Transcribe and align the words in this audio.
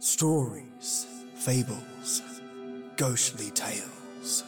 Stories, 0.00 1.08
fables, 1.34 2.22
ghostly 2.96 3.50
tales. 3.50 4.44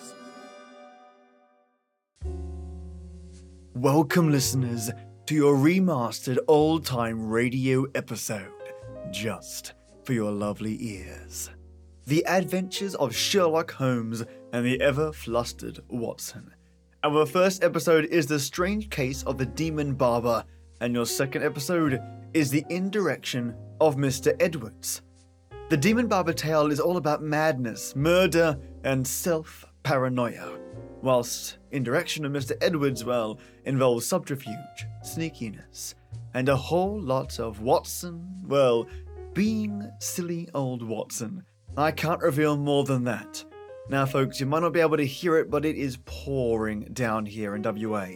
Welcome, 3.75 4.31
listeners, 4.31 4.93
to 5.27 5.35
your 5.35 5.57
remastered 5.57 6.39
old 6.47 6.87
time 6.87 7.29
radio 7.29 7.85
episode, 7.97 8.47
just 9.11 9.73
for 10.05 10.12
your 10.12 10.30
lovely 10.30 10.77
ears. 10.79 11.51
The 12.07 12.25
Adventures 12.29 12.95
of 12.95 13.12
Sherlock 13.12 13.73
Holmes 13.73 14.23
and 14.53 14.64
the 14.64 14.80
Ever 14.80 15.12
Flustered 15.12 15.80
Watson. 15.89 16.55
Our 17.03 17.27
first 17.27 17.64
episode 17.64 18.05
is 18.05 18.29
The 18.29 18.39
Strange 18.39 18.89
Case 18.89 19.25
of 19.25 19.37
the 19.37 19.46
Demon 19.46 19.95
Barber, 19.95 20.45
and 20.80 20.95
your 20.95 21.07
second 21.07 21.43
episode 21.43 22.01
is 22.35 22.51
The 22.51 22.64
Indirection 22.71 23.57
of 23.80 23.96
Mr. 23.96 24.37
Edwards. 24.39 25.03
The 25.70 25.77
Demon 25.77 26.09
Barber 26.09 26.33
tale 26.33 26.73
is 26.73 26.80
all 26.80 26.97
about 26.97 27.23
madness, 27.23 27.95
murder, 27.95 28.59
and 28.83 29.06
self 29.06 29.65
paranoia, 29.84 30.59
whilst 31.01 31.59
Indirection 31.70 32.24
of 32.24 32.33
Mr. 32.33 32.56
Edwards, 32.60 33.05
well, 33.05 33.38
involves 33.65 34.05
subterfuge, 34.05 34.56
sneakiness, 35.05 35.95
and 36.34 36.48
a 36.48 36.56
whole 36.56 37.01
lot 37.01 37.38
of 37.38 37.60
Watson, 37.60 38.27
well, 38.48 38.88
being 39.33 39.88
silly 40.01 40.48
old 40.55 40.83
Watson. 40.83 41.45
I 41.77 41.93
can't 41.93 42.21
reveal 42.21 42.57
more 42.57 42.82
than 42.82 43.05
that. 43.05 43.45
Now, 43.88 44.07
folks, 44.07 44.41
you 44.41 44.46
might 44.46 44.62
not 44.62 44.73
be 44.73 44.80
able 44.80 44.96
to 44.96 45.07
hear 45.07 45.37
it, 45.37 45.51
but 45.51 45.65
it 45.65 45.77
is 45.77 45.98
pouring 46.05 46.80
down 46.95 47.24
here 47.24 47.55
in 47.55 47.62
WA. 47.62 48.09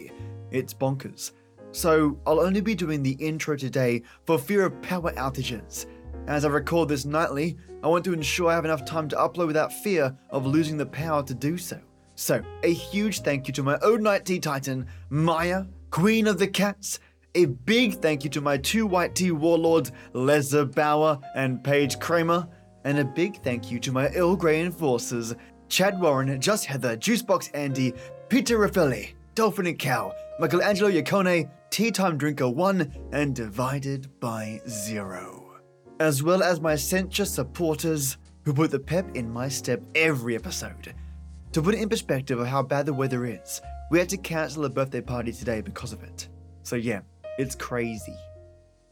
It's 0.51 0.73
bonkers. 0.73 1.31
So, 1.71 2.19
I'll 2.27 2.41
only 2.41 2.59
be 2.59 2.75
doing 2.75 3.01
the 3.01 3.13
intro 3.13 3.55
today 3.55 4.03
for 4.25 4.37
fear 4.37 4.65
of 4.65 4.81
power 4.81 5.13
outages. 5.13 5.85
As 6.27 6.43
I 6.43 6.49
record 6.49 6.89
this 6.89 7.05
nightly, 7.05 7.55
I 7.83 7.87
want 7.87 8.03
to 8.05 8.13
ensure 8.13 8.49
I 8.49 8.55
have 8.55 8.65
enough 8.65 8.83
time 8.83 9.07
to 9.09 9.15
upload 9.15 9.45
without 9.45 9.71
fear 9.71 10.15
of 10.31 10.47
losing 10.47 10.75
the 10.75 10.85
power 10.87 11.21
to 11.21 11.35
do 11.35 11.55
so. 11.55 11.79
So, 12.15 12.41
a 12.63 12.73
huge 12.73 13.19
thank 13.19 13.47
you 13.47 13.53
to 13.53 13.63
my 13.63 13.77
own 13.83 14.01
night 14.01 14.25
tea 14.25 14.39
titan, 14.39 14.87
Mayah, 15.11 15.67
Queen 15.91 16.25
of 16.25 16.39
the 16.39 16.47
Cats. 16.47 16.99
A 17.35 17.45
big 17.45 17.95
thank 17.95 18.23
you 18.23 18.29
to 18.31 18.41
my 18.41 18.57
two 18.57 18.87
white 18.87 19.13
tea 19.13 19.31
warlords, 19.31 19.91
Leza 20.13 20.73
Bower 20.73 21.19
and 21.35 21.63
Paige 21.63 21.99
Cramer. 21.99 22.47
And 22.85 22.97
a 22.97 23.05
big 23.05 23.43
thank 23.43 23.69
you 23.69 23.79
to 23.81 23.91
my 23.91 24.07
Earl 24.09 24.35
Grey 24.35 24.61
enforcers, 24.61 25.35
Chad 25.69 25.99
Warren, 26.01 26.41
Just 26.41 26.65
Heather, 26.65 26.97
Juicebox 26.97 27.51
Andy, 27.53 27.93
Peter 28.29 28.57
Raffaelli, 28.57 29.13
Dolphin 29.35 29.67
and 29.67 29.77
Cow, 29.77 30.13
Michael 30.39 30.63
Angelo 30.63 30.89
Yacone, 30.89 31.49
Tea 31.69 31.91
Time 31.91 32.17
Drinker 32.17 32.49
1, 32.49 33.09
and 33.11 33.35
Divided 33.35 34.07
by 34.19 34.61
Zero. 34.67 35.44
As 35.99 36.21
well 36.21 36.43
as 36.43 36.59
my 36.59 36.73
Sencha 36.73 37.25
supporters 37.25 38.17
who 38.43 38.53
put 38.53 38.69
the 38.69 38.79
pep 38.79 39.15
in 39.15 39.31
my 39.31 39.47
step 39.47 39.81
every 39.95 40.35
episode. 40.35 40.93
To 41.53 41.61
put 41.61 41.73
it 41.73 41.81
in 41.81 41.87
perspective 41.87 42.37
of 42.37 42.47
how 42.47 42.63
bad 42.63 42.85
the 42.85 42.93
weather 42.93 43.25
is, 43.25 43.61
we 43.89 43.99
had 43.99 44.09
to 44.09 44.17
cancel 44.17 44.65
a 44.65 44.69
birthday 44.69 44.99
party 44.99 45.31
today 45.31 45.61
because 45.61 45.93
of 45.93 46.03
it. 46.03 46.27
So 46.63 46.75
yeah, 46.75 47.01
it's 47.37 47.55
crazy. 47.55 48.15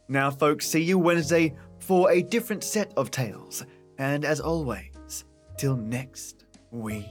Now, 0.08 0.31
folks, 0.31 0.66
see 0.66 0.81
you 0.81 0.98
Wednesday 0.98 1.56
for 1.80 2.09
a 2.09 2.22
different 2.22 2.64
set 2.64 2.94
of 2.96 3.12
tales. 3.12 3.66
And 3.98 4.24
as 4.24 4.40
always, 4.40 5.26
till 5.58 5.76
next 5.76 6.46
we 6.72 7.06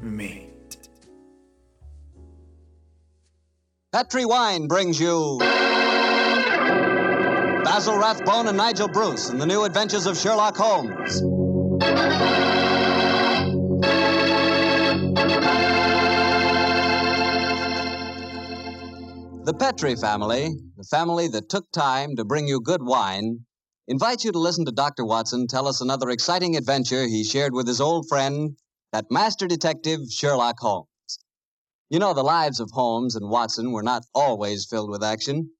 meet. 0.00 0.88
Petri 3.92 4.24
Wine 4.24 4.66
brings 4.66 5.00
you 5.00 5.38
Basil 7.70 7.98
Rathbone 7.98 8.48
and 8.48 8.56
Nigel 8.56 8.88
Bruce 8.88 9.28
in 9.28 9.36
the 9.36 9.44
new 9.44 9.64
adventures 9.64 10.06
of 10.06 10.16
Sherlock 10.16 10.56
Holmes. 10.56 11.20
The 19.44 19.52
Petri 19.52 19.96
family, 19.96 20.48
the 20.78 20.84
family 20.84 21.28
that 21.28 21.50
took 21.50 21.70
time 21.70 22.16
to 22.16 22.24
bring 22.24 22.48
you 22.48 22.62
good 22.62 22.82
wine, 22.82 23.40
invites 23.86 24.24
you 24.24 24.32
to 24.32 24.38
listen 24.38 24.64
to 24.64 24.72
Dr. 24.72 25.04
Watson 25.04 25.46
tell 25.46 25.68
us 25.68 25.82
another 25.82 26.08
exciting 26.08 26.56
adventure 26.56 27.06
he 27.06 27.22
shared 27.22 27.52
with 27.52 27.68
his 27.68 27.82
old 27.82 28.08
friend, 28.08 28.56
that 28.92 29.10
master 29.10 29.46
detective, 29.46 30.00
Sherlock 30.10 30.58
Holmes. 30.58 30.88
You 31.90 31.98
know, 31.98 32.14
the 32.14 32.22
lives 32.22 32.60
of 32.60 32.70
Holmes 32.72 33.14
and 33.14 33.28
Watson 33.28 33.72
were 33.72 33.82
not 33.82 34.04
always 34.14 34.64
filled 34.64 34.88
with 34.88 35.04
action. 35.04 35.50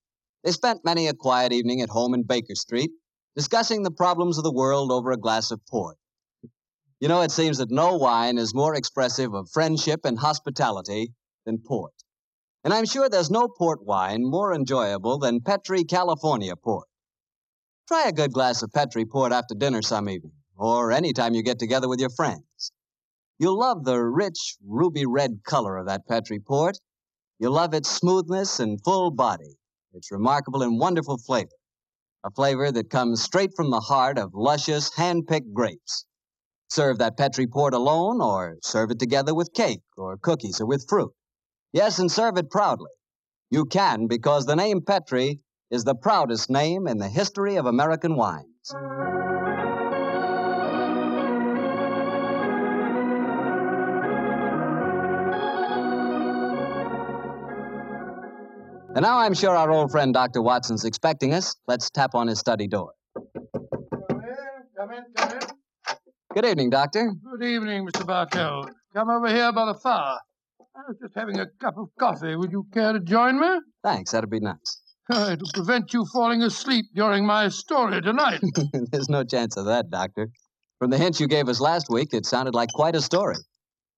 They 0.44 0.53
spent 0.53 0.84
many 0.84 1.09
a 1.09 1.15
quiet 1.15 1.53
evening 1.53 1.81
at 1.82 1.88
home 1.88 2.15
in 2.15 2.22
Baker 2.22 2.54
Street, 2.54 2.91
discussing 3.34 3.82
the 3.82 3.91
problems 3.91 4.38
of 4.38 4.44
the 4.44 4.53
world 4.53 4.93
over 4.93 5.10
a 5.10 5.16
glass 5.16 5.50
of 5.50 5.65
port. 5.66 5.97
You 7.00 7.09
know, 7.09 7.22
it 7.22 7.31
seems 7.31 7.59
that 7.59 7.71
no 7.71 7.97
wine 7.97 8.38
is 8.38 8.54
more 8.54 8.75
expressive 8.75 9.34
of 9.34 9.50
friendship 9.50 10.00
and 10.04 10.19
hospitality 10.19 11.12
than 11.44 11.59
port. 11.59 11.93
And 12.65 12.75
I'm 12.75 12.87
sure 12.87 13.09
there's 13.09 13.31
no 13.31 13.49
port 13.49 13.84
wine 13.84 14.22
more 14.25 14.53
enjoyable 14.53 15.19
than 15.19 15.41
Petri 15.41 15.84
California 15.84 16.55
port. 16.56 16.88
Try 17.87 18.09
a 18.09 18.12
good 18.12 18.32
glass 18.32 18.62
of 18.62 18.72
Petri 18.72 19.05
port 19.05 19.32
after 19.32 19.55
dinner 19.55 19.81
some 19.81 20.09
evening, 20.09 20.34
or 20.56 20.93
any 20.93 21.12
time 21.12 21.34
you 21.34 21.43
get 21.43 21.59
together 21.59 21.88
with 21.88 22.00
your 22.00 22.10
friends. 22.10 22.72
You'll 23.38 23.59
love 23.59 23.84
the 23.84 23.99
rich, 23.99 24.56
ruby 24.66 25.06
red 25.06 25.43
color 25.44 25.76
of 25.76 25.87
that 25.87 26.06
Petri 26.09 26.41
port. 26.41 26.78
You'll 27.38 27.53
love 27.53 27.75
its 27.75 27.88
smoothness 27.88 28.59
and 28.59 28.82
full 28.84 29.12
body, 29.12 29.56
its 29.93 30.10
remarkable 30.10 30.62
and 30.62 30.78
wonderful 30.78 31.19
flavor. 31.19 31.50
A 32.25 32.31
flavor 32.31 32.71
that 32.72 32.91
comes 32.91 33.22
straight 33.22 33.50
from 33.56 33.71
the 33.71 33.81
heart 33.81 34.19
of 34.19 34.34
luscious, 34.34 34.94
hand 34.97 35.26
picked 35.26 35.53
grapes. 35.53 36.04
Serve 36.69 36.99
that 36.99 37.16
Petri 37.16 37.47
port 37.47 37.75
alone, 37.75 38.21
or 38.21 38.59
serve 38.62 38.91
it 38.91 38.99
together 38.99 39.34
with 39.34 39.53
cake, 39.54 39.82
or 39.97 40.19
cookies, 40.19 40.60
or 40.60 40.66
with 40.66 40.84
fruit. 40.88 41.12
Yes, 41.72 41.99
and 41.99 42.10
serve 42.10 42.37
it 42.37 42.50
proudly. 42.50 42.91
You 43.50 43.65
can 43.65 44.06
because 44.06 44.44
the 44.44 44.56
name 44.56 44.82
Petri 44.82 45.41
is 45.71 45.84
the 45.84 45.94
proudest 45.94 46.50
name 46.50 46.87
in 46.87 46.99
the 46.99 47.09
history 47.09 47.56
of 47.56 47.66
American 47.66 48.16
wines. 48.16 48.75
And 58.94 59.03
now 59.03 59.19
I'm 59.19 59.34
sure 59.34 59.54
our 59.54 59.71
old 59.71 59.91
friend 59.91 60.15
Dr. 60.15 60.41
Watson's 60.41 60.84
expecting 60.84 61.34
us. 61.34 61.54
Let's 61.66 61.91
tap 61.91 62.15
on 62.15 62.26
his 62.26 62.38
study 62.38 62.66
door. 62.66 62.93
Come 63.15 64.21
in, 64.22 64.37
come 64.76 64.91
in, 64.93 65.04
come 65.15 65.32
in. 65.32 65.38
Good 66.34 66.47
evening, 66.47 66.71
Doctor. 66.71 67.12
Good 67.31 67.47
evening, 67.47 67.87
Mr. 67.87 68.06
Bartell. 68.06 68.71
Come 68.94 69.10
over 69.10 69.28
here 69.28 69.53
by 69.53 69.66
the 69.66 69.75
fire. 69.75 70.19
I 70.75 70.81
was 70.88 70.97
just 71.03 71.15
having 71.15 71.38
a 71.38 71.47
cup 71.60 71.76
of 71.76 71.88
coffee. 71.99 72.34
Would 72.34 72.50
you 72.50 72.66
care 72.72 72.94
to 72.94 73.00
join 73.00 73.38
me? 73.38 73.60
Thanks, 73.84 74.12
that'd 74.12 74.31
be 74.31 74.41
nice. 74.41 74.81
It'll 75.12 75.50
prevent 75.53 75.93
you 75.93 76.06
falling 76.10 76.43
asleep 76.43 76.87
during 76.94 77.26
my 77.26 77.49
story 77.49 78.00
tonight. 78.00 78.41
There's 78.91 79.10
no 79.10 79.22
chance 79.22 79.56
of 79.59 79.66
that, 79.66 79.91
Doctor. 79.91 80.28
From 80.78 80.91
the 80.91 80.99
hints 80.99 81.20
you 81.20 81.28
gave 81.28 81.49
us 81.49 81.60
last 81.60 81.88
week, 81.91 82.15
it 82.15 82.25
sounded 82.25 82.55
like 82.55 82.70
quite 82.72 82.97
a 82.97 83.03
story. 83.03 83.37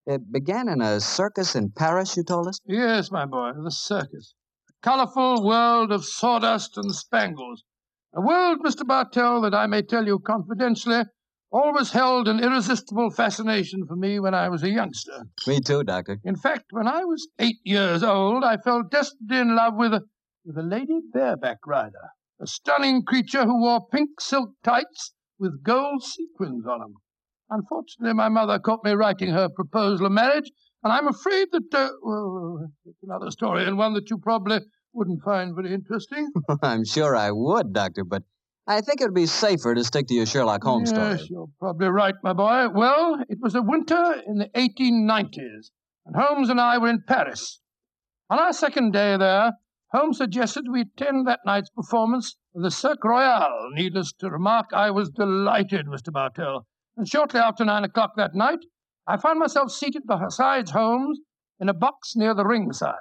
It 0.07 0.33
began 0.33 0.69
in 0.69 0.81
a 0.81 0.99
circus 1.01 1.55
in 1.55 1.71
Paris, 1.71 2.17
you 2.17 2.25
told 2.25 2.49
us? 2.49 2.59
yes, 2.67 3.13
my 3.13 3.27
boy, 3.27 3.53
the 3.63 3.71
circus. 3.71 4.35
Colorful 4.83 5.45
world 5.45 5.93
of 5.93 6.07
sawdust 6.07 6.79
and 6.79 6.95
spangles. 6.95 7.65
A 8.15 8.21
world, 8.21 8.61
Mr. 8.65 8.87
Bartell, 8.87 9.43
that 9.43 9.55
I 9.55 9.67
may 9.67 9.83
tell 9.83 10.07
you 10.07 10.19
confidentially, 10.19 11.05
always 11.53 11.93
held 11.93 12.29
an 12.29 12.43
irresistible 12.43 13.11
fascination 13.11 13.87
for 13.87 13.95
me 13.95 14.19
when 14.19 14.35
I 14.35 14.49
was 14.49 14.63
a 14.63 14.71
youngster. 14.71 15.27
Me 15.47 15.61
too, 15.61 15.85
Doctor. 15.85 16.19
In 16.25 16.35
fact, 16.35 16.67
when 16.71 16.89
I 16.89 17.05
was 17.05 17.29
eight 17.39 17.59
years 17.63 18.03
old, 18.03 18.43
I 18.43 18.57
fell 18.57 18.83
desperately 18.83 19.39
in 19.39 19.55
love 19.55 19.75
with 19.77 19.93
a, 19.93 20.03
with 20.45 20.57
a 20.57 20.63
lady 20.63 21.01
bareback 21.13 21.59
rider, 21.67 22.13
a 22.41 22.47
stunning 22.47 23.03
creature 23.05 23.45
who 23.45 23.61
wore 23.61 23.87
pink 23.93 24.21
silk 24.21 24.51
tights 24.65 25.13
with 25.39 25.63
gold 25.63 26.03
sequins 26.03 26.67
on 26.67 26.81
them. 26.81 26.95
Unfortunately, 27.51 28.15
my 28.15 28.29
mother 28.29 28.59
caught 28.59 28.85
me 28.85 28.93
writing 28.93 29.31
her 29.31 29.49
proposal 29.49 30.07
of 30.07 30.13
marriage, 30.13 30.51
and 30.83 30.93
I'm 30.93 31.09
afraid 31.09 31.49
that, 31.53 31.75
uh, 31.75 31.91
well, 32.03 32.69
it's 32.87 33.03
another 33.03 33.31
story 33.31 33.65
and 33.65 33.77
one 33.77 33.93
that 33.95 34.09
you 34.09 34.17
probably 34.19 34.61
wouldn't 34.93 35.23
find 35.23 35.55
very 35.55 35.73
interesting. 35.73 36.31
I'm 36.63 36.85
sure 36.85 37.17
I 37.17 37.31
would, 37.31 37.73
Doctor, 37.73 38.05
but 38.05 38.23
I 38.67 38.81
think 38.81 39.01
it 39.01 39.05
would 39.05 39.15
be 39.15 39.27
safer 39.27 39.75
to 39.75 39.85
stick 39.85 40.07
to 40.09 40.15
your 40.15 40.27
Sherlock 40.27 40.63
Holmes 40.63 40.93
yes, 40.93 41.17
story. 41.17 41.29
you're 41.31 41.49
probably 41.59 41.89
right, 41.89 42.15
my 42.23 42.33
boy. 42.33 42.69
Well, 42.69 43.23
it 43.29 43.39
was 43.41 43.55
a 43.55 43.63
winter 43.63 44.23
in 44.27 44.39
the 44.39 44.49
1890s, 44.55 45.71
and 46.07 46.17
Holmes 46.17 46.51
and 46.51 46.61
I 46.61 46.79
were 46.79 46.89
in 46.89 47.03
Paris. 47.07 47.61
On 48.29 48.39
our 48.39 48.53
second 48.53 48.93
day 48.93 49.17
there, 49.17 49.55
Holmes 49.93 50.19
suggested 50.19 50.67
we 50.71 50.83
attend 50.83 51.27
that 51.27 51.41
night's 51.45 51.71
performance 51.71 52.37
of 52.55 52.63
the 52.63 52.71
Cirque 52.71 53.05
Royale. 53.05 53.71
Needless 53.73 54.13
to 54.21 54.31
remark, 54.31 54.67
I 54.73 54.91
was 54.93 55.11
delighted, 55.11 55.87
Mr. 55.87 56.13
Bartell. 56.13 56.67
And 56.97 57.09
shortly 57.09 57.41
after 57.41 57.65
nine 57.65 57.83
o'clock 57.83 58.13
that 58.17 58.35
night, 58.35 58.61
I 59.07 59.17
found 59.17 59.41
myself 59.41 59.73
seated 59.73 60.03
beside 60.07 60.69
Holmes 60.69 61.19
in 61.59 61.69
a 61.69 61.75
box 61.75 62.15
near 62.15 62.35
the 62.35 62.47
ringside. 62.47 62.95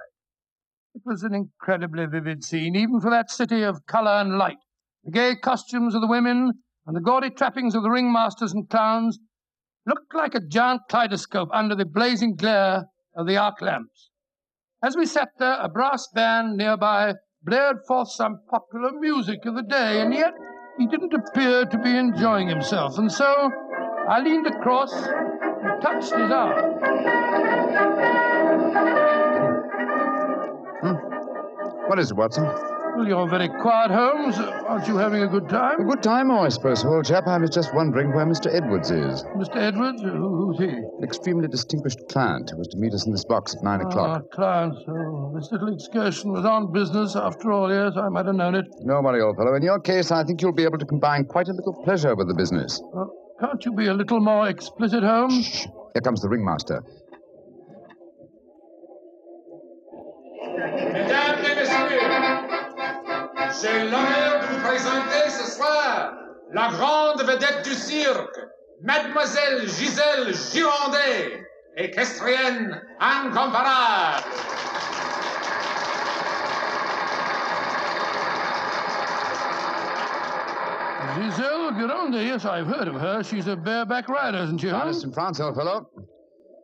It 0.96 1.02
was 1.06 1.24
an 1.24 1.34
incredibly 1.34 2.06
vivid 2.08 2.44
scene, 2.44 2.76
even 2.76 3.00
for 3.00 3.12
that 3.12 3.30
city 3.30 3.62
of 3.62 3.86
color 3.86 4.12
and 4.12 4.38
light. 4.38 4.58
The 5.04 5.12
gay 5.12 5.36
costumes 5.36 5.94
of 5.94 6.02
the 6.02 6.08
women, 6.08 6.52
and 6.86 6.96
the 6.96 7.02
gaudy 7.02 7.30
trappings 7.30 7.76
of 7.76 7.84
the 7.84 7.90
ringmasters 7.90 8.54
and 8.54 8.68
clowns 8.70 9.20
looked 9.86 10.14
like 10.16 10.34
a 10.34 10.40
giant 10.40 10.82
kaleidoscope 10.90 11.50
under 11.54 11.76
the 11.76 11.86
blazing 11.86 12.36
glare 12.36 12.86
of 13.16 13.28
the 13.28 13.38
arc 13.38 13.62
lamps. 13.62 14.10
As 14.84 14.98
we 14.98 15.06
sat 15.06 15.30
there, 15.38 15.58
a 15.60 15.70
brass 15.70 16.08
band 16.14 16.58
nearby 16.58 17.14
blared 17.44 17.78
forth 17.88 18.12
some 18.12 18.40
popular 18.50 18.92
music 18.92 19.46
of 19.46 19.56
the 19.56 19.64
day, 19.64 20.02
and 20.02 20.14
yet 20.14 20.34
he 20.78 20.88
didn't 20.88 21.14
appear 21.14 21.66
to 21.66 21.78
be 21.78 21.96
enjoying 21.96 22.48
himself, 22.48 22.98
and 22.98 23.12
so 23.12 23.52
I 24.08 24.22
leaned 24.22 24.48
across 24.48 24.94
and 24.94 25.82
touched 25.82 26.14
his 26.14 26.32
arm. 26.32 26.80
What 31.90 31.98
is 31.98 32.12
it, 32.12 32.18
Watson? 32.18 32.44
Well, 32.44 33.08
you're 33.08 33.28
very 33.30 33.48
quiet, 33.48 33.90
Holmes. 33.92 34.38
Aren't 34.38 34.88
you 34.88 34.98
having 34.98 35.24
a 35.24 35.28
good 35.28 35.48
time? 35.50 35.80
A 35.82 35.84
good 35.86 36.04
time, 36.04 36.30
oh, 36.32 36.40
I 36.42 36.50
suppose, 36.50 36.84
old 36.86 37.06
chap. 37.06 37.26
I 37.28 37.38
was 37.38 37.50
just 37.50 37.74
wondering 37.74 38.14
where 38.14 38.26
Mr. 38.26 38.54
Edwards 38.54 38.92
is. 38.92 39.24
Mr. 39.38 39.56
Edwards? 39.58 40.02
Who, 40.02 40.10
who's 40.12 40.60
he? 40.60 40.68
An 40.68 41.04
extremely 41.04 41.48
distinguished 41.48 42.00
client 42.10 42.50
who 42.52 42.58
was 42.58 42.68
to 42.70 42.78
meet 42.78 42.94
us 42.94 43.06
in 43.06 43.12
this 43.12 43.24
box 43.26 43.56
at 43.56 43.64
nine 43.64 43.82
Ah, 43.84 43.88
o'clock. 43.88 44.32
client. 44.32 44.76
Oh, 44.88 45.32
this 45.36 45.50
little 45.52 45.74
excursion 45.74 46.32
was 46.32 46.46
on 46.46 46.72
business. 46.74 47.16
After 47.16 47.52
all, 47.52 47.72
yes, 47.74 47.94
I 47.98 48.10
might 48.10 48.26
have 48.26 48.36
known 48.36 48.56
it. 48.56 48.66
No 48.82 49.02
worry, 49.02 49.22
old 49.22 49.38
fellow. 49.38 49.56
In 49.56 49.64
your 49.64 49.80
case, 49.80 50.12
I 50.12 50.24
think 50.24 50.42
you'll 50.42 50.54
be 50.54 50.64
able 50.66 50.78
to 50.80 50.86
combine 50.86 51.26
quite 51.26 51.48
a 51.48 51.54
little 51.54 51.82
pleasure 51.84 52.16
with 52.16 52.28
the 52.28 52.36
business. 52.36 52.82
Well, 52.94 53.12
can't 53.40 53.64
you 53.66 53.74
be 53.74 53.88
a 53.88 53.94
little 53.94 54.20
more 54.20 54.48
explicit, 54.50 55.04
Holmes? 55.04 55.46
Shh. 55.46 55.66
Here 55.94 56.02
comes 56.04 56.22
the 56.22 56.30
ringmaster. 56.30 56.84
J'ai 63.62 63.84
l'honneur 63.84 64.40
de 64.42 64.54
vous 64.54 64.62
présenter 64.62 65.30
ce 65.30 65.52
soir 65.52 66.14
la 66.54 66.70
grande 66.70 67.22
vedette 67.24 67.66
du 67.66 67.74
cirque, 67.74 68.40
Mademoiselle 68.82 69.68
Gisèle 69.68 70.34
Girondet, 70.34 71.46
équestrienne 71.76 72.82
incomparable. 73.00 74.24
Giselle 81.16 81.74
Gironde, 81.76 82.16
yes, 82.16 82.46
I've 82.46 82.68
heard 82.68 82.88
of 82.88 82.96
her. 82.96 83.24
She's 83.24 83.48
a 83.48 83.58
bareback 83.58 84.08
rider, 84.08 84.38
isn't 84.38 84.60
she, 84.60 84.70
Honest 84.70 85.02
Holmes? 85.02 85.04
in 85.04 85.12
France, 85.12 85.40
old 85.42 85.56
fellow. 85.56 85.90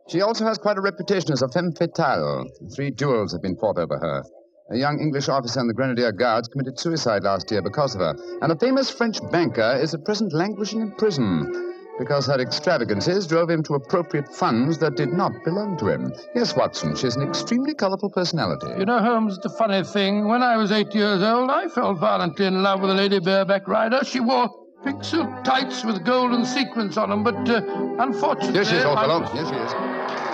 She 0.08 0.22
also 0.22 0.46
has 0.46 0.56
quite 0.56 0.78
a 0.78 0.80
reputation 0.80 1.32
as 1.32 1.42
a 1.42 1.48
femme 1.48 1.72
fatale. 1.72 2.44
Three 2.74 2.90
duels 2.90 3.32
have 3.32 3.42
been 3.42 3.56
fought 3.56 3.78
over 3.78 3.98
her. 3.98 4.24
A 4.68 4.76
young 4.76 4.98
English 4.98 5.28
officer 5.28 5.60
in 5.60 5.68
the 5.68 5.74
Grenadier 5.74 6.10
Guards 6.10 6.48
committed 6.48 6.76
suicide 6.76 7.22
last 7.22 7.52
year 7.52 7.62
because 7.62 7.94
of 7.94 8.00
her. 8.00 8.16
And 8.42 8.50
a 8.50 8.56
famous 8.56 8.90
French 8.90 9.18
banker 9.30 9.78
is 9.80 9.94
at 9.94 10.04
present 10.04 10.32
languishing 10.32 10.80
in 10.80 10.90
prison 10.90 11.74
because 12.00 12.26
her 12.26 12.40
extravagances 12.40 13.28
drove 13.28 13.48
him 13.48 13.62
to 13.62 13.74
appropriate 13.74 14.28
funds 14.28 14.78
that 14.78 14.96
did 14.96 15.10
not 15.10 15.32
belong 15.44 15.78
to 15.78 15.86
him. 15.86 16.12
Yes, 16.34 16.56
Watson, 16.56 16.96
she's 16.96 17.14
an 17.14 17.22
extremely 17.22 17.74
colorful 17.74 18.10
personality. 18.10 18.66
You 18.76 18.86
know, 18.86 18.98
Holmes, 18.98 19.38
the 19.38 19.50
funny 19.50 19.84
thing, 19.84 20.26
when 20.26 20.42
I 20.42 20.56
was 20.56 20.72
eight 20.72 20.92
years 20.92 21.22
old, 21.22 21.48
I 21.48 21.68
fell 21.68 21.94
violently 21.94 22.46
in 22.46 22.64
love 22.64 22.80
with 22.80 22.90
a 22.90 22.94
lady 22.94 23.20
bareback 23.20 23.68
rider. 23.68 24.00
She 24.04 24.18
wore 24.18 24.50
pink 24.82 25.04
silk 25.04 25.44
tights 25.44 25.84
with 25.84 26.04
golden 26.04 26.44
sequins 26.44 26.98
on 26.98 27.10
them, 27.10 27.22
but 27.22 27.48
uh, 27.48 27.62
unfortunately... 28.00 28.54
Here 28.54 28.64
she 28.64 28.76
is, 28.76 28.84
old 28.84 28.98
fellow. 28.98 29.22
Here 29.26 29.46
she 29.46 29.54
is. 29.54 30.25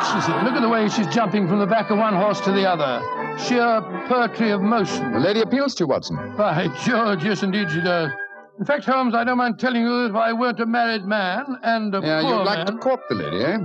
She's 0.00 0.14
exquisite. 0.16 0.44
Look 0.44 0.54
at 0.54 0.60
the 0.60 0.68
way 0.68 0.88
she's 0.88 1.06
jumping 1.14 1.48
from 1.48 1.58
the 1.58 1.66
back 1.66 1.90
of 1.90 1.98
one 1.98 2.14
horse 2.14 2.40
to 2.42 2.52
the 2.52 2.68
other. 2.68 3.00
Sheer 3.38 3.80
poetry 4.08 4.50
of 4.50 4.60
motion. 4.62 5.12
The 5.12 5.20
lady 5.20 5.40
appeals 5.40 5.74
to 5.76 5.84
you, 5.84 5.88
Watson. 5.88 6.16
By 6.36 6.68
George, 6.84 7.24
yes, 7.24 7.42
indeed 7.42 7.70
she 7.70 7.80
does. 7.80 8.10
In 8.58 8.64
fact, 8.64 8.84
Holmes, 8.86 9.14
I 9.14 9.22
don't 9.24 9.36
mind 9.36 9.58
telling 9.58 9.82
you 9.82 10.02
that 10.04 10.10
if 10.10 10.16
I 10.16 10.32
weren't 10.32 10.60
a 10.60 10.66
married 10.66 11.04
man 11.04 11.44
and 11.62 11.94
a 11.94 12.00
Yeah, 12.00 12.22
poor 12.22 12.30
you'd 12.38 12.44
like 12.44 12.58
man... 12.58 12.66
to 12.66 12.72
court 12.78 13.00
the 13.10 13.14
lady, 13.14 13.44
eh? 13.44 13.58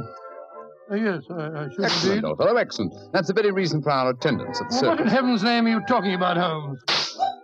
Uh, 0.91 0.95
yes, 0.95 1.23
I, 1.29 1.33
I 1.33 1.69
should 1.69 1.85
Excellent, 1.85 2.15
indeed. 2.17 2.23
old 2.27 2.37
fellow, 2.37 2.57
excellent. 2.57 2.93
That's 3.13 3.27
the 3.27 3.33
very 3.33 3.51
reason 3.51 3.81
for 3.81 3.91
our 3.91 4.09
attendance 4.09 4.59
at 4.59 4.69
the 4.69 4.79
Well, 4.81 4.91
what 4.91 4.99
in 4.99 5.07
heaven's 5.07 5.43
name 5.43 5.65
are 5.65 5.69
you 5.69 5.81
talking 5.87 6.13
about, 6.13 6.35
Holmes? 6.35 6.81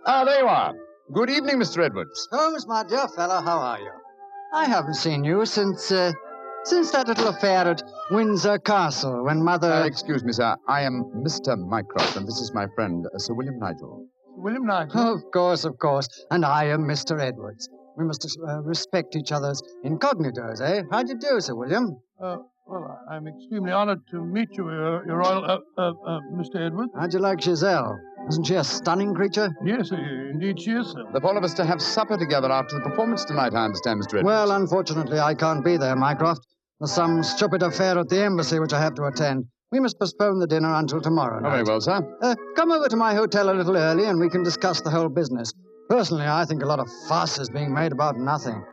Ah, 0.04 0.24
there 0.26 0.40
you 0.40 0.46
are. 0.46 0.74
Good 1.14 1.30
evening, 1.30 1.56
Mr. 1.56 1.82
Edwards. 1.82 2.28
Holmes, 2.30 2.66
my 2.66 2.84
dear 2.84 3.08
fellow, 3.08 3.40
how 3.40 3.56
are 3.58 3.78
you? 3.78 3.90
I 4.52 4.66
haven't 4.66 4.94
seen 4.94 5.24
you 5.24 5.46
since, 5.46 5.90
uh, 5.90 6.12
since 6.64 6.90
that 6.92 7.08
little 7.08 7.28
affair 7.28 7.66
at 7.66 7.82
Windsor 8.10 8.58
Castle 8.58 9.24
when 9.24 9.42
Mother... 9.42 9.72
Uh, 9.72 9.86
excuse 9.86 10.24
me, 10.24 10.32
sir. 10.32 10.56
I 10.68 10.82
am 10.82 11.04
Mr. 11.16 11.56
Mycroft, 11.58 12.16
and 12.16 12.26
this 12.26 12.40
is 12.40 12.52
my 12.54 12.66
friend, 12.74 13.06
uh, 13.06 13.18
Sir 13.18 13.34
William 13.34 13.58
Nigel. 13.58 14.06
William 14.36 14.66
Nigel. 14.66 15.14
of 15.14 15.22
course, 15.32 15.64
of 15.64 15.78
course. 15.78 16.08
And 16.30 16.44
I 16.44 16.64
am 16.64 16.82
Mr. 16.82 17.20
Edwards. 17.20 17.68
We 17.96 18.04
must 18.04 18.24
uh, 18.46 18.60
respect 18.62 19.16
each 19.16 19.32
other's 19.32 19.60
incognitos, 19.84 20.60
eh? 20.60 20.82
How 20.90 21.02
do 21.02 21.12
you 21.12 21.18
do, 21.18 21.40
Sir 21.40 21.54
William? 21.54 21.96
Uh, 22.22 22.36
well, 22.68 23.00
I'm 23.10 23.26
extremely 23.26 23.72
honored 23.72 24.00
to 24.10 24.22
meet 24.24 24.48
you, 24.52 24.70
Your, 24.70 25.06
Your 25.06 25.16
Royal, 25.18 25.44
uh, 25.44 25.58
uh, 25.76 25.90
uh, 26.06 26.20
Mr. 26.34 26.64
Edwards. 26.66 26.92
How'd 26.98 27.12
you 27.12 27.18
like 27.18 27.40
Giselle? 27.40 27.98
Isn't 28.28 28.44
she 28.44 28.54
a 28.54 28.64
stunning 28.64 29.14
creature? 29.14 29.48
Yes, 29.64 29.90
uh, 29.90 29.96
indeed 29.96 30.60
she 30.60 30.72
is, 30.72 30.88
sir. 30.92 31.04
The 31.12 31.20
four 31.20 31.36
of 31.36 31.44
us 31.44 31.54
to 31.54 31.64
have 31.64 31.80
supper 31.80 32.18
together 32.18 32.52
after 32.52 32.76
the 32.76 32.82
performance 32.82 33.24
tonight, 33.24 33.54
I 33.54 33.64
understand, 33.64 34.00
Mr. 34.00 34.18
Edwards. 34.18 34.24
Well, 34.24 34.50
unfortunately, 34.52 35.18
I 35.18 35.34
can't 35.34 35.64
be 35.64 35.76
there, 35.76 35.96
Mycroft. 35.96 36.46
There's 36.80 36.92
some 36.92 37.22
stupid 37.22 37.62
affair 37.62 37.98
at 37.98 38.08
the 38.08 38.22
embassy 38.22 38.58
which 38.60 38.72
I 38.72 38.80
have 38.80 38.94
to 38.96 39.04
attend. 39.04 39.46
We 39.72 39.80
must 39.80 39.98
postpone 39.98 40.38
the 40.38 40.46
dinner 40.46 40.72
until 40.74 41.00
tomorrow 41.00 41.40
Oh, 41.44 41.50
very 41.50 41.62
well, 41.62 41.80
sir. 41.80 42.00
Uh, 42.22 42.34
come 42.56 42.70
over 42.72 42.88
to 42.88 42.96
my 42.96 43.14
hotel 43.14 43.50
a 43.50 43.54
little 43.54 43.76
early 43.76 44.04
and 44.04 44.18
we 44.18 44.30
can 44.30 44.42
discuss 44.42 44.80
the 44.80 44.90
whole 44.90 45.08
business. 45.08 45.52
Personally, 45.90 46.26
I 46.26 46.44
think 46.44 46.62
a 46.62 46.66
lot 46.66 46.78
of 46.78 46.88
fuss 47.08 47.38
is 47.38 47.48
being 47.50 47.74
made 47.74 47.92
about 47.92 48.16
nothing. 48.16 48.64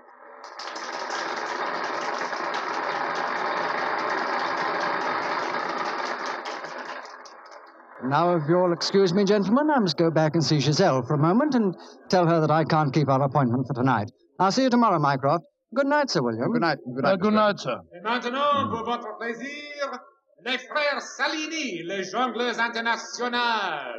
Now, 8.10 8.36
if 8.36 8.44
you'll 8.48 8.74
excuse 8.74 9.14
me, 9.14 9.24
gentlemen, 9.26 9.70
I 9.70 9.80
must 9.80 9.98
go 9.98 10.12
back 10.12 10.36
and 10.36 10.44
see 10.44 10.60
Giselle 10.60 11.04
for 11.04 11.16
a 11.16 11.18
moment 11.18 11.56
and 11.56 11.76
tell 12.10 12.28
her 12.28 12.40
that 12.40 12.52
I 12.52 12.64
can't 12.64 12.94
keep 12.94 13.10
our 13.10 13.22
appointment 13.24 13.68
for 13.68 13.74
tonight. 13.74 14.12
I'll 14.40 14.52
see 14.52 14.64
you 14.64 14.70
tomorrow, 14.70 15.00
Mycroft. 15.00 15.46
Good 15.74 15.88
night, 15.88 16.10
Sir 16.10 16.22
William. 16.22 16.52
Good 16.52 16.62
night. 16.62 16.78
Good 16.86 17.04
night. 17.04 17.12
Uh, 17.12 17.16
good 17.18 17.34
night, 17.34 17.60
sir. 17.60 17.80
Et 17.94 18.02
maintenant, 18.04 18.70
pour 18.70 18.86
votre 18.86 19.18
plaisir, 19.18 20.00
les 20.46 20.58
frères 20.58 21.02
Salini, 21.02 21.84
les 21.84 22.04
jongleurs 22.04 22.60
internationaux. 22.60 23.92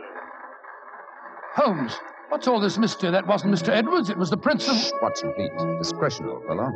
Holmes, 1.57 1.93
what's 2.29 2.47
all 2.47 2.61
this 2.61 2.79
mystery? 2.79 3.11
That 3.11 3.27
wasn't 3.27 3.53
Mr. 3.53 3.71
Edwards, 3.71 4.11
it 4.11 4.17
was 4.17 4.31
the 4.31 4.37
Prince 4.37 4.69
of... 4.69 4.77
Shh, 4.77 4.91
Watson, 5.03 5.33
please. 5.35 5.51
Discretion, 5.79 6.27
old 6.29 6.45
fellow. 6.47 6.71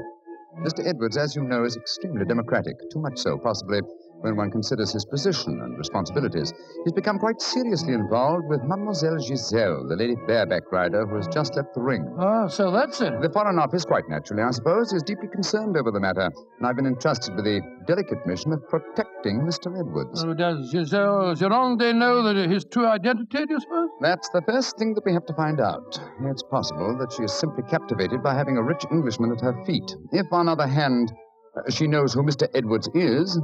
Mr. 0.58 0.86
Edwards, 0.86 1.16
as 1.16 1.36
you 1.36 1.42
know, 1.42 1.64
is 1.64 1.76
extremely 1.76 2.24
democratic. 2.24 2.74
Too 2.92 3.00
much 3.00 3.18
so, 3.18 3.38
possibly, 3.38 3.80
when 4.20 4.36
one 4.36 4.50
considers 4.50 4.92
his 4.92 5.04
position 5.04 5.60
and 5.60 5.78
responsibilities. 5.78 6.52
He's 6.84 6.92
become 6.92 7.18
quite 7.18 7.40
seriously 7.40 7.94
involved 7.94 8.46
with 8.48 8.60
Mademoiselle 8.64 9.18
Giselle, 9.18 9.86
the 9.88 9.96
lady 9.96 10.14
bareback 10.26 10.70
rider 10.72 11.06
who 11.06 11.16
has 11.16 11.28
just 11.28 11.56
left 11.56 11.74
the 11.74 11.80
ring. 11.80 12.04
Oh, 12.18 12.48
so 12.48 12.70
that's 12.70 13.00
it. 13.00 13.20
The 13.20 13.30
Foreign 13.30 13.58
Office, 13.58 13.84
quite 13.84 14.08
naturally, 14.08 14.42
I 14.42 14.50
suppose, 14.50 14.92
is 14.92 15.02
deeply 15.02 15.28
concerned 15.28 15.76
over 15.76 15.90
the 15.90 16.00
matter, 16.00 16.30
and 16.58 16.66
I've 16.66 16.76
been 16.76 16.86
entrusted 16.86 17.34
with 17.34 17.44
the 17.44 17.60
delicate 17.86 18.26
mission 18.26 18.52
of 18.52 18.66
protecting 18.68 19.40
Mr. 19.40 19.78
Edwards. 19.78 20.24
Oh, 20.24 20.34
does 20.34 20.70
Giselle 20.70 21.34
Gironde 21.34 21.94
know 21.94 22.22
that 22.22 22.50
his 22.50 22.64
true 22.64 22.86
identity, 22.86 23.46
do 23.46 23.54
you 23.54 23.60
suppose? 23.60 23.88
That's 24.00 24.28
the 24.30 24.42
first 24.46 24.78
thing 24.78 24.94
that 24.94 25.04
we 25.04 25.12
have 25.12 25.26
to 25.26 25.34
find 25.34 25.60
out. 25.60 25.98
It's 26.26 26.42
possible 26.42 26.96
that 26.98 27.12
she 27.12 27.24
is 27.24 27.32
simply 27.32 27.64
captivated 27.70 28.22
by 28.22 28.34
having 28.34 28.56
a 28.56 28.62
rich 28.62 28.84
Englishman 28.90 29.32
at 29.32 29.40
her 29.40 29.64
feet. 29.64 29.96
If, 30.12 30.26
on 30.32 30.46
the 30.46 30.52
other 30.52 30.66
hand, 30.66 31.12
uh, 31.56 31.70
she 31.70 31.86
knows 31.86 32.12
who 32.14 32.22
Mr. 32.22 32.46
Edwards 32.54 32.88
is, 32.94 33.38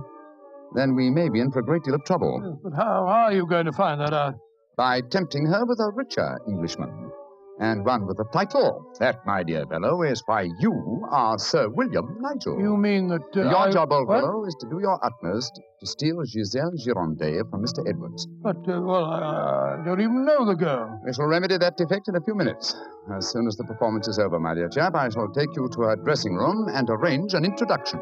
then 0.75 0.95
we 0.95 1.11
may 1.11 1.29
be 1.29 1.41
in 1.41 1.51
for 1.51 1.61
a 1.61 1.65
great 1.65 1.83
deal 1.85 1.95
of 1.95 2.05
trouble 2.05 2.41
Yes, 2.45 2.59
But 2.63 2.73
how, 2.75 3.07
how 3.07 3.25
are 3.27 3.33
you 3.33 3.47
going 3.47 3.67
to 3.67 3.73
find 3.73 4.01
that 4.01 4.13
out? 4.13 4.35
by 4.77 5.01
tempting 5.01 5.47
her 5.47 5.65
with 5.65 5.81
a 5.81 5.91
richer 5.95 6.39
Englishman 6.49 7.11
and 7.59 7.83
one 7.87 8.07
with 8.07 8.19
a 8.21 8.25
title. 8.35 8.93
That, 9.01 9.25
my 9.25 9.43
dear 9.43 9.65
fellow, 9.67 10.03
is 10.03 10.23
why 10.27 10.43
you 10.61 11.07
are 11.11 11.39
Sir 11.39 11.71
William 11.71 12.19
Nigel. 12.21 12.61
You 12.61 12.77
mean 12.77 13.09
that... 13.09 13.23
Uh, 13.35 13.45
your 13.49 13.57
I- 13.57 13.71
job, 13.73 13.91
old 13.93 14.09
what? 14.09 14.21
fellow, 14.21 14.45
is 14.45 14.55
to 14.61 14.69
do 14.69 14.79
your 14.79 15.03
utmost 15.03 15.59
to 15.81 15.87
steal 15.87 16.23
Giselle 16.27 16.73
Girondet 16.73 17.49
from 17.51 17.63
Mr. 17.65 17.89
Edwards. 17.89 18.29
But, 18.43 18.59
uh, 18.69 18.79
well, 18.83 19.07
I, 19.07 19.79
I 19.81 19.85
don't 19.87 20.01
even 20.03 20.27
know 20.27 20.45
the 20.45 20.55
girl. 20.55 21.01
We 21.07 21.15
shall 21.15 21.25
remedy 21.25 21.57
that 21.57 21.79
defect 21.79 22.09
in 22.09 22.17
a 22.17 22.21
few 22.21 22.35
minutes. 22.35 22.77
As 23.17 23.27
soon 23.31 23.47
as 23.47 23.57
the 23.57 23.65
performance 23.65 24.07
is 24.07 24.19
over, 24.19 24.39
my 24.39 24.55
dear 24.55 24.69
chap, 24.69 24.95
I 24.95 25.09
shall 25.09 25.29
take 25.33 25.49
you 25.57 25.71
to 25.73 25.81
her 25.81 25.97
dressing 25.97 26.35
room 26.35 26.69
and 26.69 26.87
arrange 26.91 27.33
an 27.33 27.47
introduction. 27.47 28.01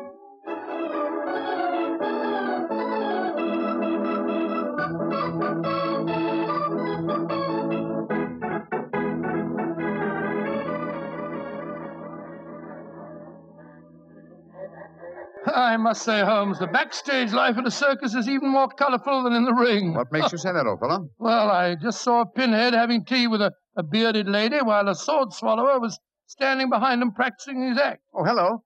Must 15.84 16.02
say, 16.02 16.22
Holmes, 16.22 16.58
the 16.58 16.66
backstage 16.66 17.32
life 17.32 17.58
at 17.58 17.66
a 17.66 17.70
circus 17.70 18.14
is 18.14 18.26
even 18.26 18.48
more 18.48 18.68
colorful 18.68 19.22
than 19.22 19.34
in 19.34 19.44
the 19.44 19.52
ring. 19.52 19.92
What 19.94 20.10
makes 20.10 20.32
you 20.32 20.38
say 20.38 20.50
that, 20.50 20.66
old 20.66 20.80
fellow? 20.80 21.08
Well, 21.18 21.50
I 21.50 21.74
just 21.76 22.00
saw 22.00 22.22
a 22.22 22.26
pinhead 22.26 22.72
having 22.72 23.04
tea 23.04 23.26
with 23.26 23.42
a, 23.42 23.52
a 23.76 23.82
bearded 23.82 24.26
lady 24.26 24.56
while 24.62 24.88
a 24.88 24.94
sword 24.94 25.34
swallower 25.34 25.78
was 25.78 26.00
standing 26.26 26.70
behind 26.70 27.02
him 27.02 27.12
practicing 27.12 27.68
his 27.68 27.76
act. 27.78 28.00
Oh, 28.14 28.24
hello. 28.24 28.64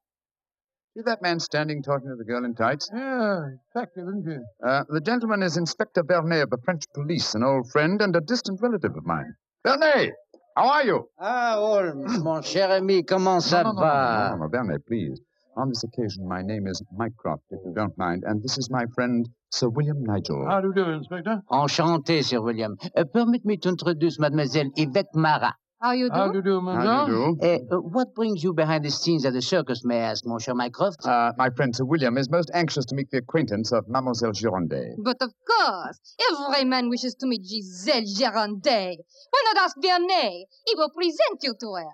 See 0.94 1.02
that 1.06 1.20
man 1.20 1.40
standing 1.40 1.82
talking 1.82 2.08
to 2.08 2.14
the 2.16 2.24
girl 2.24 2.44
in 2.44 2.54
tights? 2.54 2.88
Yeah, 2.94 3.40
effective, 3.74 4.04
isn't 4.08 4.26
he? 4.30 4.38
Uh, 4.64 4.84
the 4.88 5.00
gentleman 5.00 5.42
is 5.42 5.56
Inspector 5.56 6.02
Vernet 6.04 6.44
of 6.44 6.50
the 6.50 6.58
French 6.64 6.84
police, 6.94 7.34
an 7.34 7.42
old 7.42 7.68
friend 7.72 8.00
and 8.00 8.14
a 8.14 8.20
distant 8.20 8.60
relative 8.62 8.96
of 8.96 9.04
mine. 9.04 9.34
Vernet, 9.66 10.12
how 10.56 10.68
are 10.68 10.84
you? 10.84 11.08
Ah, 11.18 11.54
Holmes, 11.56 12.18
mon 12.22 12.42
cher 12.42 12.70
ami, 12.70 13.02
comment 13.02 13.42
ça 13.42 13.64
no, 13.64 13.72
no, 13.72 13.74
no, 13.74 13.80
va? 13.80 14.28
No, 14.30 14.36
no, 14.36 14.42
no, 14.44 14.48
Vernet, 14.48 14.86
please. 14.86 15.20
On 15.58 15.68
this 15.68 15.82
occasion, 15.82 16.28
my 16.28 16.40
name 16.40 16.68
is 16.68 16.80
Mycroft, 16.96 17.42
if 17.50 17.58
you 17.66 17.72
don't 17.74 17.98
mind, 17.98 18.22
and 18.24 18.40
this 18.40 18.58
is 18.58 18.70
my 18.70 18.84
friend, 18.94 19.28
Sir 19.50 19.68
William 19.68 20.04
Nigel. 20.04 20.46
How 20.48 20.60
do 20.60 20.68
you 20.68 20.74
do, 20.74 20.88
Inspector? 20.88 21.42
Enchanté, 21.50 22.22
Sir 22.22 22.40
William. 22.40 22.76
Uh, 22.96 23.02
permit 23.12 23.44
me 23.44 23.56
to 23.56 23.70
introduce 23.70 24.20
Mademoiselle 24.20 24.70
Yvette 24.76 25.12
Marat. 25.16 25.54
How 25.82 25.92
you 25.92 26.10
do? 26.10 26.30
do 26.30 26.38
you 26.38 26.42
do, 26.42 26.60
How 26.60 27.06
do 27.06 27.12
you 27.12 27.36
do? 27.40 27.46
Uh, 27.72 27.76
uh, 27.76 27.80
what 27.80 28.14
brings 28.14 28.44
you 28.44 28.54
behind 28.54 28.84
the 28.84 28.90
scenes 28.92 29.26
at 29.26 29.32
the 29.32 29.42
circus, 29.42 29.84
may 29.84 29.96
I 29.96 30.10
ask, 30.10 30.24
Monsieur 30.24 30.52
cher 30.52 30.54
Mycroft? 30.54 31.04
Uh, 31.04 31.32
my 31.36 31.50
friend 31.50 31.74
Sir 31.74 31.84
William 31.84 32.16
is 32.18 32.30
most 32.30 32.52
anxious 32.54 32.84
to 32.86 32.94
make 32.94 33.10
the 33.10 33.18
acquaintance 33.18 33.72
of 33.72 33.88
Mademoiselle 33.88 34.30
Girondet. 34.30 34.94
But 35.02 35.16
of 35.20 35.32
course, 35.44 35.98
every 36.30 36.66
man 36.66 36.88
wishes 36.88 37.16
to 37.16 37.26
meet 37.26 37.42
Giselle 37.44 38.02
Girondet. 38.02 38.96
Why 39.30 39.42
not 39.46 39.56
ask 39.64 39.76
Vernet? 39.82 40.46
He 40.66 40.74
will 40.76 40.90
present 40.90 41.42
you 41.42 41.54
to 41.58 41.74
her. 41.78 41.90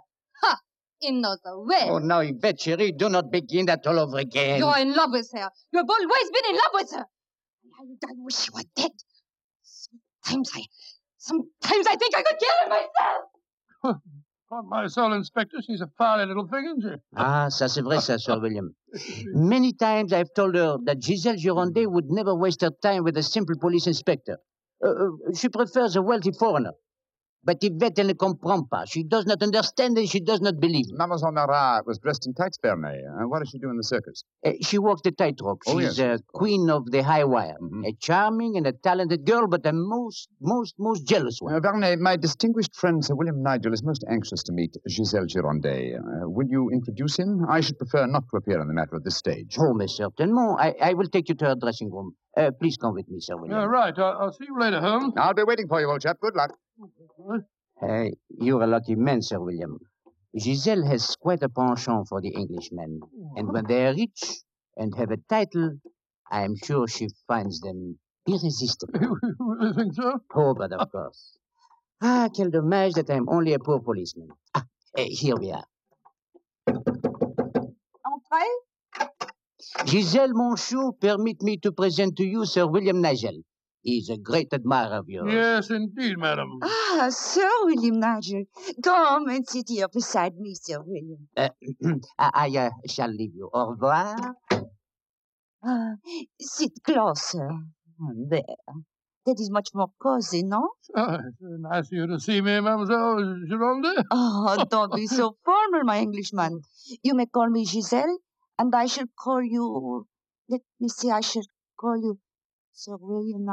Ha! 1.04 1.08
Him 1.08 1.20
not 1.20 1.38
aware. 1.44 1.92
Oh, 1.92 1.98
now, 1.98 2.20
Yvette, 2.20 2.58
chérie, 2.58 2.96
do 2.96 3.08
not 3.08 3.30
begin 3.30 3.66
that 3.66 3.86
all 3.86 3.98
over 3.98 4.18
again. 4.18 4.58
You're 4.58 4.78
in 4.78 4.94
love 4.94 5.10
with 5.12 5.30
her. 5.32 5.50
You've 5.72 5.88
always 5.88 6.30
been 6.30 6.50
in 6.50 6.56
love 6.56 6.70
with 6.74 6.90
her. 6.92 7.06
And 7.78 7.98
I, 8.04 8.08
I 8.08 8.12
wish 8.18 8.46
you 8.46 8.52
were 8.54 8.62
dead. 8.76 8.90
Sometimes 9.62 10.50
I, 10.54 10.62
sometimes 11.18 11.86
I 11.86 11.96
think 11.96 12.16
I 12.16 12.22
could 12.22 12.38
kill 12.38 12.48
her 12.62 12.68
myself. 12.68 13.96
On 14.50 14.68
my 14.68 14.86
soul, 14.86 15.12
Inspector, 15.14 15.56
she's 15.66 15.80
a 15.80 15.88
fiery 15.98 16.26
little 16.26 16.46
thing, 16.46 16.64
isn't 16.78 16.82
she? 16.82 17.00
Ah, 17.16 17.48
ça 17.50 17.68
c'est 17.68 17.80
vrai, 17.82 17.96
ça, 17.98 18.18
Sir 18.20 18.38
William. 18.40 18.74
Many 19.34 19.72
times 19.72 20.12
I've 20.12 20.32
told 20.36 20.54
her 20.54 20.76
that 20.84 21.02
Giselle 21.02 21.36
Girondet 21.36 21.90
would 21.90 22.10
never 22.10 22.34
waste 22.36 22.60
her 22.60 22.70
time 22.82 23.02
with 23.04 23.16
a 23.16 23.22
simple 23.22 23.56
police 23.58 23.86
inspector. 23.86 24.38
Uh, 24.84 24.88
uh, 24.90 25.08
she 25.34 25.48
prefers 25.48 25.96
a 25.96 26.02
wealthy 26.02 26.30
foreigner. 26.38 26.72
But 27.44 27.58
Yvette 27.62 27.98
elle 27.98 28.06
ne 28.08 28.14
comprend 28.14 28.68
pas. 28.70 28.86
She 28.86 29.04
does 29.04 29.26
not 29.26 29.42
understand 29.42 29.98
and 29.98 30.08
she 30.08 30.20
does 30.20 30.40
not 30.40 30.58
believe. 30.60 30.86
Mademoiselle 30.92 31.32
Marat 31.32 31.82
was 31.86 31.98
dressed 31.98 32.26
in 32.26 32.32
tights, 32.34 32.58
Vernet. 32.62 32.94
Uh, 33.04 33.28
what 33.28 33.40
does 33.40 33.50
she 33.50 33.58
do 33.58 33.68
in 33.70 33.76
the 33.76 33.84
circus? 33.84 34.24
Uh, 34.46 34.52
she 34.62 34.78
walks 34.78 35.02
the 35.02 35.10
tightrope. 35.12 35.60
Oh, 35.66 35.78
She's 35.78 35.98
yes. 35.98 36.20
a 36.20 36.22
queen 36.32 36.70
of 36.70 36.90
the 36.90 37.02
high 37.02 37.24
wire. 37.24 37.56
Mhm. 37.60 37.86
A 37.86 37.92
charming 38.00 38.56
and 38.56 38.66
a 38.66 38.72
talented 38.72 39.26
girl, 39.26 39.46
but 39.46 39.66
a 39.66 39.72
most, 39.72 40.28
most, 40.40 40.74
most 40.78 41.06
jealous 41.06 41.38
one. 41.40 41.54
Uh, 41.54 41.60
Vernet, 41.60 41.98
my 41.98 42.16
distinguished 42.16 42.74
friend 42.74 43.04
Sir 43.04 43.14
William 43.14 43.42
Nigel 43.42 43.72
is 43.74 43.82
most 43.84 44.04
anxious 44.10 44.42
to 44.44 44.52
meet 44.52 44.76
Giselle 44.88 45.26
Girondet. 45.26 45.98
Uh, 45.98 46.28
will 46.30 46.48
you 46.48 46.70
introduce 46.70 47.18
him? 47.18 47.44
I 47.48 47.60
should 47.60 47.78
prefer 47.78 48.06
not 48.06 48.24
to 48.30 48.36
appear 48.38 48.60
in 48.62 48.68
the 48.68 48.74
matter 48.74 48.96
at 48.96 49.04
this 49.04 49.16
stage. 49.16 49.56
Oh, 49.58 49.74
mais 49.74 49.94
certainement. 49.94 50.56
I, 50.58 50.74
I 50.80 50.94
will 50.94 51.08
take 51.08 51.28
you 51.28 51.34
to 51.36 51.44
her 51.46 51.56
dressing 51.56 51.90
room. 51.90 52.14
Uh, 52.36 52.50
please 52.58 52.76
come 52.76 52.94
with 52.94 53.08
me, 53.08 53.20
Sir 53.20 53.36
William. 53.36 53.58
Yeah, 53.60 53.66
right. 53.66 53.94
I'll, 53.98 54.18
I'll 54.22 54.32
see 54.32 54.46
you 54.48 54.58
later, 54.58 54.80
Holmes. 54.80 55.12
I'll 55.16 55.34
be 55.34 55.44
waiting 55.44 55.68
for 55.68 55.80
you, 55.80 55.88
old 55.90 56.00
chap. 56.00 56.18
Good 56.20 56.34
luck. 56.34 56.50
Uh, 57.80 58.04
you're 58.28 58.62
a 58.62 58.66
lucky 58.66 58.94
man, 58.94 59.22
Sir 59.22 59.38
William. 59.40 59.78
Giselle 60.36 60.84
has 60.84 61.14
quite 61.16 61.42
a 61.42 61.48
penchant 61.48 62.08
for 62.08 62.20
the 62.20 62.34
Englishmen, 62.34 63.00
and 63.36 63.52
when 63.52 63.64
they 63.66 63.86
are 63.86 63.94
rich 63.94 64.42
and 64.76 64.94
have 64.96 65.12
a 65.12 65.18
title, 65.28 65.78
I 66.30 66.42
am 66.42 66.56
sure 66.56 66.88
she 66.88 67.08
finds 67.28 67.60
them 67.60 67.98
irresistible. 68.26 69.18
you 69.60 69.72
think 69.74 69.94
so? 69.94 70.18
Oh, 70.34 70.54
but 70.54 70.72
of 70.72 70.90
course. 70.90 71.38
Ah, 72.02 72.28
quel 72.34 72.50
dommage 72.50 72.94
that 72.94 73.10
I'm 73.10 73.28
only 73.28 73.52
a 73.52 73.58
poor 73.58 73.78
policeman. 73.78 74.30
Ah, 74.54 74.66
eh, 74.96 75.06
here 75.10 75.36
we 75.36 75.52
are. 75.52 75.66
Entrez. 78.04 78.52
Giselle 79.86 80.32
Monchou, 80.34 80.98
permit 81.00 81.42
me 81.42 81.56
to 81.58 81.70
present 81.72 82.16
to 82.16 82.24
you 82.24 82.44
Sir 82.46 82.66
William 82.66 83.00
Nigel. 83.00 83.42
He's 83.84 84.08
a 84.08 84.16
great 84.16 84.48
admirer 84.54 84.96
of 84.96 85.08
yours. 85.10 85.30
Yes, 85.30 85.70
indeed, 85.70 86.16
madam. 86.16 86.58
Ah, 86.62 87.08
Sir 87.10 87.50
William 87.64 88.00
Nigel. 88.00 88.44
Come 88.82 89.28
and 89.28 89.46
sit 89.46 89.68
here 89.68 89.88
beside 89.88 90.36
me, 90.38 90.54
Sir 90.54 90.80
William. 90.80 91.28
Uh, 91.36 91.50
I, 92.18 92.30
I 92.34 92.58
uh, 92.58 92.70
shall 92.88 93.10
leave 93.10 93.34
you. 93.34 93.50
Au 93.52 93.72
revoir. 93.72 94.16
Ah, 95.62 95.92
sit 96.40 96.72
closer. 96.82 97.50
There. 98.30 98.56
That 99.26 99.36
is 99.38 99.50
much 99.50 99.68
more 99.74 99.88
cozy, 100.02 100.42
no? 100.42 100.70
Oh, 100.96 101.18
it's 101.28 101.36
nice 101.40 101.86
of 101.86 101.92
you 101.92 102.06
to 102.06 102.18
see 102.20 102.40
me, 102.40 102.60
Mademoiselle 102.60 103.40
Gironde. 103.48 104.04
Oh, 104.10 104.64
don't 104.70 104.94
be 104.94 105.06
so 105.06 105.36
formal, 105.44 105.84
my 105.84 105.98
Englishman. 105.98 106.60
You 107.02 107.14
may 107.14 107.26
call 107.26 107.50
me 107.50 107.64
Giselle, 107.66 108.18
and 108.58 108.74
I 108.74 108.86
shall 108.86 109.06
call 109.18 109.42
you. 109.42 110.06
Let 110.48 110.62
me 110.80 110.88
see, 110.88 111.10
I 111.10 111.20
shall 111.20 111.44
call 111.78 111.96
you 111.96 112.18
Sir 112.72 112.96
William. 112.98 113.46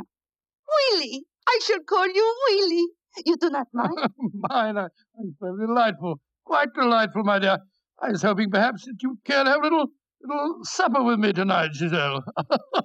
Willie! 0.74 1.24
I 1.48 1.60
shall 1.64 1.80
call 1.88 2.08
you 2.08 2.36
Willie. 2.50 2.88
You 3.26 3.36
do 3.38 3.50
not 3.50 3.68
mind? 3.74 3.98
Mine, 4.50 4.78
I, 4.78 4.84
I'm 5.20 5.36
so 5.40 5.56
delightful. 5.58 6.20
Quite 6.46 6.70
delightful, 6.74 7.24
my 7.24 7.40
dear. 7.40 7.58
I 8.02 8.10
was 8.12 8.22
hoping 8.22 8.50
perhaps 8.50 8.86
that 8.86 8.96
you'd 9.02 9.24
care 9.26 9.44
to 9.44 9.50
have 9.50 9.60
a 9.60 9.64
little, 9.64 9.88
little 10.24 10.60
supper 10.64 11.04
with 11.04 11.20
me 11.20 11.34
tonight, 11.34 11.72
Giselle. 11.74 12.24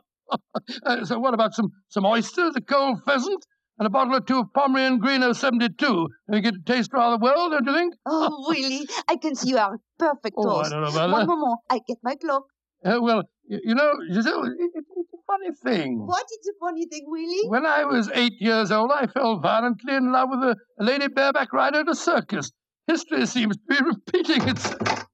Uh, 0.84 1.04
so 1.04 1.20
what 1.20 1.34
about 1.34 1.54
some, 1.54 1.68
some 1.88 2.04
oysters, 2.04 2.52
a 2.56 2.60
cold 2.60 2.98
pheasant, 3.06 3.46
and 3.78 3.86
a 3.86 3.90
bottle 3.90 4.16
or 4.16 4.20
two 4.20 4.40
of 4.40 4.46
Pomeranian 4.52 4.98
Green 4.98 5.22
072? 5.22 6.08
You 6.32 6.40
get 6.40 6.54
to 6.54 6.60
taste 6.66 6.90
rather 6.92 7.16
well, 7.16 7.48
don't 7.50 7.64
you 7.64 7.72
think? 7.72 7.94
oh, 8.06 8.44
Willie, 8.48 8.88
I 9.08 9.16
can 9.16 9.36
see 9.36 9.50
you 9.50 9.58
are 9.58 9.76
perfect 10.00 10.34
Oh, 10.36 10.56
I 10.56 10.68
don't 10.68 10.82
know 10.82 10.88
about 10.88 11.10
One 11.10 11.20
that. 11.20 11.26
moment, 11.28 11.60
I 11.70 11.78
get 11.86 11.98
my 12.02 12.16
cloak. 12.16 12.46
Uh, 12.84 12.98
well, 13.00 13.22
you, 13.44 13.60
you 13.66 13.74
know, 13.76 13.92
Giselle, 14.12 14.44
it, 14.46 14.52
it, 14.58 14.84
a 14.98 15.02
funny 15.36 15.54
thing. 15.54 16.06
What 16.06 16.24
is 16.24 16.48
a 16.48 16.64
funny 16.64 16.86
thing, 16.86 17.04
Willie? 17.06 17.48
When 17.48 17.66
I 17.66 17.84
was 17.84 18.10
eight 18.14 18.34
years 18.40 18.70
old, 18.70 18.90
I 18.92 19.06
fell 19.06 19.38
violently 19.38 19.94
in 19.94 20.12
love 20.12 20.28
with 20.30 20.40
a, 20.40 20.56
a 20.80 20.84
lady 20.84 21.08
bareback 21.08 21.52
rider 21.52 21.80
at 21.80 21.88
a 21.88 21.94
circus. 21.94 22.52
History 22.86 23.26
seems 23.26 23.56
to 23.56 23.62
be 23.68 23.76
repeating 23.84 24.48
itself. 24.48 25.06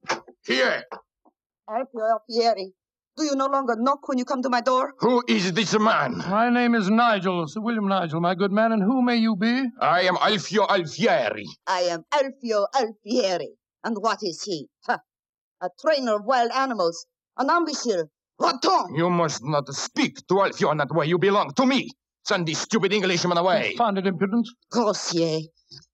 Here, 0.46 0.84
Alfio 1.68 2.18
Alfieri. 2.18 2.72
Do 3.16 3.24
you 3.24 3.36
no 3.36 3.46
longer 3.46 3.76
knock 3.78 4.08
when 4.08 4.16
you 4.16 4.24
come 4.24 4.42
to 4.42 4.48
my 4.48 4.62
door? 4.62 4.94
who 4.98 5.22
is 5.28 5.52
this 5.52 5.78
man? 5.78 6.16
My 6.30 6.48
name 6.48 6.74
is 6.74 6.88
Nigel, 6.88 7.46
Sir 7.46 7.60
William 7.60 7.86
Nigel, 7.86 8.20
my 8.20 8.34
good 8.34 8.50
man, 8.52 8.72
and 8.72 8.82
who 8.82 9.02
may 9.02 9.16
you 9.16 9.36
be? 9.36 9.64
I 9.80 10.02
am 10.02 10.16
Alfio 10.16 10.66
Alfieri. 10.66 11.44
I 11.66 11.80
am 11.82 12.04
Alfio 12.12 12.66
Alfieri. 12.74 13.48
And 13.84 13.98
what 13.98 14.20
is 14.22 14.42
he? 14.44 14.68
Ha! 14.86 14.98
A 15.60 15.68
trainer 15.80 16.16
of 16.16 16.24
wild 16.24 16.52
animals. 16.52 17.06
An 17.36 17.50
imbecile. 17.50 18.08
Rotten! 18.42 18.94
You 18.94 19.08
must 19.10 19.42
not 19.44 19.68
speak 19.74 20.26
to 20.28 20.34
Alfio 20.34 20.72
in 20.72 20.78
that 20.78 20.90
way. 20.92 21.06
You 21.06 21.18
belong 21.18 21.52
to 21.54 21.66
me. 21.66 21.88
Send 22.24 22.46
this 22.46 22.58
stupid 22.60 22.92
Englishman 22.92 23.36
away. 23.38 23.74
Founded 23.76 24.06
impudence. 24.06 24.52
Grossier. 24.72 25.40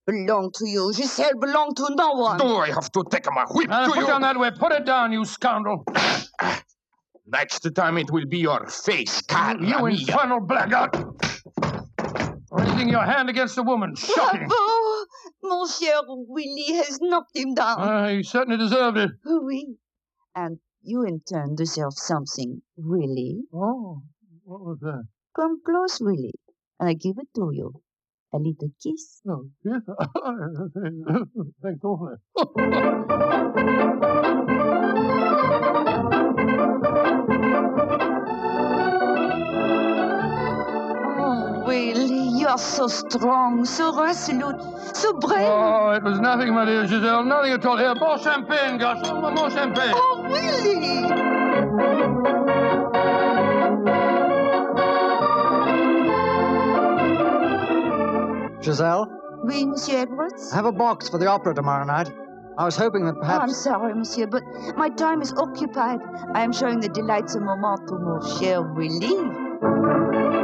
Belong 0.05 0.51
to 0.55 0.67
you. 0.67 0.91
Giselle 0.93 1.37
belong 1.39 1.73
to 1.75 1.87
no 1.95 2.11
one. 2.13 2.37
Do 2.37 2.57
I 2.57 2.67
have 2.69 2.91
to 2.91 3.03
take 3.09 3.25
my 3.31 3.45
whip 3.49 3.69
Now, 3.69 3.85
to 3.85 3.91
put 3.91 3.99
you? 3.99 4.07
down 4.07 4.21
that 4.21 4.37
way. 4.39 4.51
Put 4.51 4.71
it 4.73 4.85
down, 4.85 5.11
you 5.11 5.25
scoundrel. 5.25 5.83
Next 7.27 7.61
time 7.75 7.97
it 7.97 8.11
will 8.11 8.25
be 8.25 8.39
your 8.39 8.65
face, 8.67 9.21
cara 9.21 9.59
You 9.59 9.85
mia. 9.85 9.99
infernal 9.99 10.41
blackguard. 10.41 10.91
Raising 12.51 12.89
your 12.89 13.03
hand 13.03 13.29
against 13.29 13.57
a 13.59 13.63
woman. 13.63 13.95
Shocking. 13.95 14.47
Bravo! 14.47 15.05
Mon 15.43 15.67
cher 15.69 15.99
Willie 16.07 16.73
has 16.77 16.99
knocked 17.01 17.35
him 17.37 17.53
down. 17.53 17.79
Uh, 17.79 18.07
he 18.09 18.23
certainly 18.23 18.57
deserved 18.57 18.97
it. 18.97 19.11
oui. 19.25 19.75
And 20.35 20.57
you 20.81 21.03
intend 21.03 21.57
to 21.57 21.63
deserve 21.63 21.93
something, 21.93 22.61
really? 22.77 23.43
Oh, 23.53 24.01
what 24.43 24.61
was 24.61 24.79
that? 24.81 25.03
Come 25.35 25.61
close, 25.63 25.99
Willie, 26.01 26.33
and 26.79 26.89
I 26.89 26.93
give 26.93 27.17
it 27.17 27.27
to 27.35 27.51
you. 27.53 27.73
A 28.33 28.37
little 28.37 28.71
kiss. 28.81 29.21
No, 29.25 29.49
kiss? 29.63 29.83
Thanks 31.63 31.83
awfully. 31.83 32.17
You 42.39 42.47
are 42.47 42.57
so 42.57 42.87
strong, 42.87 43.65
so 43.65 43.93
resolute, 44.01 44.61
so 44.95 45.11
brave. 45.19 45.45
Oh, 45.45 45.91
it 45.91 46.03
was 46.03 46.21
nothing, 46.21 46.53
my 46.53 46.63
dear 46.63 46.87
Giselle. 46.87 47.25
Nothing 47.25 47.51
at 47.51 47.65
all. 47.65 47.75
Here, 47.75 47.93
more 47.95 48.17
champagne, 48.17 48.77
gosh. 48.77 49.05
More, 49.11 49.31
more 49.31 49.49
champagne. 49.51 49.91
Oh, 49.93 50.23
Willie! 50.23 50.99
Giselle, 58.61 59.07
Oui, 59.43 59.65
Monsieur 59.65 59.99
Edwards? 59.99 60.51
have 60.51 60.65
a 60.65 60.71
box 60.71 61.09
for 61.09 61.17
the 61.17 61.27
opera 61.27 61.53
tomorrow 61.53 61.85
night. 61.85 62.11
I 62.57 62.65
was 62.65 62.75
hoping 62.75 63.05
that 63.05 63.15
Oh, 63.17 63.23
I'm 63.23 63.49
sorry, 63.51 63.93
monsieur, 63.93 64.27
but 64.27 64.43
my 64.77 64.89
time 64.89 65.21
is 65.21 65.33
occupied. 65.33 65.99
I 66.33 66.43
am 66.43 66.51
showing 66.51 66.79
the 66.81 66.89
delights 66.89 67.35
of 67.35 67.41
Montmartre 67.43 67.87
to 67.87 67.99
mon 67.99 68.39
cher 68.39 68.61
Willie. 68.61 70.38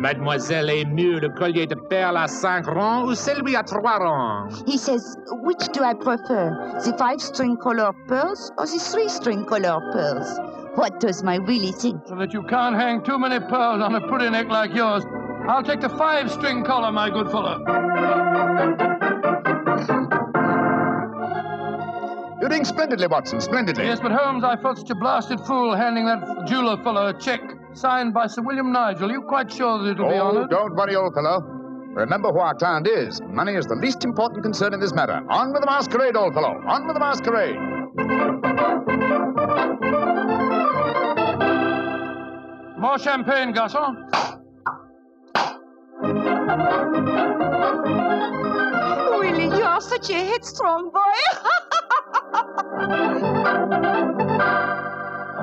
Mademoiselle 0.00 0.70
est 0.70 0.86
mieux 0.86 1.20
le 1.20 1.28
collier 1.28 1.66
de 1.66 1.74
perles 1.74 2.16
à 2.16 2.26
cinq 2.26 2.64
rangs 2.66 3.04
ou 3.04 3.14
celui 3.14 3.54
à 3.54 3.62
trois 3.62 3.98
rangs? 3.98 4.48
He 4.66 4.78
says, 4.78 5.18
which 5.42 5.68
do 5.74 5.84
I 5.84 5.92
prefer, 5.92 6.56
the 6.82 6.96
five-string 6.96 7.58
color 7.58 7.92
pearls 8.08 8.50
or 8.56 8.64
the 8.64 8.78
three-string 8.78 9.44
color 9.44 9.78
pearls? 9.92 10.40
What 10.74 11.00
does 11.00 11.22
my 11.22 11.38
Willie 11.38 11.72
think? 11.72 12.00
So 12.06 12.16
that 12.16 12.32
you 12.32 12.42
can't 12.44 12.74
hang 12.74 13.02
too 13.02 13.18
many 13.18 13.40
pearls 13.40 13.82
on 13.82 13.94
a 13.94 14.00
pretty 14.08 14.30
neck 14.30 14.48
like 14.48 14.74
yours. 14.74 15.04
I'll 15.46 15.62
take 15.62 15.82
the 15.82 15.90
five 15.90 16.30
string 16.30 16.64
collar, 16.64 16.90
my 16.90 17.10
good 17.10 17.30
fellow. 17.30 17.58
You're 22.40 22.48
doing 22.48 22.64
splendidly, 22.64 23.06
Watson, 23.06 23.42
splendidly. 23.42 23.84
Yes, 23.84 24.00
but 24.00 24.12
Holmes, 24.12 24.44
I 24.44 24.56
felt 24.56 24.78
such 24.78 24.88
a 24.88 24.94
blasted 24.94 25.40
fool 25.40 25.74
handing 25.76 26.06
that 26.06 26.46
jeweler 26.46 26.82
fellow 26.82 27.08
a 27.08 27.12
check 27.12 27.42
signed 27.74 28.12
by 28.14 28.26
Sir 28.26 28.42
William 28.42 28.72
Nigel. 28.72 29.10
You 29.10 29.22
quite 29.22 29.50
sure 29.52 29.78
that 29.82 29.90
it'll 29.92 30.08
be 30.08 30.14
Oh, 30.16 30.28
honored? 30.28 30.50
don't 30.50 30.74
worry, 30.74 30.96
old 30.96 31.14
fellow. 31.14 31.40
Remember 31.94 32.30
who 32.32 32.38
our 32.38 32.54
client 32.54 32.86
is. 32.86 33.20
Money 33.26 33.54
is 33.54 33.66
the 33.66 33.74
least 33.74 34.04
important 34.04 34.42
concern 34.42 34.74
in 34.74 34.80
this 34.80 34.92
matter. 34.94 35.20
On 35.28 35.52
with 35.52 35.60
the 35.62 35.66
masquerade, 35.66 36.16
old 36.16 36.34
fellow. 36.34 36.60
On 36.66 36.86
with 36.86 36.94
the 36.94 37.00
masquerade. 37.00 37.56
More 42.78 42.98
champagne, 42.98 43.52
garçon. 43.52 43.96
Willie, 49.18 49.44
you 49.56 49.62
are 49.62 49.80
such 49.80 50.10
a 50.10 50.14
headstrong 50.14 50.90
boy. 50.90 51.00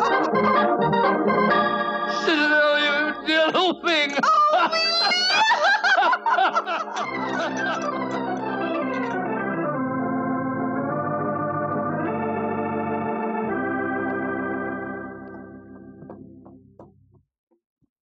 you 2.81 3.27
dear 3.27 3.47
little 3.47 3.81
thing. 3.83 4.17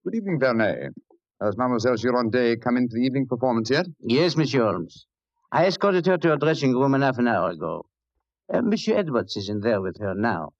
Good 0.05 0.15
evening, 0.15 0.39
Vernet. 0.39 0.93
Has 1.43 1.57
Mademoiselle 1.57 1.97
Girondet 1.97 2.61
come 2.63 2.77
into 2.77 2.95
the 2.95 3.01
evening 3.01 3.27
performance 3.27 3.71
yet? 3.71 3.87
Yes, 4.01 4.37
Monsieur 4.37 4.63
Holmes. 4.63 5.07
I 5.51 5.67
escorted 5.67 6.07
her 6.07 6.19
to 6.19 6.29
her 6.29 6.37
dressing 6.37 6.73
room 6.73 6.95
an 6.95 7.03
half 7.03 7.19
an 7.19 7.27
hour 7.27 7.51
ago. 7.51 7.87
Uh, 8.53 8.63
Monsieur 8.63 8.97
Edwards 8.97 9.37
is 9.37 9.49
in 9.49 9.59
there 9.61 9.81
with 9.81 9.99
her 9.99 10.15
now. 10.15 10.51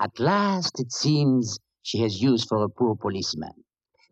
At 0.00 0.18
last, 0.18 0.80
it 0.80 0.92
seems, 0.92 1.58
she 1.82 1.98
has 2.00 2.20
use 2.20 2.44
for 2.44 2.64
a 2.64 2.68
poor 2.68 2.96
policeman. 2.96 3.52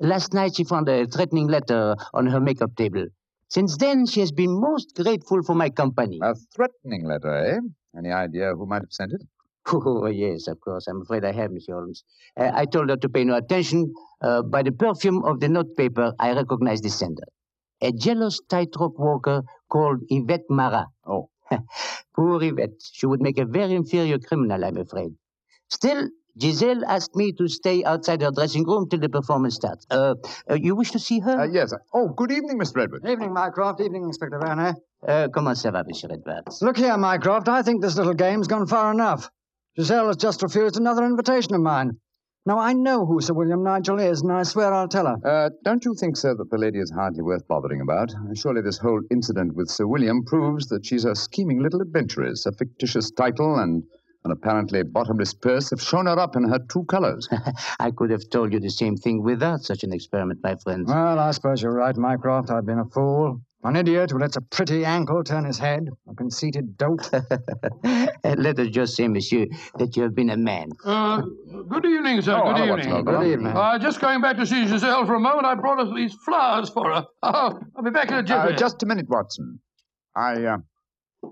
Last 0.00 0.32
night, 0.32 0.56
she 0.56 0.64
found 0.64 0.88
a 0.88 1.06
threatening 1.06 1.48
letter 1.48 1.96
on 2.14 2.26
her 2.26 2.40
makeup 2.40 2.76
table. 2.76 3.06
Since 3.48 3.76
then, 3.76 4.06
she 4.06 4.20
has 4.20 4.32
been 4.32 4.60
most 4.60 4.94
grateful 4.96 5.42
for 5.42 5.54
my 5.54 5.70
company. 5.70 6.20
A 6.22 6.34
threatening 6.54 7.04
letter, 7.04 7.34
eh? 7.34 7.60
Any 7.96 8.10
idea 8.10 8.54
who 8.54 8.66
might 8.66 8.82
have 8.82 8.92
sent 8.92 9.12
it? 9.12 9.22
Oh, 9.72 10.06
yes, 10.06 10.48
of 10.48 10.60
course. 10.60 10.86
I'm 10.88 11.02
afraid 11.02 11.24
I 11.24 11.32
have, 11.32 11.52
Monsieur 11.52 11.74
Holmes. 11.74 12.02
Uh, 12.36 12.50
I 12.52 12.64
told 12.64 12.90
her 12.90 12.96
to 12.96 13.08
pay 13.08 13.24
no 13.24 13.36
attention. 13.36 13.92
Uh, 14.20 14.42
by 14.42 14.62
the 14.62 14.72
perfume 14.72 15.24
of 15.24 15.38
the 15.40 15.48
notepaper, 15.48 16.12
I 16.18 16.32
recognize 16.32 16.80
the 16.80 16.90
sender. 16.90 17.24
A 17.80 17.92
jealous 17.92 18.40
tightrope 18.48 18.98
walker 18.98 19.42
called 19.68 20.00
Yvette 20.08 20.48
Marat. 20.50 20.86
Oh. 21.06 21.28
Poor 22.16 22.42
Yvette. 22.42 22.80
She 22.92 23.06
would 23.06 23.20
make 23.20 23.38
a 23.38 23.44
very 23.44 23.74
inferior 23.74 24.18
criminal, 24.18 24.64
I'm 24.64 24.78
afraid. 24.78 25.12
Still, 25.72 26.08
Giselle 26.38 26.84
asked 26.84 27.16
me 27.16 27.32
to 27.32 27.48
stay 27.48 27.82
outside 27.82 28.20
her 28.20 28.30
dressing 28.30 28.64
room 28.64 28.88
till 28.90 29.00
the 29.00 29.08
performance 29.08 29.54
starts. 29.54 29.86
Uh, 29.90 30.14
uh, 30.50 30.54
you 30.54 30.74
wish 30.74 30.90
to 30.90 30.98
see 30.98 31.18
her? 31.20 31.40
Uh, 31.40 31.48
yes. 31.50 31.72
Oh, 31.94 32.08
good 32.08 32.30
evening, 32.30 32.58
Mr. 32.58 32.82
Edwards. 32.82 33.06
Evening, 33.08 33.32
Mycroft. 33.32 33.80
Evening, 33.80 34.04
Inspector 34.04 34.38
Vernet. 34.38 34.76
Uh, 35.08 35.28
comment 35.28 35.56
ça 35.56 35.72
va, 35.72 35.82
Monsieur 35.86 36.10
Edwards? 36.12 36.60
Look 36.60 36.76
here, 36.76 36.96
Mycroft. 36.98 37.48
I 37.48 37.62
think 37.62 37.80
this 37.80 37.96
little 37.96 38.12
game's 38.12 38.48
gone 38.48 38.66
far 38.66 38.92
enough. 38.92 39.30
Giselle 39.78 40.08
has 40.08 40.18
just 40.18 40.42
refused 40.42 40.76
another 40.76 41.06
invitation 41.06 41.54
of 41.54 41.62
mine. 41.62 41.96
Now, 42.44 42.58
I 42.58 42.74
know 42.74 43.06
who 43.06 43.22
Sir 43.22 43.32
William 43.32 43.62
Nigel 43.62 43.98
is, 43.98 44.20
and 44.20 44.30
I 44.32 44.42
swear 44.42 44.74
I'll 44.74 44.88
tell 44.88 45.06
her. 45.06 45.16
Uh, 45.24 45.50
don't 45.64 45.84
you 45.86 45.94
think, 45.94 46.18
sir, 46.18 46.34
that 46.34 46.50
the 46.50 46.58
lady 46.58 46.80
is 46.80 46.90
hardly 46.90 47.22
worth 47.22 47.48
bothering 47.48 47.80
about? 47.80 48.12
Surely 48.34 48.60
this 48.60 48.76
whole 48.78 49.00
incident 49.10 49.54
with 49.54 49.70
Sir 49.70 49.86
William 49.86 50.22
proves 50.24 50.66
that 50.66 50.84
she's 50.84 51.06
a 51.06 51.14
scheming 51.14 51.62
little 51.62 51.80
adventuress. 51.80 52.44
A 52.44 52.52
fictitious 52.52 53.10
title 53.10 53.58
and 53.58 53.84
an 54.24 54.30
apparently 54.30 54.82
bottomless 54.82 55.34
purse 55.34 55.70
have 55.70 55.82
shown 55.82 56.06
her 56.06 56.18
up 56.18 56.36
in 56.36 56.44
her 56.44 56.58
true 56.70 56.84
colors. 56.84 57.28
I 57.80 57.90
could 57.90 58.10
have 58.10 58.28
told 58.30 58.52
you 58.52 58.60
the 58.60 58.70
same 58.70 58.96
thing 58.96 59.22
without 59.22 59.62
such 59.62 59.82
an 59.82 59.92
experiment, 59.92 60.40
my 60.42 60.56
friend. 60.56 60.86
Well, 60.86 61.18
I 61.18 61.30
suppose 61.32 61.62
you're 61.62 61.74
right, 61.74 61.96
Mycroft. 61.96 62.50
I've 62.50 62.66
been 62.66 62.78
a 62.78 62.84
fool. 62.84 63.40
An 63.64 63.76
idiot 63.76 64.10
who 64.10 64.18
lets 64.18 64.36
a 64.36 64.40
pretty 64.40 64.84
ankle 64.84 65.22
turn 65.22 65.44
his 65.44 65.56
head. 65.56 65.88
A 66.08 66.14
conceited 66.14 66.76
dope. 66.76 67.00
Let 68.24 68.58
us 68.58 68.68
just 68.68 68.96
say, 68.96 69.06
monsieur, 69.06 69.46
that 69.78 69.96
you 69.96 70.02
have 70.02 70.16
been 70.16 70.30
a 70.30 70.36
man. 70.36 70.70
Uh, 70.84 71.22
good 71.68 71.86
evening, 71.86 72.22
sir. 72.22 72.34
Oh, 72.34 72.48
good 72.52 72.56
hello, 72.56 72.76
evening. 72.76 72.90
Watson. 72.90 73.04
Good 73.04 73.32
evening. 73.32 73.56
Uh, 73.56 73.78
just 73.78 74.00
going 74.00 74.20
back 74.20 74.36
to 74.38 74.46
see 74.46 74.66
Giselle 74.66 75.06
for 75.06 75.14
a 75.14 75.20
moment, 75.20 75.46
I 75.46 75.54
brought 75.54 75.78
us 75.78 75.92
these 75.94 76.12
flowers 76.24 76.70
for 76.70 76.92
her. 76.92 77.06
Oh, 77.22 77.60
I'll 77.76 77.84
be 77.84 77.90
back 77.90 78.08
in 78.08 78.14
a 78.14 78.22
jiffy. 78.24 78.52
Uh, 78.52 78.56
just 78.56 78.82
a 78.82 78.86
minute, 78.86 79.06
Watson. 79.08 79.60
I, 80.16 80.44
uh, 80.44 80.56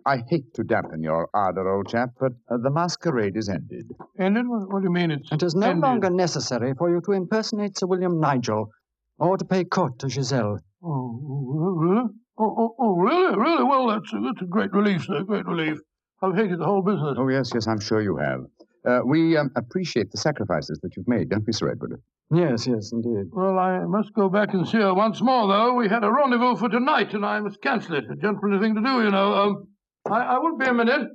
I 0.07 0.23
hate 0.29 0.55
to 0.55 0.65
dampen 0.65 1.03
your 1.03 1.29
ardor, 1.35 1.69
old 1.69 1.89
chap, 1.89 2.11
but 2.19 2.33
uh, 2.51 2.57
the 2.63 2.71
masquerade 2.71 3.37
is 3.37 3.49
ended. 3.49 3.91
Ended? 4.19 4.49
What, 4.49 4.73
what 4.73 4.81
do 4.81 4.85
you 4.85 4.93
mean 4.93 5.11
it's 5.11 5.31
It 5.33 5.43
is 5.43 5.55
no 5.55 5.69
ended? 5.71 5.83
longer 5.83 6.11
necessary 6.11 6.75
for 6.79 6.91
you 6.91 7.01
to 7.07 7.13
impersonate 7.13 7.79
Sir 7.79 7.87
William 7.87 8.21
Nigel 8.21 8.71
or 9.19 9.37
to 9.37 9.45
pay 9.45 9.65
court 9.65 9.99
to 9.99 10.09
Giselle. 10.09 10.59
Oh, 10.83 11.75
really? 11.77 12.09
Oh, 12.39 12.57
oh, 12.59 12.75
oh, 12.79 12.97
really? 12.97 13.37
Really? 13.37 13.65
Well, 13.65 13.89
that's, 13.89 14.11
that's 14.11 14.43
a 14.43 14.47
great 14.47 14.73
relief, 14.73 15.05
sir. 15.05 15.23
Great 15.25 15.45
relief. 15.47 15.79
I've 16.23 16.35
hated 16.35 16.59
the 16.59 16.65
whole 16.65 16.83
business. 16.83 17.17
Oh, 17.19 17.29
yes, 17.29 17.51
yes, 17.53 17.67
I'm 17.67 17.81
sure 17.81 18.01
you 18.01 18.17
have. 18.17 18.41
Uh, 18.87 19.01
we 19.05 19.37
um, 19.37 19.51
appreciate 19.57 20.11
the 20.11 20.17
sacrifices 20.19 20.79
that 20.83 20.97
you've 20.97 21.09
made, 21.09 21.29
don't 21.29 21.47
we, 21.47 21.53
Sir 21.53 21.71
Edward? 21.71 22.01
Yes, 22.33 22.67
yes, 22.67 22.93
indeed. 22.93 23.27
Well, 23.33 23.59
I 23.59 23.81
must 23.85 24.15
go 24.15 24.29
back 24.29 24.55
and 24.55 24.67
see 24.67 24.79
her 24.79 24.95
once 24.95 25.21
more, 25.21 25.49
though. 25.49 25.75
We 25.75 25.89
had 25.89 26.05
a 26.05 26.11
rendezvous 26.11 26.57
for 26.57 26.69
tonight, 26.69 27.13
and 27.13 27.27
I 27.27 27.41
must 27.41 27.61
cancel 27.61 27.97
it. 27.97 28.05
A 28.11 28.17
gentlemanly 28.17 28.65
thing 28.65 28.75
to 28.77 28.81
do, 28.81 29.03
you 29.03 29.11
know. 29.11 29.35
Um, 29.35 29.67
I, 30.09 30.19
I 30.35 30.39
won't 30.39 30.59
be 30.59 30.67
a 30.67 30.75
minute. 30.75 31.09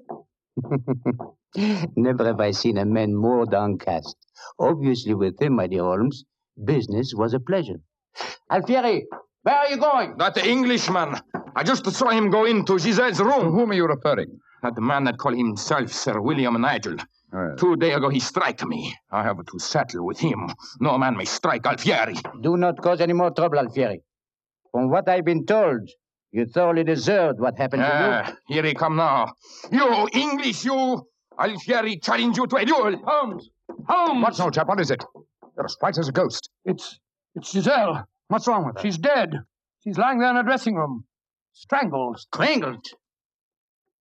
Never 1.96 2.26
have 2.26 2.40
I 2.40 2.52
seen 2.52 2.78
a 2.78 2.86
man 2.86 3.16
more 3.16 3.46
downcast. 3.46 4.16
Obviously, 4.60 5.14
with 5.14 5.42
him, 5.42 5.56
my 5.56 5.68
dear 5.68 5.84
Holmes, 5.84 6.26
business 6.64 7.14
was 7.16 7.34
a 7.34 7.40
pleasure. 7.40 7.80
Alfieri, 8.52 9.06
where 9.44 9.56
are 9.56 9.70
you 9.70 9.78
going? 9.78 10.18
That 10.18 10.38
Englishman. 10.38 11.16
I 11.56 11.64
just 11.64 11.90
saw 11.92 12.10
him 12.10 12.30
go 12.30 12.46
into 12.46 12.78
Giselle's 12.78 13.18
To 13.18 13.26
room. 13.26 13.52
whom 13.54 13.72
are 13.72 13.74
you 13.74 13.86
referring? 13.88 14.40
That 14.64 14.78
man 14.78 15.06
that 15.06 15.18
call 15.18 15.34
himself 15.34 15.92
Sir 15.92 16.20
William 16.22 16.60
Nigel. 16.60 16.96
Oh, 17.34 17.48
yes. 17.50 17.60
Two 17.60 17.76
days 17.76 17.96
ago 17.96 18.10
he 18.10 18.20
strike 18.20 18.64
me. 18.66 18.94
I 19.12 19.24
have 19.24 19.38
to 19.46 19.60
settle 19.60 20.06
with 20.06 20.20
him. 20.20 20.48
No 20.80 20.98
man 20.98 21.16
may 21.18 21.26
strike 21.26 21.64
Alfieri. 21.66 22.16
Do 22.42 22.58
not 22.58 22.82
cause 22.82 23.02
any 23.02 23.14
more 23.14 23.32
trouble, 23.32 23.60
Alfieri. 23.60 24.02
From 24.72 24.90
what 24.90 25.08
I've 25.08 25.26
been 25.26 25.46
told, 25.46 25.90
you 26.36 26.46
thoroughly 26.46 26.84
deserved 26.84 27.40
what 27.40 27.58
happened 27.58 27.82
to 27.82 27.88
you. 27.88 27.94
Ah, 27.94 28.34
here 28.48 28.64
he 28.64 28.74
come 28.74 28.98
now. 28.98 29.34
You 29.72 30.08
English, 30.14 30.66
you! 30.66 31.08
Alfieri 31.40 32.02
challenge 32.02 32.36
you 32.38 32.46
to 32.46 32.58
a 32.58 32.66
duel. 32.66 32.98
Holmes! 33.06 33.50
Holmes! 33.88 34.22
Watson, 34.22 34.44
old 34.44 34.54
chap, 34.54 34.68
what 34.68 34.82
is 34.82 34.92
it? 34.92 35.04
You're 35.56 35.66
as 35.66 35.78
white 35.80 35.98
as 35.98 36.10
a 36.10 36.12
ghost. 36.12 36.50
It's, 36.66 37.00
it's 37.36 37.52
Giselle. 37.52 38.06
What's 38.28 38.48
wrong 38.50 38.66
with 38.66 38.76
her? 38.76 38.82
She's 38.82 38.98
dead. 38.98 39.34
She's 39.82 39.98
lying 39.98 40.20
there 40.20 40.30
in 40.30 40.36
her 40.36 40.44
dressing 40.44 40.76
room. 40.76 41.06
Strangled. 41.54 42.20
Strangled. 42.20 42.86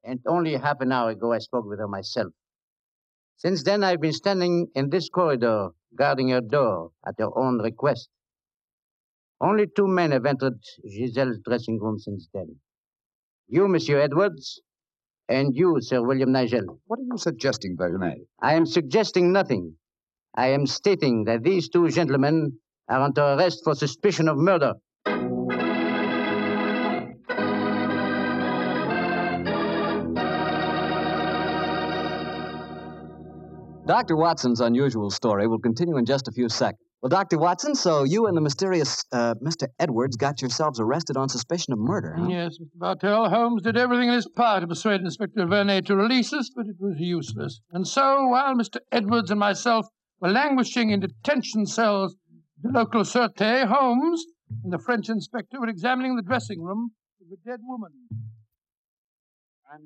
And 0.04 0.20
only 0.26 0.56
half 0.56 0.82
an 0.82 0.92
hour 0.92 1.12
ago 1.12 1.34
I 1.34 1.38
spoke 1.38 1.66
with 1.68 1.78
her 1.78 1.88
myself. 1.88 2.34
Since 3.38 3.64
then, 3.64 3.84
I've 3.84 4.02
been 4.02 4.14
standing 4.14 4.68
in 4.74 4.90
this 4.90 5.08
corridor, 5.08 5.70
guarding 5.96 6.30
her 6.30 6.42
door 6.42 6.92
at 7.06 7.16
her 7.20 7.38
own 7.38 7.62
request. 7.62 8.10
Only 9.44 9.66
two 9.76 9.88
men 9.88 10.12
have 10.12 10.26
entered 10.26 10.58
Giselle's 10.88 11.38
dressing 11.46 11.78
room 11.78 12.00
since 12.00 12.30
then. 12.34 12.56
You, 13.50 13.68
Monsieur 13.68 14.00
Edwards, 14.00 14.62
and 15.28 15.54
you, 15.54 15.82
Sir 15.82 16.02
William 16.02 16.32
Nigel. 16.32 16.80
What 16.88 17.00
are 17.00 17.04
you 17.04 17.18
suggesting, 17.18 17.76
Vernet? 17.78 18.20
I 18.42 18.54
am 18.54 18.66
suggesting 18.66 19.34
nothing. 19.34 19.76
I 20.34 20.48
am 20.48 20.66
stating 20.66 21.26
that 21.26 21.44
these 21.44 21.68
two 21.68 21.90
gentlemen 21.90 22.54
are 22.88 23.02
under 23.02 23.22
arrest 23.22 23.66
for 23.66 23.76
suspicion 23.76 24.30
of 24.30 24.38
murder. 24.38 24.76
Dr. 33.86 34.16
Watson's 34.16 34.62
unusual 34.62 35.10
story 35.10 35.48
will 35.48 35.60
continue 35.60 35.98
in 35.98 36.06
just 36.06 36.30
a 36.30 36.32
few 36.32 36.48
seconds. 36.48 36.83
Well, 37.04 37.10
Dr. 37.10 37.38
Watson, 37.38 37.76
so 37.76 38.06
you 38.06 38.28
and 38.28 38.38
the 38.38 38.40
mysterious 38.40 39.04
uh, 39.12 39.36
Mr. 39.44 39.68
Edwards 39.78 40.16
got 40.16 40.40
yourselves 40.42 40.80
arrested 40.80 41.18
on 41.18 41.28
suspicion 41.28 41.74
of 41.74 41.80
murder. 41.80 42.16
huh? 42.18 42.28
Yes, 42.30 42.58
Mr. 42.58 42.70
Bartell, 42.76 43.30
Holmes 43.30 43.62
did 43.62 43.76
everything 43.76 44.08
in 44.08 44.14
his 44.14 44.30
power 44.38 44.62
to 44.62 44.68
persuade 44.68 45.02
Inspector 45.02 45.46
Vernet 45.46 45.86
to 45.88 45.98
release 45.98 46.32
us, 46.32 46.50
but 46.56 46.66
it 46.66 46.78
was 46.80 46.96
useless. 46.98 47.60
And 47.74 47.86
so, 47.86 48.28
while 48.28 48.56
Mr. 48.56 48.78
Edwards 48.94 49.32
and 49.32 49.40
myself 49.42 49.86
were 50.22 50.30
languishing 50.30 50.92
in 50.92 51.02
detention 51.02 51.66
cells 51.66 52.16
the 52.62 52.72
local 52.72 53.02
Sûreté, 53.02 53.68
Holmes 53.68 54.24
and 54.64 54.72
the 54.72 54.80
French 54.80 55.10
inspector 55.10 55.60
were 55.60 55.68
examining 55.68 56.16
the 56.16 56.22
dressing 56.22 56.62
room 56.62 56.92
of 57.20 57.28
the 57.30 57.36
dead 57.46 57.60
woman. 57.64 57.92
I'm, 59.74 59.82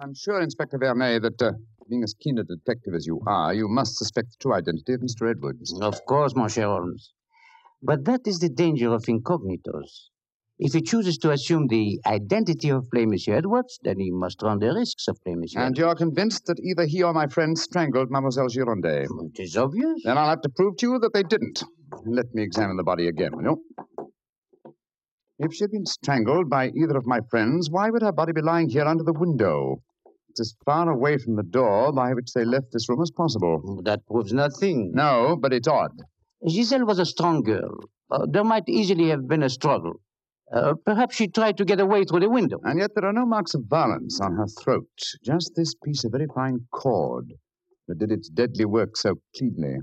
I'm 0.00 0.14
sure, 0.14 0.40
Inspector 0.40 0.78
Vernet, 0.78 1.20
that 1.20 1.42
uh, 1.42 1.52
being 1.92 2.02
as 2.02 2.14
keen 2.14 2.38
a 2.38 2.44
detective 2.44 2.94
as 2.94 3.06
you 3.06 3.20
are, 3.26 3.52
you 3.52 3.68
must 3.68 3.98
suspect 3.98 4.30
the 4.30 4.36
true 4.40 4.54
identity 4.54 4.94
of 4.94 5.00
Mr. 5.00 5.30
Edwards. 5.30 5.78
Of 5.78 6.02
course, 6.06 6.34
Monsieur 6.34 6.64
Holmes. 6.64 7.12
But 7.82 8.06
that 8.06 8.22
is 8.26 8.38
the 8.38 8.48
danger 8.48 8.94
of 8.94 9.02
incognitos. 9.02 10.08
If 10.58 10.72
he 10.72 10.80
chooses 10.80 11.18
to 11.18 11.32
assume 11.32 11.66
the 11.66 12.00
identity 12.06 12.70
of 12.70 12.88
plain 12.90 13.10
Monsieur 13.10 13.34
Edwards, 13.34 13.78
then 13.82 13.98
he 13.98 14.10
must 14.10 14.40
run 14.42 14.58
the 14.60 14.72
risks 14.72 15.06
of 15.06 15.18
plain 15.22 15.40
Monsieur 15.40 15.60
And 15.60 15.76
you're 15.76 15.94
convinced 15.94 16.46
that 16.46 16.60
either 16.60 16.86
he 16.86 17.02
or 17.02 17.12
my 17.12 17.26
friend 17.26 17.58
strangled 17.58 18.10
Mademoiselle 18.10 18.48
Girondet? 18.48 19.08
It 19.34 19.42
is 19.42 19.56
obvious. 19.58 20.00
Then 20.04 20.16
I'll 20.16 20.30
have 20.30 20.40
to 20.42 20.48
prove 20.48 20.76
to 20.78 20.92
you 20.92 20.98
that 20.98 21.12
they 21.12 21.24
didn't. 21.24 21.62
Let 22.06 22.32
me 22.32 22.42
examine 22.42 22.78
the 22.78 22.84
body 22.84 23.08
again, 23.08 23.32
will 23.36 23.44
you? 23.44 23.56
If 25.38 25.52
she 25.52 25.64
had 25.64 25.72
been 25.72 25.84
strangled 25.84 26.48
by 26.48 26.68
either 26.68 26.96
of 26.96 27.04
my 27.04 27.20
friends, 27.28 27.68
why 27.70 27.90
would 27.90 28.02
her 28.02 28.12
body 28.12 28.32
be 28.32 28.40
lying 28.40 28.70
here 28.70 28.84
under 28.84 29.04
the 29.04 29.12
window? 29.12 29.82
As 30.40 30.54
far 30.64 30.90
away 30.90 31.18
from 31.18 31.36
the 31.36 31.42
door 31.42 31.92
by 31.92 32.14
which 32.14 32.32
they 32.34 32.44
left 32.44 32.72
this 32.72 32.88
room 32.88 33.02
as 33.02 33.10
possible. 33.10 33.82
That 33.84 34.06
proves 34.06 34.32
nothing. 34.32 34.92
No, 34.94 35.36
but 35.40 35.52
it's 35.52 35.68
odd. 35.68 35.92
Giselle 36.48 36.86
was 36.86 36.98
a 36.98 37.06
strong 37.06 37.42
girl. 37.42 37.78
Uh, 38.10 38.26
there 38.30 38.44
might 38.44 38.68
easily 38.68 39.08
have 39.08 39.28
been 39.28 39.42
a 39.42 39.48
struggle. 39.48 39.94
Uh, 40.52 40.74
perhaps 40.84 41.16
she 41.16 41.28
tried 41.28 41.56
to 41.56 41.64
get 41.64 41.80
away 41.80 42.04
through 42.04 42.20
the 42.20 42.28
window. 42.28 42.58
And 42.64 42.78
yet 42.78 42.90
there 42.94 43.06
are 43.06 43.12
no 43.12 43.24
marks 43.24 43.54
of 43.54 43.62
violence 43.68 44.20
on 44.20 44.34
her 44.36 44.46
throat. 44.62 44.88
Just 45.24 45.52
this 45.56 45.74
piece 45.82 46.04
of 46.04 46.12
very 46.12 46.26
fine 46.34 46.66
cord 46.72 47.32
that 47.88 47.98
did 47.98 48.12
its 48.12 48.28
deadly 48.28 48.64
work 48.64 48.96
so 48.96 49.14
cleanly. 49.36 49.76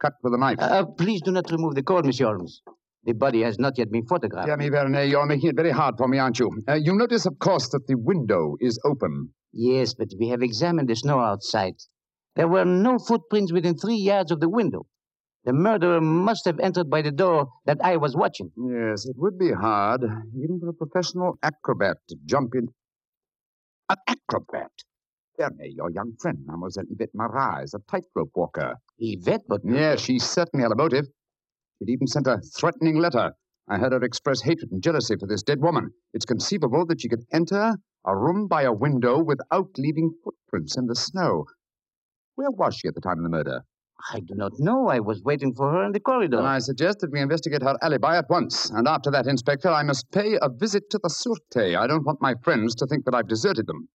Cut 0.00 0.12
with 0.22 0.34
a 0.34 0.38
knife. 0.38 0.58
Uh, 0.60 0.84
please 0.84 1.22
do 1.22 1.30
not 1.30 1.50
remove 1.50 1.74
the 1.74 1.82
cord, 1.82 2.04
Monsieur 2.04 2.26
Holmes. 2.26 2.60
The 3.04 3.12
body 3.14 3.42
has 3.42 3.58
not 3.58 3.78
yet 3.78 3.90
been 3.90 4.04
photographed. 4.06 4.46
Dear 4.46 4.58
me, 4.58 4.68
Vernet, 4.68 5.08
you're 5.08 5.24
making 5.24 5.50
it 5.50 5.56
very 5.56 5.70
hard 5.70 5.94
for 5.96 6.06
me, 6.08 6.18
aren't 6.18 6.38
you? 6.38 6.50
Uh, 6.68 6.74
you 6.74 6.94
notice, 6.94 7.24
of 7.24 7.38
course, 7.38 7.68
that 7.70 7.86
the 7.86 7.94
window 7.96 8.56
is 8.60 8.78
open. 8.84 9.30
Yes, 9.52 9.94
but 9.94 10.08
we 10.18 10.28
have 10.28 10.42
examined 10.42 10.88
the 10.88 10.96
snow 10.96 11.20
outside. 11.20 11.74
There 12.36 12.48
were 12.48 12.64
no 12.64 12.98
footprints 12.98 13.52
within 13.52 13.76
three 13.76 13.96
yards 13.96 14.30
of 14.30 14.40
the 14.40 14.48
window. 14.48 14.86
The 15.44 15.52
murderer 15.52 16.00
must 16.00 16.44
have 16.44 16.60
entered 16.60 16.90
by 16.90 17.02
the 17.02 17.10
door 17.10 17.48
that 17.64 17.78
I 17.82 17.96
was 17.96 18.14
watching. 18.14 18.52
Yes, 18.56 19.06
it 19.06 19.16
would 19.16 19.38
be 19.38 19.52
hard, 19.52 20.02
even 20.36 20.60
for 20.60 20.68
a 20.68 20.72
professional 20.74 21.38
acrobat 21.42 21.96
to 22.08 22.16
jump 22.26 22.54
in. 22.54 22.68
An 23.88 23.96
acrobat? 24.06 24.70
Vernet, 25.38 25.72
your 25.72 25.90
young 25.90 26.12
friend, 26.20 26.38
Mademoiselle 26.44 26.84
Yvette 26.90 27.14
Marat, 27.14 27.62
is 27.64 27.74
a 27.74 27.78
tightrope 27.90 28.30
walker. 28.34 28.74
Yvette, 28.98 29.42
but... 29.48 29.62
Yes, 29.64 30.00
she 30.00 30.18
certainly 30.18 30.62
had 30.62 30.72
a 30.72 30.76
motive. 30.76 31.06
She'd 31.78 31.90
even 31.90 32.06
sent 32.06 32.26
a 32.26 32.38
threatening 32.56 32.98
letter. 32.98 33.32
I 33.68 33.78
heard 33.78 33.92
her 33.92 34.02
express 34.04 34.42
hatred 34.42 34.70
and 34.70 34.82
jealousy 34.82 35.16
for 35.18 35.26
this 35.26 35.42
dead 35.42 35.60
woman. 35.60 35.90
It's 36.12 36.26
conceivable 36.26 36.84
that 36.86 37.00
she 37.00 37.08
could 37.08 37.24
enter 37.32 37.76
a 38.04 38.16
room 38.16 38.46
by 38.46 38.62
a 38.62 38.72
window 38.72 39.22
without 39.22 39.70
leaving 39.76 40.14
footprints 40.24 40.76
in 40.76 40.86
the 40.86 40.96
snow. 40.96 41.44
Where 42.34 42.50
was 42.50 42.74
she 42.76 42.88
at 42.88 42.94
the 42.94 43.00
time 43.00 43.18
of 43.18 43.24
the 43.24 43.28
murder? 43.28 43.62
I 44.12 44.20
do 44.20 44.34
not 44.34 44.52
know. 44.58 44.88
I 44.88 45.00
was 45.00 45.22
waiting 45.22 45.52
for 45.54 45.70
her 45.70 45.84
in 45.84 45.92
the 45.92 46.00
corridor. 46.00 46.38
Then 46.38 46.46
I 46.46 46.58
suggest 46.58 47.00
that 47.00 47.12
we 47.12 47.20
investigate 47.20 47.62
her 47.62 47.76
alibi 47.82 48.16
at 48.16 48.30
once. 48.30 48.70
And 48.70 48.88
after 48.88 49.10
that, 49.10 49.26
Inspector, 49.26 49.68
I 49.68 49.82
must 49.82 50.10
pay 50.10 50.38
a 50.40 50.48
visit 50.48 50.88
to 50.90 51.00
the 51.02 51.10
Sûreté. 51.10 51.76
I 51.76 51.86
don't 51.86 52.06
want 52.06 52.22
my 52.22 52.34
friends 52.42 52.74
to 52.76 52.86
think 52.86 53.04
that 53.04 53.14
I've 53.14 53.28
deserted 53.28 53.66
them. 53.66 53.88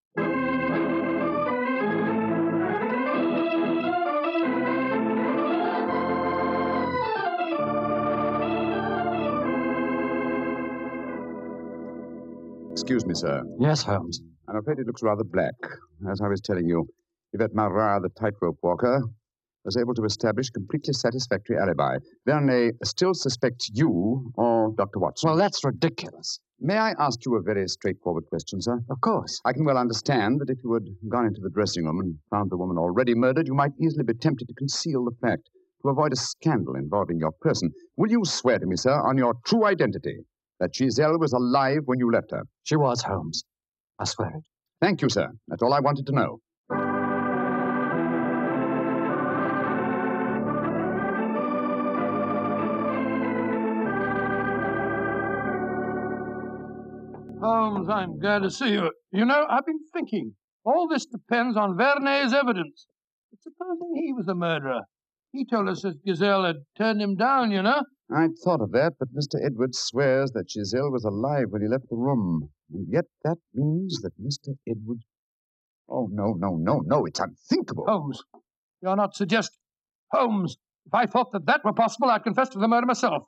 Excuse 12.86 13.08
me, 13.08 13.16
sir. 13.16 13.42
Yes, 13.60 13.82
Holmes. 13.82 14.22
I'm 14.48 14.58
afraid 14.58 14.78
it 14.78 14.86
looks 14.86 15.02
rather 15.02 15.24
black. 15.24 15.56
As 16.08 16.22
I 16.22 16.28
was 16.28 16.40
telling 16.40 16.68
you, 16.68 16.88
Yvette 17.34 17.56
Marat, 17.56 18.02
the 18.04 18.10
tightrope 18.10 18.60
walker, 18.62 19.02
was 19.64 19.76
able 19.76 19.96
to 19.96 20.04
establish 20.04 20.52
completely 20.52 20.94
satisfactory 20.94 21.58
alibi. 21.58 21.98
Vernet 22.28 22.76
still 22.84 23.16
suspects 23.16 23.72
you 23.74 24.32
or 24.36 24.72
Dr. 24.78 25.00
Watson. 25.00 25.28
Well, 25.28 25.36
that's 25.36 25.66
ridiculous. 25.66 26.40
May 26.60 26.78
I 26.78 26.94
ask 27.00 27.26
you 27.26 27.36
a 27.38 27.42
very 27.42 27.68
straightforward 27.68 28.26
question, 28.28 28.62
sir? 28.62 28.80
Of 28.92 29.02
course. 29.02 29.42
I 29.46 29.54
can 29.54 29.66
well 29.66 29.80
understand 29.80 30.40
that 30.42 30.52
if 30.52 30.60
you 30.64 30.72
had 30.76 30.86
gone 31.10 31.26
into 31.26 31.42
the 31.42 31.50
dressing 31.50 31.86
room 31.86 32.02
and 32.02 32.20
found 32.30 32.52
the 32.52 32.58
woman 32.58 32.78
already 32.78 33.16
murdered, 33.16 33.48
you 33.48 33.56
might 33.56 33.72
easily 33.82 34.04
be 34.04 34.14
tempted 34.14 34.48
to 34.48 34.54
conceal 34.54 35.06
the 35.06 35.28
fact, 35.28 35.50
to 35.82 35.90
avoid 35.90 36.14
a 36.14 36.18
scandal 36.18 36.76
involving 36.76 37.18
your 37.18 37.32
person. 37.42 37.72
Will 37.98 38.12
you 38.12 38.22
swear 38.26 38.60
to 38.60 38.68
me, 38.68 38.76
sir, 38.76 38.94
on 38.94 39.18
your 39.18 39.34
true 39.44 39.66
identity, 39.66 40.20
that 40.60 40.76
Giselle 40.76 41.20
was 41.20 41.34
alive 41.34 41.82
when 41.86 42.00
you 42.00 42.12
left 42.12 42.32
her? 42.32 42.44
She 42.64 42.76
was, 42.76 43.02
Holmes. 43.02 43.44
I 44.00 44.06
swear 44.06 44.30
it. 44.30 44.44
Thank 44.82 45.02
you, 45.02 45.10
sir. 45.10 45.30
That's 45.48 45.62
all 45.62 45.74
I 45.74 45.80
wanted 45.80 46.06
to 46.08 46.12
know. 46.14 46.40
Holmes, 57.42 57.90
I'm 57.90 58.20
glad 58.20 58.42
to 58.44 58.50
see 58.50 58.72
you. 58.72 58.92
You 59.12 59.26
know, 59.26 59.46
I've 59.50 59.66
been 59.66 59.80
thinking. 59.94 60.34
All 60.64 60.88
this 60.88 61.06
depends 61.06 61.58
on 61.58 61.78
Vernet's 61.78 62.34
evidence. 62.34 62.88
But 63.32 63.42
supposing 63.44 63.94
he 63.96 64.14
was 64.14 64.26
the 64.26 64.36
murderer. 64.36 64.82
He 65.36 65.46
told 65.46 65.68
us 65.68 65.82
that 65.82 66.00
Giselle 66.08 66.46
had 66.46 66.64
turned 66.78 67.02
him 67.02 67.16
down, 67.16 67.52
you 67.52 67.62
know. 67.62 67.84
I'd 68.10 68.38
thought 68.42 68.62
of 68.62 68.72
that, 68.72 68.94
but 68.98 69.10
Mr. 69.14 69.36
Edwards 69.46 69.80
swears 69.80 70.32
that 70.32 70.50
Giselle 70.50 70.92
was 70.92 71.04
alive 71.04 71.48
when 71.50 71.62
he 71.62 71.68
left 71.68 71.90
the 71.90 71.98
room. 71.98 72.52
And 72.72 72.88
yet 72.90 73.04
that 73.26 73.38
means 73.54 74.00
that 74.02 74.14
Mr. 74.18 74.56
Edwards. 74.66 75.04
Oh, 75.90 76.08
no, 76.10 76.36
no, 76.38 76.56
no, 76.56 76.82
no. 76.86 77.06
It's 77.06 77.20
unthinkable. 77.20 77.86
Holmes, 77.86 78.24
you're 78.82 78.96
not 78.96 79.14
suggesting. 79.14 79.60
Holmes, 80.14 80.56
if 80.86 80.94
I 80.94 81.06
thought 81.06 81.34
that 81.34 81.46
that 81.48 81.66
were 81.66 81.74
possible, 81.74 82.10
I'd 82.10 82.24
confess 82.24 82.48
to 82.50 82.60
the 82.60 82.70
murder 82.70 82.88
myself. 82.88 83.24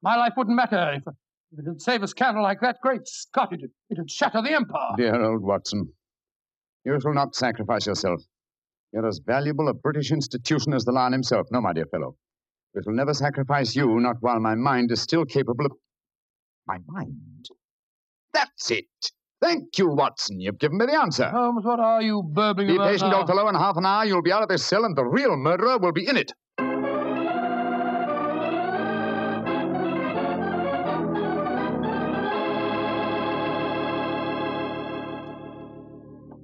My 0.00 0.14
life 0.14 0.34
wouldn't 0.36 0.54
matter 0.54 0.92
if, 0.94 1.02
if 1.50 1.58
it'd 1.58 1.82
save 1.82 2.04
a 2.04 2.08
scandal 2.08 2.44
like 2.44 2.60
that. 2.60 2.76
Great 2.80 3.08
Scott, 3.08 3.52
it'd, 3.52 3.70
it'd 3.90 4.10
shatter 4.10 4.42
the 4.42 4.52
empire. 4.52 4.94
Dear 4.96 5.20
old 5.20 5.42
Watson, 5.42 5.92
you 6.84 7.00
shall 7.00 7.14
not 7.14 7.34
sacrifice 7.34 7.86
yourself. 7.86 8.22
You're 8.92 9.06
as 9.06 9.20
valuable 9.24 9.68
a 9.68 9.74
British 9.74 10.10
institution 10.12 10.72
as 10.72 10.84
the 10.84 10.92
Lion 10.92 11.12
himself. 11.12 11.46
No, 11.50 11.60
my 11.60 11.72
dear 11.72 11.86
fellow. 11.86 12.16
We 12.74 12.82
shall 12.82 12.94
never 12.94 13.12
sacrifice 13.14 13.76
you, 13.76 14.00
not 14.00 14.16
while 14.20 14.40
my 14.40 14.54
mind 14.54 14.90
is 14.92 15.00
still 15.02 15.24
capable 15.24 15.66
of. 15.66 15.72
My 16.66 16.78
mind? 16.86 17.46
That's 18.32 18.70
it. 18.70 18.86
Thank 19.40 19.78
you, 19.78 19.88
Watson. 19.88 20.40
You've 20.40 20.58
given 20.58 20.78
me 20.78 20.86
the 20.86 21.00
answer. 21.00 21.28
Holmes, 21.28 21.64
what 21.64 21.80
are 21.80 22.02
you 22.02 22.22
burbling 22.22 22.68
Be 22.68 22.74
about 22.74 22.90
patient, 22.90 23.10
now? 23.10 23.18
old 23.20 23.28
fellow. 23.28 23.48
In 23.48 23.54
half 23.54 23.76
an 23.76 23.86
hour, 23.86 24.04
you'll 24.04 24.22
be 24.22 24.32
out 24.32 24.42
of 24.42 24.48
this 24.48 24.64
cell, 24.64 24.84
and 24.84 24.96
the 24.96 25.04
real 25.04 25.36
murderer 25.36 25.78
will 25.78 25.92
be 25.92 26.06
in 26.06 26.16
it. 26.16 26.32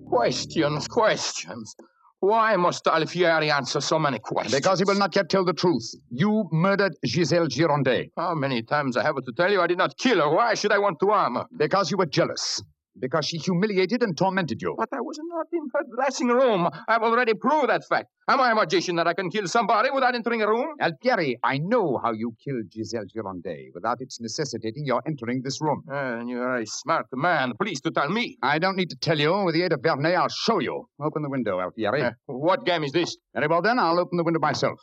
Questions, 0.09 0.89
questions. 0.89 1.75
Why 2.21 2.57
must 2.57 2.87
Alfieri 2.87 3.51
answer 3.51 3.81
so 3.81 3.99
many 3.99 4.19
questions? 4.19 4.55
Because 4.55 4.79
he 4.79 4.85
will 4.85 4.99
not 4.99 5.15
yet 5.15 5.29
tell 5.29 5.45
the 5.45 5.53
truth. 5.53 5.95
You 6.11 6.49
murdered 6.53 6.95
Giselle 7.07 7.49
Girondet. 7.49 8.11
How 8.17 8.35
many 8.35 8.63
times 8.63 8.97
I 8.97 9.03
have 9.03 9.17
to 9.17 9.33
tell 9.37 9.51
you 9.53 9.61
I 9.61 9.67
did 9.67 9.79
not 9.79 9.97
kill 9.99 10.21
her? 10.21 10.31
Why 10.35 10.55
should 10.55 10.73
I 10.73 10.79
want 10.79 11.01
to 11.01 11.09
harm 11.09 11.35
her? 11.35 11.47
Because 11.57 11.91
you 11.91 11.99
were 11.99 12.07
jealous. 12.07 12.63
Because 12.99 13.27
she 13.27 13.39
humiliated 13.39 14.03
and 14.03 14.17
tormented 14.17 14.63
you. 14.63 14.75
But 14.79 14.89
I 14.93 15.01
was 15.01 15.19
not 15.23 15.47
in 15.53 15.69
her 15.75 15.81
dressing 15.97 16.29
room. 16.29 16.69
I've 16.89 17.03
already 17.03 17.35
proved 17.35 17.69
that 17.69 17.85
fact. 17.85 18.09
Am 18.29 18.41
I 18.41 18.53
a 18.53 18.55
magician 18.55 18.97
that 18.97 19.07
I 19.07 19.15
can 19.15 19.31
kill 19.31 19.47
somebody 19.49 19.91
without 19.91 20.15
entering 20.15 20.43
a 20.43 20.49
room? 20.49 20.69
Alfieri, 20.81 21.37
I 21.43 21.59
know 21.59 22.01
how 22.03 22.13
you 22.13 22.35
killed 22.43 22.73
Giselle 22.73 23.05
Girondet 23.15 23.75
without 23.75 24.01
its 24.01 24.21
necessitating 24.21 24.87
your 24.87 25.03
entering 25.07 25.43
this 25.43 25.61
room. 25.61 25.83
Uh, 25.93 26.23
you're 26.25 26.57
a 26.57 26.67
smart 26.67 27.07
man. 27.13 27.53
Please 27.61 27.81
to 27.83 27.91
tell 27.91 28.09
me. 28.09 28.39
I 28.43 28.59
don't 28.59 28.77
need 28.77 28.91
to 28.91 28.97
tell 28.97 29.19
you. 29.19 29.43
With 29.45 29.55
the 29.55 29.63
aid 29.65 29.73
of 29.73 29.81
Vernet, 29.83 30.15
I'll 30.15 30.29
show 30.29 30.61
you. 30.61 30.89
Open 31.03 31.23
the 31.23 31.29
window, 31.31 31.59
Alfieri. 31.59 32.03
Uh, 32.03 32.13
what 32.27 32.65
game 32.65 32.85
is 32.85 32.93
this? 32.93 33.17
Very 33.35 33.49
well, 33.49 33.61
then. 33.61 33.79
I'll 33.79 33.99
open 33.99 34.17
the 34.17 34.25
window 34.25 34.41
myself. 34.41 34.79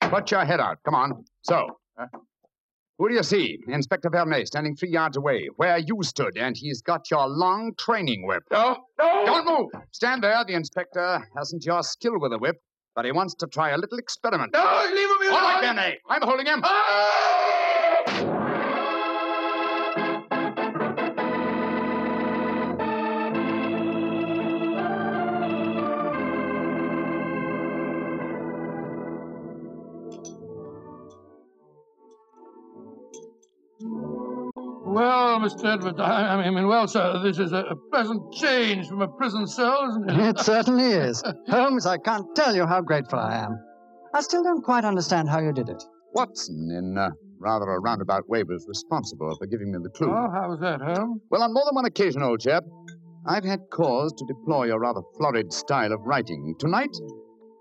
Put 0.00 0.30
your 0.30 0.44
head 0.44 0.60
out. 0.60 0.78
Come 0.84 0.94
on. 0.94 1.24
So. 1.42 1.78
Who 2.98 3.08
do 3.08 3.14
you 3.14 3.22
see? 3.22 3.60
Inspector 3.68 4.10
Vernet 4.10 4.48
standing 4.48 4.74
three 4.74 4.90
yards 4.90 5.16
away, 5.16 5.48
where 5.54 5.78
you 5.78 6.02
stood, 6.02 6.36
and 6.36 6.56
he's 6.56 6.82
got 6.82 7.08
your 7.12 7.28
long 7.28 7.72
training 7.78 8.26
whip. 8.26 8.42
No, 8.50 8.76
no! 8.98 9.22
Don't 9.24 9.46
move! 9.46 9.82
Stand 9.92 10.24
there. 10.24 10.44
The 10.44 10.54
inspector 10.54 11.24
hasn't 11.36 11.64
your 11.64 11.84
skill 11.84 12.18
with 12.18 12.32
a 12.32 12.38
whip, 12.38 12.56
but 12.96 13.04
he 13.04 13.12
wants 13.12 13.34
to 13.36 13.46
try 13.46 13.70
a 13.70 13.78
little 13.78 13.98
experiment. 13.98 14.52
No, 14.52 14.90
leave 14.92 15.08
him 15.08 15.28
alone! 15.28 15.32
All 15.32 15.60
right, 15.60 15.78
alone. 15.78 15.94
I'm 16.10 16.22
holding 16.22 16.46
him. 16.46 16.60
Ah! 16.64 17.37
Well, 35.38 35.48
Mr. 35.48 35.72
Edwards, 35.72 36.00
I, 36.00 36.34
I 36.34 36.50
mean, 36.50 36.66
well, 36.66 36.88
sir, 36.88 37.22
this 37.22 37.38
is 37.38 37.52
a, 37.52 37.58
a 37.58 37.76
pleasant 37.92 38.32
change 38.32 38.88
from 38.88 39.02
a 39.02 39.06
prison 39.06 39.46
cell, 39.46 39.86
isn't 39.88 40.10
it? 40.10 40.18
It 40.30 40.38
certainly 40.40 40.86
is. 40.86 41.22
Holmes, 41.48 41.86
I 41.86 41.96
can't 41.96 42.26
tell 42.34 42.56
you 42.56 42.66
how 42.66 42.80
grateful 42.80 43.20
I 43.20 43.44
am. 43.44 43.56
I 44.12 44.20
still 44.20 44.42
don't 44.42 44.64
quite 44.64 44.84
understand 44.84 45.28
how 45.28 45.38
you 45.38 45.52
did 45.52 45.68
it. 45.68 45.80
Watson, 46.12 46.74
in 46.76 46.98
uh, 46.98 47.10
rather 47.38 47.66
a 47.66 47.78
roundabout 47.78 48.28
way, 48.28 48.42
was 48.42 48.66
responsible 48.66 49.36
for 49.38 49.46
giving 49.46 49.70
me 49.70 49.78
the 49.80 49.90
clue. 49.90 50.10
Oh, 50.10 50.28
how 50.32 50.48
was 50.48 50.58
that, 50.58 50.80
Holmes? 50.80 51.20
Well, 51.30 51.44
on 51.44 51.54
more 51.54 51.62
than 51.66 51.76
one 51.76 51.84
occasion, 51.84 52.20
old 52.20 52.40
chap, 52.40 52.64
I've 53.24 53.44
had 53.44 53.60
cause 53.72 54.12
to 54.14 54.24
deplore 54.26 54.66
your 54.66 54.80
rather 54.80 55.02
florid 55.18 55.52
style 55.52 55.92
of 55.92 56.00
writing. 56.02 56.56
Tonight, 56.58 56.96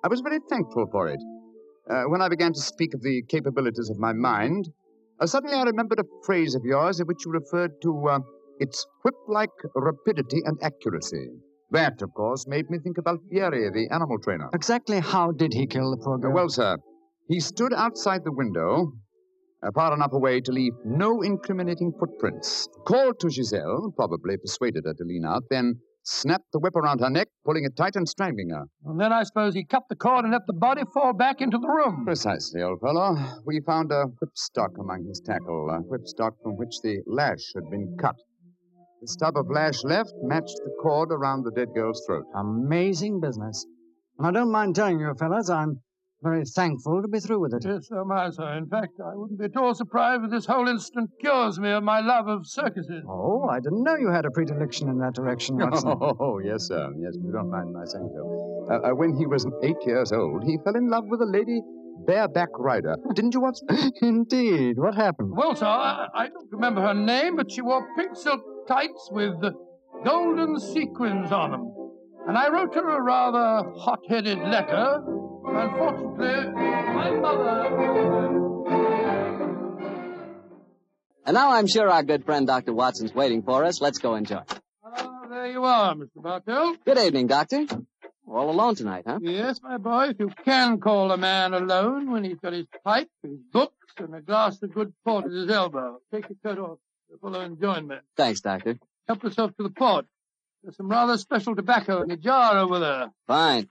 I 0.03 0.07
was 0.07 0.21
very 0.21 0.39
thankful 0.49 0.87
for 0.91 1.09
it. 1.09 1.19
Uh, 1.87 2.05
when 2.05 2.23
I 2.23 2.27
began 2.29 2.53
to 2.53 2.59
speak 2.59 2.95
of 2.95 3.03
the 3.03 3.21
capabilities 3.29 3.91
of 3.91 3.99
my 3.99 4.13
mind, 4.13 4.67
uh, 5.19 5.25
suddenly 5.25 5.55
I 5.55 5.63
remembered 5.63 5.99
a 5.99 6.03
phrase 6.25 6.55
of 6.55 6.63
yours 6.63 6.99
in 6.99 7.07
which 7.07 7.25
you 7.25 7.31
referred 7.31 7.71
to 7.83 8.07
uh, 8.09 8.19
its 8.59 8.85
whip-like 9.03 9.49
rapidity 9.75 10.41
and 10.45 10.57
accuracy. 10.63 11.27
That, 11.71 12.01
of 12.01 12.13
course, 12.13 12.45
made 12.47 12.69
me 12.69 12.77
think 12.79 12.97
of 12.97 13.05
Alfieri, 13.05 13.69
the 13.73 13.87
animal 13.93 14.17
trainer. 14.19 14.49
Exactly 14.53 14.99
how 14.99 15.31
did 15.31 15.53
he 15.53 15.67
kill 15.67 15.91
the 15.91 15.97
poor 15.97 16.15
Uh, 16.15 16.17
girl? 16.19 16.33
well, 16.33 16.49
sir, 16.49 16.77
he 17.27 17.39
stood 17.39 17.73
outside 17.73 18.21
the 18.23 18.31
window, 18.31 18.93
uh, 19.63 19.71
far 19.75 19.93
enough 19.93 20.13
away 20.13 20.39
to 20.41 20.51
leave 20.51 20.73
no 20.85 21.21
incriminating 21.21 21.91
footprints. 21.99 22.67
Called 22.85 23.19
to 23.19 23.29
Giselle, 23.29 23.91
probably 23.95 24.37
persuaded 24.37 24.83
her 24.85 24.93
to 24.93 25.03
lean 25.03 25.25
out, 25.25 25.43
then 25.49 25.81
snapped 26.07 26.51
the 26.53 26.59
whip 26.59 26.75
around 26.75 26.99
her 26.99 27.09
neck, 27.09 27.27
pulling 27.45 27.65
it 27.65 27.75
tight 27.75 27.95
and 27.95 28.07
strangling 28.07 28.49
her. 28.49 28.63
And 28.85 28.99
then 28.99 29.11
I 29.11 29.23
suppose 29.23 29.53
he 29.53 29.65
cut 29.65 29.83
the 29.89 29.95
cord 29.95 30.23
and 30.23 30.31
let 30.31 30.47
the 30.47 30.53
body 30.53 30.83
fall 30.93 31.13
back 31.13 31.41
into 31.41 31.57
the 31.57 31.67
room. 31.67 32.05
Precisely, 32.05 32.61
old 32.61 32.79
fellow. 32.79 33.15
We 33.45 33.59
found 33.65 33.91
a 33.91 34.05
whipstock 34.05 34.79
among 34.79 35.05
his 35.05 35.21
tackle, 35.25 35.69
a 35.69 35.81
whipstock 35.81 36.31
from 36.41 36.55
which 36.55 36.79
the 36.81 37.01
lash 37.05 37.51
had 37.53 37.69
been 37.69 37.97
cut. 37.99 38.15
The 39.01 39.07
stub 39.07 39.35
of 39.37 39.47
lash 39.51 39.83
left 39.83 40.13
matched 40.23 40.59
the 40.63 40.71
cord 40.81 41.11
around 41.11 41.43
the 41.43 41.51
dead 41.51 41.67
girl's 41.75 42.01
throat. 42.07 42.25
Amazing 42.35 43.19
business. 43.19 43.65
And 44.17 44.27
I 44.27 44.31
don't 44.31 44.51
mind 44.51 44.75
telling 44.75 44.99
you, 44.99 45.13
fellas, 45.19 45.49
I'm 45.49 45.81
very 46.23 46.43
thankful 46.45 47.01
to 47.01 47.07
be 47.07 47.19
through 47.19 47.39
with 47.39 47.53
it. 47.53 47.63
Yes, 47.65 47.87
so 47.89 47.99
am 48.01 48.11
I, 48.11 48.29
sir. 48.31 48.53
In 48.57 48.67
fact, 48.67 48.93
I 48.99 49.15
wouldn't 49.15 49.39
be 49.39 49.45
at 49.45 49.55
all 49.57 49.73
surprised 49.75 50.23
if 50.25 50.31
this 50.31 50.45
whole 50.45 50.67
incident 50.67 51.11
cures 51.19 51.59
me 51.59 51.69
of 51.71 51.83
my 51.83 51.99
love 51.99 52.27
of 52.27 52.47
circuses. 52.47 53.03
Oh, 53.07 53.47
I 53.49 53.59
didn't 53.59 53.83
know 53.83 53.95
you 53.95 54.09
had 54.11 54.25
a 54.25 54.31
predilection 54.31 54.89
in 54.89 54.97
that 54.99 55.13
direction, 55.13 55.57
Watson. 55.59 55.93
Oh, 55.99 56.39
yes, 56.43 56.67
sir. 56.67 56.91
Yes, 56.99 57.15
you 57.23 57.31
don't 57.31 57.51
mind 57.51 57.71
my 57.73 57.85
saying 57.85 58.09
so. 58.13 58.67
Uh, 58.69 58.89
uh, 58.91 58.95
when 58.95 59.15
he 59.15 59.25
was 59.25 59.45
eight 59.63 59.77
years 59.85 60.11
old, 60.11 60.43
he 60.43 60.57
fell 60.63 60.75
in 60.75 60.89
love 60.89 61.05
with 61.07 61.21
a 61.21 61.25
lady 61.25 61.61
bareback 62.07 62.49
rider. 62.57 62.95
Didn't 63.13 63.33
you, 63.33 63.41
Watson? 63.41 63.67
Indeed. 64.01 64.77
What 64.77 64.95
happened? 64.95 65.31
Well, 65.35 65.55
sir, 65.55 65.65
I, 65.65 66.07
I 66.15 66.27
don't 66.29 66.51
remember 66.51 66.81
her 66.81 66.93
name, 66.93 67.35
but 67.35 67.51
she 67.51 67.61
wore 67.61 67.87
pink 67.95 68.15
silk 68.15 68.41
tights 68.67 69.09
with 69.11 69.35
golden 70.03 70.59
sequins 70.59 71.31
on 71.31 71.51
them. 71.51 71.73
And 72.27 72.37
I 72.37 72.49
wrote 72.49 72.73
her 72.75 72.89
a 72.89 73.01
rather 73.01 73.69
hot-headed 73.77 74.39
letter. 74.39 75.01
Unfortunately, 75.47 76.51
my 76.93 77.11
mother... 77.11 77.77
And 81.25 81.33
now 81.33 81.51
I'm 81.51 81.67
sure 81.67 81.89
our 81.89 82.03
good 82.03 82.23
friend 82.23 82.47
Dr. 82.47 82.73
Watson's 82.73 83.13
waiting 83.13 83.43
for 83.43 83.65
us. 83.65 83.81
Let's 83.81 83.97
go 83.97 84.15
enjoy. 84.15 84.43
Ah, 84.81 85.25
there 85.29 85.47
you 85.47 85.65
are, 85.65 85.93
Mr. 85.93 86.21
Bartell. 86.21 86.75
Good 86.85 86.97
evening, 86.97 87.27
Doctor. 87.27 87.65
We're 88.25 88.39
all 88.39 88.49
alone 88.49 88.75
tonight, 88.75 89.03
huh? 89.05 89.19
Yes, 89.21 89.61
my 89.61 89.77
boy, 89.77 90.09
if 90.09 90.19
you 90.19 90.29
can 90.45 90.79
call 90.79 91.11
a 91.11 91.17
man 91.17 91.53
alone 91.53 92.11
when 92.11 92.23
he's 92.23 92.39
got 92.39 92.53
his 92.53 92.65
pipe, 92.83 93.09
his 93.23 93.39
books, 93.51 93.73
and 93.97 94.15
a 94.15 94.21
glass 94.21 94.61
of 94.61 94.73
good 94.73 94.93
port 95.03 95.25
at 95.25 95.31
his 95.31 95.49
elbow. 95.49 95.99
Take 96.13 96.29
your 96.29 96.37
coat 96.43 96.61
off. 96.61 96.77
The 97.09 97.17
fellow 97.19 97.41
enjoyment. 97.41 98.03
Thanks, 98.15 98.41
Doctor. 98.41 98.77
Help 99.07 99.23
yourself 99.23 99.55
to 99.57 99.63
the 99.63 99.69
port. 99.69 100.05
There's 100.63 100.75
some 100.75 100.89
rather 100.89 101.17
special 101.17 101.55
tobacco 101.55 102.01
in 102.01 102.09
the 102.09 102.17
jar 102.17 102.57
over 102.57 102.79
there. 102.79 103.11
Fine. 103.27 103.69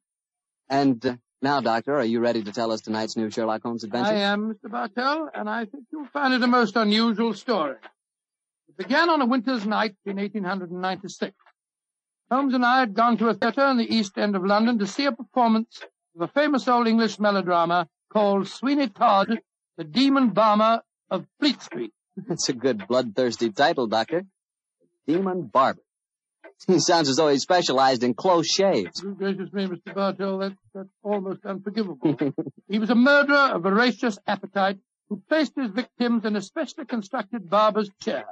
And 0.68 1.04
uh, 1.04 1.16
now, 1.42 1.60
Doctor, 1.60 1.96
are 1.96 2.04
you 2.04 2.20
ready 2.20 2.42
to 2.42 2.52
tell 2.52 2.72
us 2.72 2.80
tonight's 2.80 3.16
new 3.16 3.30
Sherlock 3.30 3.62
Holmes 3.62 3.84
adventure? 3.84 4.12
I 4.12 4.20
am, 4.20 4.54
Mr. 4.54 4.70
Bartell, 4.70 5.28
and 5.34 5.48
I 5.48 5.66
think 5.66 5.84
you'll 5.92 6.06
find 6.06 6.32
it 6.34 6.42
a 6.42 6.46
most 6.46 6.76
unusual 6.76 7.34
story. 7.34 7.76
It 8.68 8.76
began 8.76 9.10
on 9.10 9.20
a 9.20 9.26
winter's 9.26 9.66
night 9.66 9.96
in 10.04 10.16
1896. 10.16 11.34
Holmes 12.30 12.54
and 12.54 12.64
I 12.64 12.80
had 12.80 12.94
gone 12.94 13.18
to 13.18 13.28
a 13.28 13.34
theatre 13.34 13.66
in 13.66 13.76
the 13.76 13.94
East 13.94 14.18
End 14.18 14.34
of 14.34 14.44
London 14.44 14.78
to 14.80 14.86
see 14.86 15.04
a 15.04 15.12
performance 15.12 15.80
of 16.16 16.22
a 16.22 16.28
famous 16.28 16.66
old 16.66 16.88
English 16.88 17.20
melodrama 17.20 17.86
called 18.12 18.48
Sweeney 18.48 18.88
Todd, 18.88 19.38
the 19.76 19.84
Demon 19.84 20.30
Barber 20.30 20.82
of 21.10 21.26
Fleet 21.38 21.60
Street. 21.62 21.92
That's 22.16 22.48
a 22.48 22.54
good 22.54 22.88
bloodthirsty 22.88 23.50
title, 23.50 23.86
Doctor. 23.86 24.24
Demon 25.06 25.42
Barber. 25.42 25.82
He 26.66 26.80
sounds 26.80 27.08
as 27.08 27.16
though 27.16 27.28
he 27.28 27.38
specialized 27.38 28.02
in 28.02 28.14
close 28.14 28.46
shaves. 28.46 29.00
Good 29.00 29.18
gracious 29.18 29.52
me, 29.52 29.66
Mr. 29.66 29.94
Bartell, 29.94 30.38
that, 30.38 30.56
that's 30.74 30.88
almost 31.02 31.44
unforgivable. 31.44 32.16
he 32.68 32.78
was 32.78 32.90
a 32.90 32.94
murderer 32.94 33.54
of 33.54 33.62
voracious 33.62 34.18
appetite 34.26 34.78
who 35.08 35.22
placed 35.28 35.52
his 35.56 35.70
victims 35.70 36.24
in 36.24 36.34
a 36.34 36.40
specially 36.40 36.84
constructed 36.84 37.48
barber's 37.48 37.90
chair, 38.02 38.24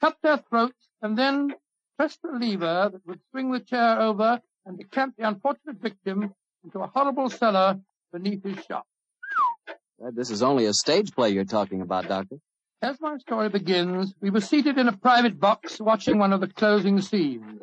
cut 0.00 0.16
their 0.22 0.36
throats, 0.36 0.88
and 1.00 1.16
then 1.16 1.54
pressed 1.96 2.18
a 2.24 2.36
lever 2.36 2.90
that 2.92 3.06
would 3.06 3.20
swing 3.30 3.52
the 3.52 3.60
chair 3.60 4.00
over 4.00 4.40
and 4.66 4.78
decamp 4.78 5.14
the 5.16 5.26
unfortunate 5.26 5.80
victim 5.80 6.34
into 6.64 6.80
a 6.80 6.86
horrible 6.88 7.30
cellar 7.30 7.80
beneath 8.12 8.42
his 8.42 8.62
shop. 8.64 8.86
This 10.12 10.30
is 10.30 10.42
only 10.42 10.66
a 10.66 10.74
stage 10.74 11.12
play 11.12 11.30
you're 11.30 11.44
talking 11.44 11.80
about, 11.80 12.08
Doctor. 12.08 12.36
As 12.84 13.00
my 13.00 13.16
story 13.16 13.48
begins, 13.48 14.12
we 14.20 14.28
were 14.28 14.42
seated 14.42 14.76
in 14.76 14.88
a 14.88 14.96
private 14.98 15.40
box 15.40 15.80
watching 15.80 16.18
one 16.18 16.34
of 16.34 16.42
the 16.42 16.48
closing 16.48 17.00
scenes. 17.00 17.62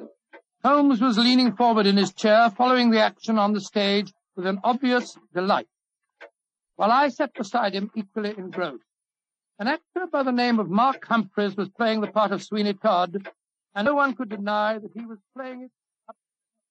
Holmes 0.64 1.00
was 1.00 1.20
leaning 1.20 1.56
forward 1.56 1.86
in 1.86 1.96
his 1.96 2.12
chair, 2.12 2.50
following 2.50 2.90
the 2.90 3.02
action 3.02 3.38
on 3.38 3.54
the 3.54 3.62
stage 3.62 4.12
with 4.36 4.48
an 4.48 4.60
obvious 4.64 5.16
delight, 5.32 5.68
while 6.76 6.92
I 6.92 7.10
sat 7.10 7.36
beside 7.36 7.76
him 7.76 7.92
equally 7.96 8.34
engrossed. 8.36 8.82
An 9.60 9.68
actor 9.68 10.08
by 10.12 10.24
the 10.24 10.32
name 10.32 10.60
of 10.60 10.72
Mark 10.72 11.06
Humphreys 11.06 11.56
was 11.56 11.70
playing 11.70 12.02
the 12.02 12.08
part 12.08 12.32
of 12.32 12.42
Sweeney 12.42 12.74
Todd, 12.74 13.30
and 13.76 13.86
no 13.86 13.94
one 13.94 14.16
could 14.16 14.30
deny 14.30 14.80
that 14.80 14.92
he 14.96 15.06
was 15.06 15.20
playing 15.38 15.62
it 15.66 15.72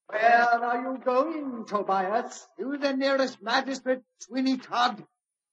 Where 0.08 0.48
are 0.48 0.82
you 0.82 0.98
going, 1.04 1.66
Tobias? 1.66 2.48
To 2.58 2.76
the 2.76 2.94
nearest 2.94 3.40
magistrate, 3.40 4.00
Sweeney 4.18 4.56
Todd, 4.56 5.04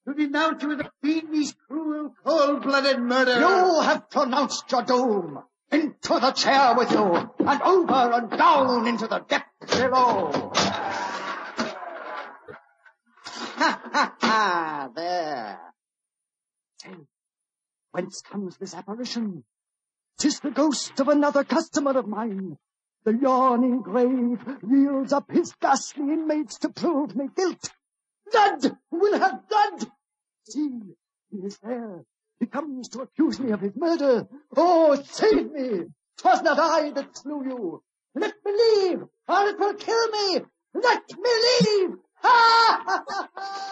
to 0.08 0.14
denounce 0.14 0.64
you 0.64 0.72
as 0.74 0.80
a 0.80 0.92
fiendish, 1.04 1.54
cruel, 1.68 2.16
cold-blooded 2.24 3.00
murderer. 3.00 3.40
You 3.40 3.82
have 3.82 4.10
pronounced 4.10 4.72
your 4.72 4.84
doom. 4.84 5.44
Into 5.70 6.20
the 6.22 6.32
chair 6.32 6.76
with 6.78 6.90
you, 6.92 7.14
and 7.40 7.62
over 7.62 8.14
and 8.14 8.30
down 8.30 8.88
into 8.88 9.06
the 9.06 9.20
depths 9.20 9.78
below. 9.78 10.32
Ha 13.26 13.82
ha 13.92 14.16
ha! 14.22 14.90
There. 14.96 15.60
Whence 17.92 18.22
comes 18.22 18.56
this 18.56 18.74
apparition? 18.74 19.44
Tis 20.20 20.40
the 20.40 20.52
ghost 20.52 20.98
of 21.02 21.10
another 21.10 21.44
customer 21.44 21.98
of 21.98 22.08
mine. 22.08 22.58
The 23.04 23.14
yawning 23.14 23.82
grave 23.82 24.40
yields 24.66 25.12
up 25.12 25.30
his 25.30 25.54
ghastly 25.60 26.14
inmates 26.14 26.60
to 26.60 26.70
prove 26.70 27.14
me 27.14 27.28
guilt. 27.36 27.72
Blood 28.32 28.78
will 28.90 29.20
have 29.20 29.50
blood. 29.50 29.92
See, 30.50 30.96
he 31.30 31.38
is 31.40 31.58
there. 31.58 32.06
He 32.40 32.46
comes 32.46 32.88
to 32.90 33.02
accuse 33.02 33.38
me 33.38 33.52
of 33.52 33.60
his 33.60 33.76
murder. 33.76 34.28
Oh, 34.56 34.96
save 35.04 35.52
me! 35.52 35.88
'Twas 36.18 36.42
not 36.42 36.58
I 36.58 36.92
that 36.92 37.18
slew 37.18 37.44
you. 37.44 37.84
Let 38.16 38.34
me 38.46 38.52
leave, 38.54 39.02
or 39.28 39.48
it 39.50 39.60
will 39.60 39.74
kill 39.74 40.08
me. 40.10 40.40
Let 40.74 41.04
me 41.18 41.30
leave. 41.52 41.98
Ha 42.22 42.84
ha 42.86 43.04
ha 43.10 43.30
ha! 43.36 43.68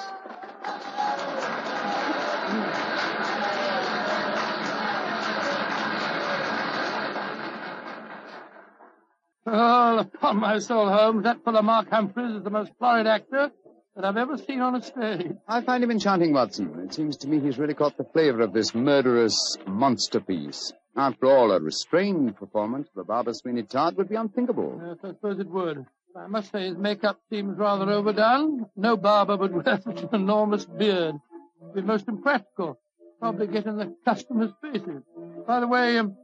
Oh, 9.47 9.99
upon 9.99 10.38
my 10.38 10.59
soul, 10.59 10.89
Holmes, 10.89 11.23
that 11.23 11.43
fellow 11.45 11.61
Mark 11.61 11.89
Humphreys 11.89 12.35
is 12.35 12.43
the 12.43 12.49
most 12.49 12.73
florid 12.77 13.07
actor 13.07 13.51
that 13.95 14.05
I've 14.05 14.17
ever 14.17 14.38
seen 14.38 14.60
on 14.62 14.75
a 14.75 14.81
stage. 14.81 15.38
I 15.47 15.62
find 15.62 15.84
him 15.84 15.91
enchanting, 15.91 16.34
Watson. 16.34 16.79
It 16.84 16.93
seems 16.93 17.17
to 17.17 17.27
me 17.27 17.39
he's 17.39 17.58
really 17.58 17.73
caught 17.73 17.97
the 17.97 18.03
flavor 18.03 18.41
of 18.41 18.53
this 18.53 18.75
murderous 18.75 19.58
monster 19.65 20.19
piece. 20.19 20.73
After 20.97 21.27
all, 21.27 21.51
a 21.51 21.60
restrained 21.60 22.36
performance 22.36 22.88
of 22.89 22.95
the 22.95 23.03
Barber 23.03 23.34
Sweeney 23.34 23.63
Todd 23.63 23.97
would 23.97 24.10
be 24.10 24.15
unthinkable. 24.15 24.81
Yes, 24.86 24.97
I 25.03 25.08
suppose 25.10 25.39
it 25.39 25.47
would. 25.47 25.86
I 26.17 26.27
must 26.27 26.51
say 26.51 26.67
his 26.67 26.77
makeup 26.77 27.19
seems 27.29 27.58
rather 27.58 27.89
overdone. 27.91 28.67
No 28.75 28.95
barber 28.95 29.36
would 29.36 29.53
wear 29.65 29.81
such 29.81 30.01
an 30.01 30.10
enormous 30.13 30.65
beard. 30.65 31.15
It'd 31.62 31.75
be 31.75 31.81
most 31.81 32.08
impractical. 32.08 32.79
Probably 33.19 33.47
get 33.47 33.65
in 33.65 33.77
the 33.77 33.95
customers' 34.05 34.51
faces. 34.62 35.03
By 35.47 35.60
the 35.60 35.67
way, 35.67 35.97
um, 35.97 36.15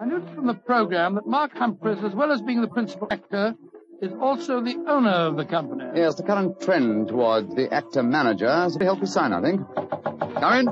I 0.00 0.06
noticed 0.06 0.34
from 0.34 0.46
the 0.46 0.54
program 0.54 1.16
that 1.16 1.26
Mark 1.26 1.52
Humphreys, 1.56 2.02
as 2.02 2.14
well 2.14 2.32
as 2.32 2.40
being 2.42 2.60
the 2.60 2.68
principal 2.68 3.08
actor, 3.10 3.54
is 4.02 4.12
also 4.20 4.60
the 4.60 4.76
owner 4.88 5.10
of 5.10 5.36
the 5.36 5.44
company. 5.44 5.84
Yes, 5.94 6.16
the 6.16 6.24
current 6.24 6.60
trend 6.60 7.08
towards 7.08 7.54
the 7.54 7.72
actor-manager 7.72 8.64
is 8.66 8.76
a 8.76 8.84
healthy 8.84 9.06
sign, 9.06 9.32
I 9.32 9.40
think. 9.40 9.60
Come 9.74 10.52
in. 10.58 10.68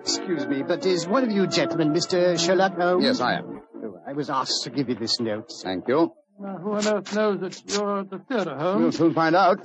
Excuse 0.00 0.46
me, 0.48 0.64
but 0.64 0.84
is 0.84 1.06
one 1.06 1.22
of 1.22 1.30
you 1.30 1.46
gentlemen 1.46 1.92
Mr. 1.94 2.38
Sherlock 2.44 2.76
Holmes? 2.76 3.04
Yes, 3.04 3.20
I 3.20 3.34
am. 3.34 3.62
Oh, 3.76 4.00
I 4.04 4.14
was 4.14 4.30
asked 4.30 4.64
to 4.64 4.70
give 4.70 4.88
you 4.88 4.96
this 4.96 5.20
note. 5.20 5.52
Thank 5.62 5.86
you. 5.86 6.12
Now, 6.40 6.58
who 6.58 6.72
on 6.72 6.86
earth 6.88 7.14
knows 7.14 7.40
that 7.40 7.62
you're 7.72 8.00
at 8.00 8.10
the 8.10 8.18
theatre, 8.18 8.56
Holmes? 8.56 8.82
We'll 8.82 8.92
soon 8.92 9.14
find 9.14 9.36
out. 9.36 9.60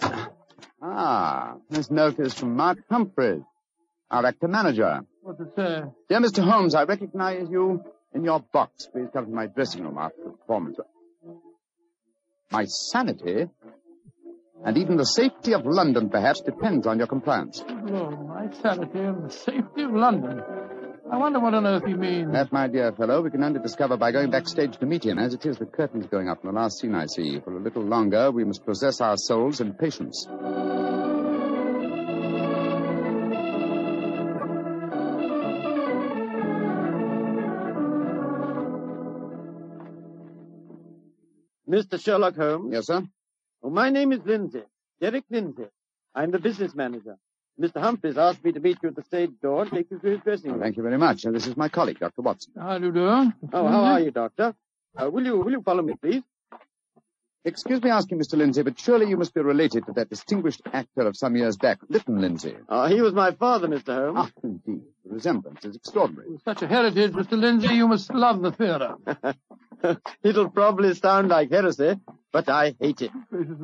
Ah, 0.82 1.56
this 1.71 1.89
note 1.89 2.19
is 2.19 2.36
from 2.36 2.56
Mark 2.56 2.78
Humphreys, 2.89 3.41
our 4.12 4.25
actor-manager. 4.28 5.02
What 5.23 5.38
to 5.39 5.45
say? 5.56 5.84
Dear 6.08 6.19
Mr. 6.19 6.43
Holmes, 6.43 6.75
I 6.75 6.84
recognize 6.84 7.49
you 7.49 7.84
in 8.13 8.23
your 8.23 8.41
box. 8.41 8.86
Please 8.86 9.08
come 9.12 9.25
to 9.25 9.32
my 9.32 9.47
dressing 9.47 9.84
room 9.84 9.97
after 9.97 10.23
the 10.23 10.30
performance. 10.30 10.78
My 12.52 12.66
sanity, 12.66 13.48
and 14.66 14.78
even 14.78 14.98
the 14.98 15.06
safety 15.06 15.54
of 15.54 15.66
London, 15.66 16.10
perhaps, 16.10 16.42
depends 16.42 16.88
on 16.88 16.98
your 16.98 17.08
compliance. 17.08 17.64
Lord, 17.84 18.28
my 18.28 18.52
sanity 18.62 19.00
and 19.00 19.30
the 19.30 19.32
safety 19.32 19.84
of 19.84 19.92
London. 19.92 20.42
I 21.12 21.18
wonder 21.18 21.40
what 21.40 21.54
on 21.54 21.66
earth 21.66 21.86
he 21.86 21.94
means. 21.94 22.32
That, 22.34 22.52
my 22.52 22.68
dear 22.68 22.92
fellow, 22.92 23.22
we 23.22 23.32
can 23.32 23.44
only 23.44 23.60
discover 23.60 23.98
by 23.98 24.12
going 24.12 24.30
backstage 24.30 24.78
to 24.78 24.86
meet 24.86 25.06
him. 25.06 25.18
As 25.18 25.34
it 25.34 25.46
is, 25.46 25.58
the 25.58 25.66
curtain's 25.66 26.08
going 26.08 26.30
up 26.30 26.44
in 26.44 26.54
the 26.54 26.60
last 26.60 26.80
scene 26.80 26.94
I 26.94 27.06
see. 27.06 27.40
For 27.40 27.56
a 27.56 27.60
little 27.60 27.84
longer, 27.84 28.32
we 28.32 28.44
must 28.44 28.66
possess 28.66 29.02
our 29.02 29.18
souls 29.18 29.60
in 29.62 29.74
patience. 29.74 30.28
Mr. 41.69 42.01
Sherlock 42.01 42.36
Holmes? 42.36 42.71
Yes, 42.73 42.88
sir? 42.88 43.03
Oh, 43.63 43.69
my 43.69 43.89
name 43.89 44.12
is 44.12 44.21
Lindsay. 44.25 44.63
Derek 45.01 45.25
Lindsay. 45.29 45.65
I'm 46.15 46.32
the 46.32 46.39
business 46.39 46.73
manager. 46.73 47.17
Mr. 47.62 47.82
Humphreys 47.82 48.17
asked 48.17 48.43
me 48.43 48.53
to 48.53 48.60
meet 48.60 48.77
you 48.82 48.89
at 48.89 48.95
the 48.95 49.03
stage 49.03 49.32
door 49.41 49.63
and 49.63 49.71
take 49.71 49.91
you 49.91 49.99
to 49.99 50.08
his 50.08 50.19
dressing 50.21 50.51
room. 50.51 50.62
Thank 50.62 50.77
you 50.77 50.84
very 50.84 50.97
much. 50.97 51.25
And 51.25 51.36
this 51.36 51.45
is 51.45 51.58
my 51.58 51.67
colleague, 51.69 51.99
Dr. 51.99 52.21
Watson. 52.21 52.53
How 52.58 52.77
do 52.77 52.86
you 52.88 52.91
do? 52.93 53.05
Oh, 53.08 53.67
how 53.67 53.84
are 53.84 53.99
you, 53.99 54.12
Doctor? 54.12 54.55
Uh, 54.97 55.10
will 55.10 55.25
you 55.25 55.38
will 55.38 55.51
you 55.51 55.62
follow 55.62 55.84
me, 55.84 55.93
please? 56.01 56.23
Excuse 57.45 57.82
me 57.82 57.89
asking, 57.89 58.19
Mr. 58.19 58.38
Lindsay, 58.38 58.63
but 58.63 58.78
surely 58.78 59.08
you 59.08 59.15
must 59.15 59.34
be 59.34 59.39
related 59.41 59.86
to 59.86 59.93
that 59.93 60.10
distinguished 60.10 60.62
actor 60.73 61.02
of 61.08 61.15
some 61.15 61.38
years 61.38 61.56
back, 61.56 61.80
Lytton 61.88 62.19
Lindsay. 62.19 62.56
Uh, 62.67 62.88
he 62.89 63.02
was 63.02 63.13
my 63.13 63.32
father, 63.32 63.67
Mr. 63.67 63.95
Holmes. 63.95 64.17
Ah, 64.17 64.30
indeed. 64.43 64.82
The 65.06 65.13
resemblance 65.13 65.63
is 65.63 65.78
extraordinary. 65.78 66.32
With 66.32 66.43
such 66.43 66.62
a 66.63 66.67
heritage, 66.67 67.13
Mr. 67.13 67.39
Lindsay, 67.39 67.75
you 67.75 67.88
must 67.88 68.13
love 68.13 68.41
the 68.41 68.52
theatre. 68.52 68.95
It'll 70.23 70.49
probably 70.49 70.93
sound 70.95 71.30
like 71.30 71.49
heresy, 71.49 71.95
but 72.34 72.49
I 72.49 72.75
hate 72.78 73.02
it. 73.02 73.12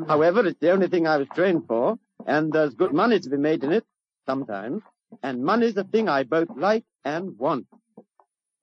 However, 0.07 0.45
it's 0.47 0.59
the 0.61 0.71
only 0.71 0.87
thing 0.87 1.05
I 1.05 1.17
was 1.17 1.27
trained 1.35 1.67
for, 1.67 1.99
and 2.25 2.53
there's 2.53 2.73
good 2.75 2.93
money 2.93 3.19
to 3.19 3.29
be 3.29 3.37
made 3.37 3.65
in 3.65 3.73
it, 3.73 3.85
sometimes. 4.25 4.83
And 5.21 5.43
money's 5.43 5.73
the 5.73 5.83
thing 5.83 6.07
I 6.07 6.23
both 6.23 6.47
like 6.55 6.85
and 7.03 7.37
want. 7.37 7.67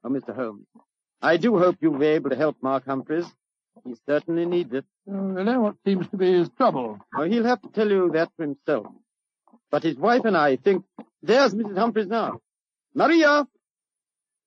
Oh, 0.03 0.09
Mr. 0.09 0.35
Holmes, 0.35 0.67
I 1.21 1.37
do 1.37 1.59
hope 1.59 1.77
you'll 1.81 1.99
be 1.99 2.07
able 2.07 2.31
to 2.31 2.37
help 2.37 2.57
Mark 2.63 2.87
Humphreys. 2.87 3.27
He 3.85 3.95
certainly 4.07 4.47
needs 4.47 4.73
it. 4.73 4.85
Oh, 5.09 5.13
really? 5.13 5.57
What 5.57 5.77
seems 5.85 6.09
to 6.09 6.17
be 6.17 6.33
his 6.33 6.49
trouble? 6.57 6.99
Oh, 7.17 7.25
he'll 7.25 7.45
have 7.45 7.61
to 7.63 7.69
tell 7.69 7.91
you 7.91 8.11
that 8.13 8.31
for 8.37 8.43
himself. 8.45 8.87
But 9.71 9.83
his 9.83 9.97
wife 9.97 10.25
and 10.25 10.37
I 10.37 10.57
think... 10.57 10.85
There's 11.23 11.55
Mrs. 11.55 11.79
Humphreys 11.79 12.09
now. 12.09 12.41
Maria! 12.95 13.47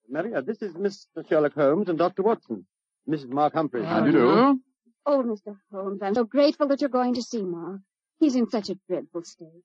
Maria, 0.08 0.42
this 0.42 0.62
is 0.62 0.74
Mr. 0.74 1.28
Sherlock 1.28 1.54
Holmes 1.54 1.88
and 1.88 1.98
Dr. 1.98 2.22
Watson. 2.22 2.66
Mrs. 3.08 3.28
Mark 3.28 3.54
Humphreys. 3.54 3.86
How 3.86 4.00
do 4.00 4.06
you 4.06 4.12
do? 4.12 4.60
Oh, 5.06 5.22
Mr. 5.22 5.56
Holmes, 5.72 6.00
I'm 6.02 6.14
so 6.14 6.24
grateful 6.24 6.68
that 6.68 6.80
you're 6.80 6.90
going 6.90 7.14
to 7.14 7.22
see 7.22 7.42
Mark. 7.42 7.80
He's 8.18 8.36
in 8.36 8.48
such 8.50 8.70
a 8.70 8.76
dreadful 8.88 9.22
state. 9.24 9.62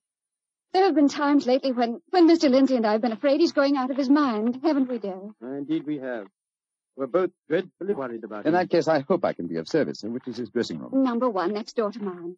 There 0.72 0.84
have 0.86 0.94
been 0.94 1.08
times 1.08 1.46
lately 1.46 1.72
when, 1.72 2.00
when 2.10 2.28
Mr. 2.28 2.48
Lindsay 2.48 2.76
and 2.76 2.86
I 2.86 2.92
have 2.92 3.02
been 3.02 3.12
afraid 3.12 3.40
he's 3.40 3.52
going 3.52 3.76
out 3.76 3.90
of 3.90 3.96
his 3.96 4.08
mind, 4.08 4.60
haven't 4.62 4.88
we, 4.88 4.98
dear? 4.98 5.20
Uh, 5.42 5.52
indeed 5.58 5.86
we 5.86 5.98
have. 5.98 6.26
We're 6.96 7.06
both 7.06 7.30
dreadfully 7.48 7.94
worried 7.94 8.24
about 8.24 8.40
it. 8.40 8.48
In 8.48 8.54
him. 8.54 8.60
that 8.60 8.70
case, 8.70 8.86
I 8.88 9.00
hope 9.00 9.24
I 9.24 9.32
can 9.32 9.46
be 9.46 9.56
of 9.56 9.68
service. 9.68 10.02
Which 10.02 10.28
is 10.28 10.36
his 10.36 10.50
dressing 10.50 10.78
room? 10.78 11.02
Number 11.02 11.28
one, 11.28 11.52
next 11.54 11.76
door 11.76 11.90
to 11.90 12.02
mine. 12.02 12.36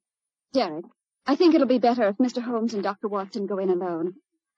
Derek, 0.52 0.84
I 1.26 1.34
think 1.34 1.54
it'll 1.54 1.66
be 1.66 1.78
better 1.78 2.08
if 2.08 2.18
Mr. 2.18 2.42
Holmes 2.42 2.74
and 2.74 2.82
Dr. 2.82 3.08
Watson 3.08 3.46
go 3.46 3.58
in 3.58 3.70
alone. 3.70 4.14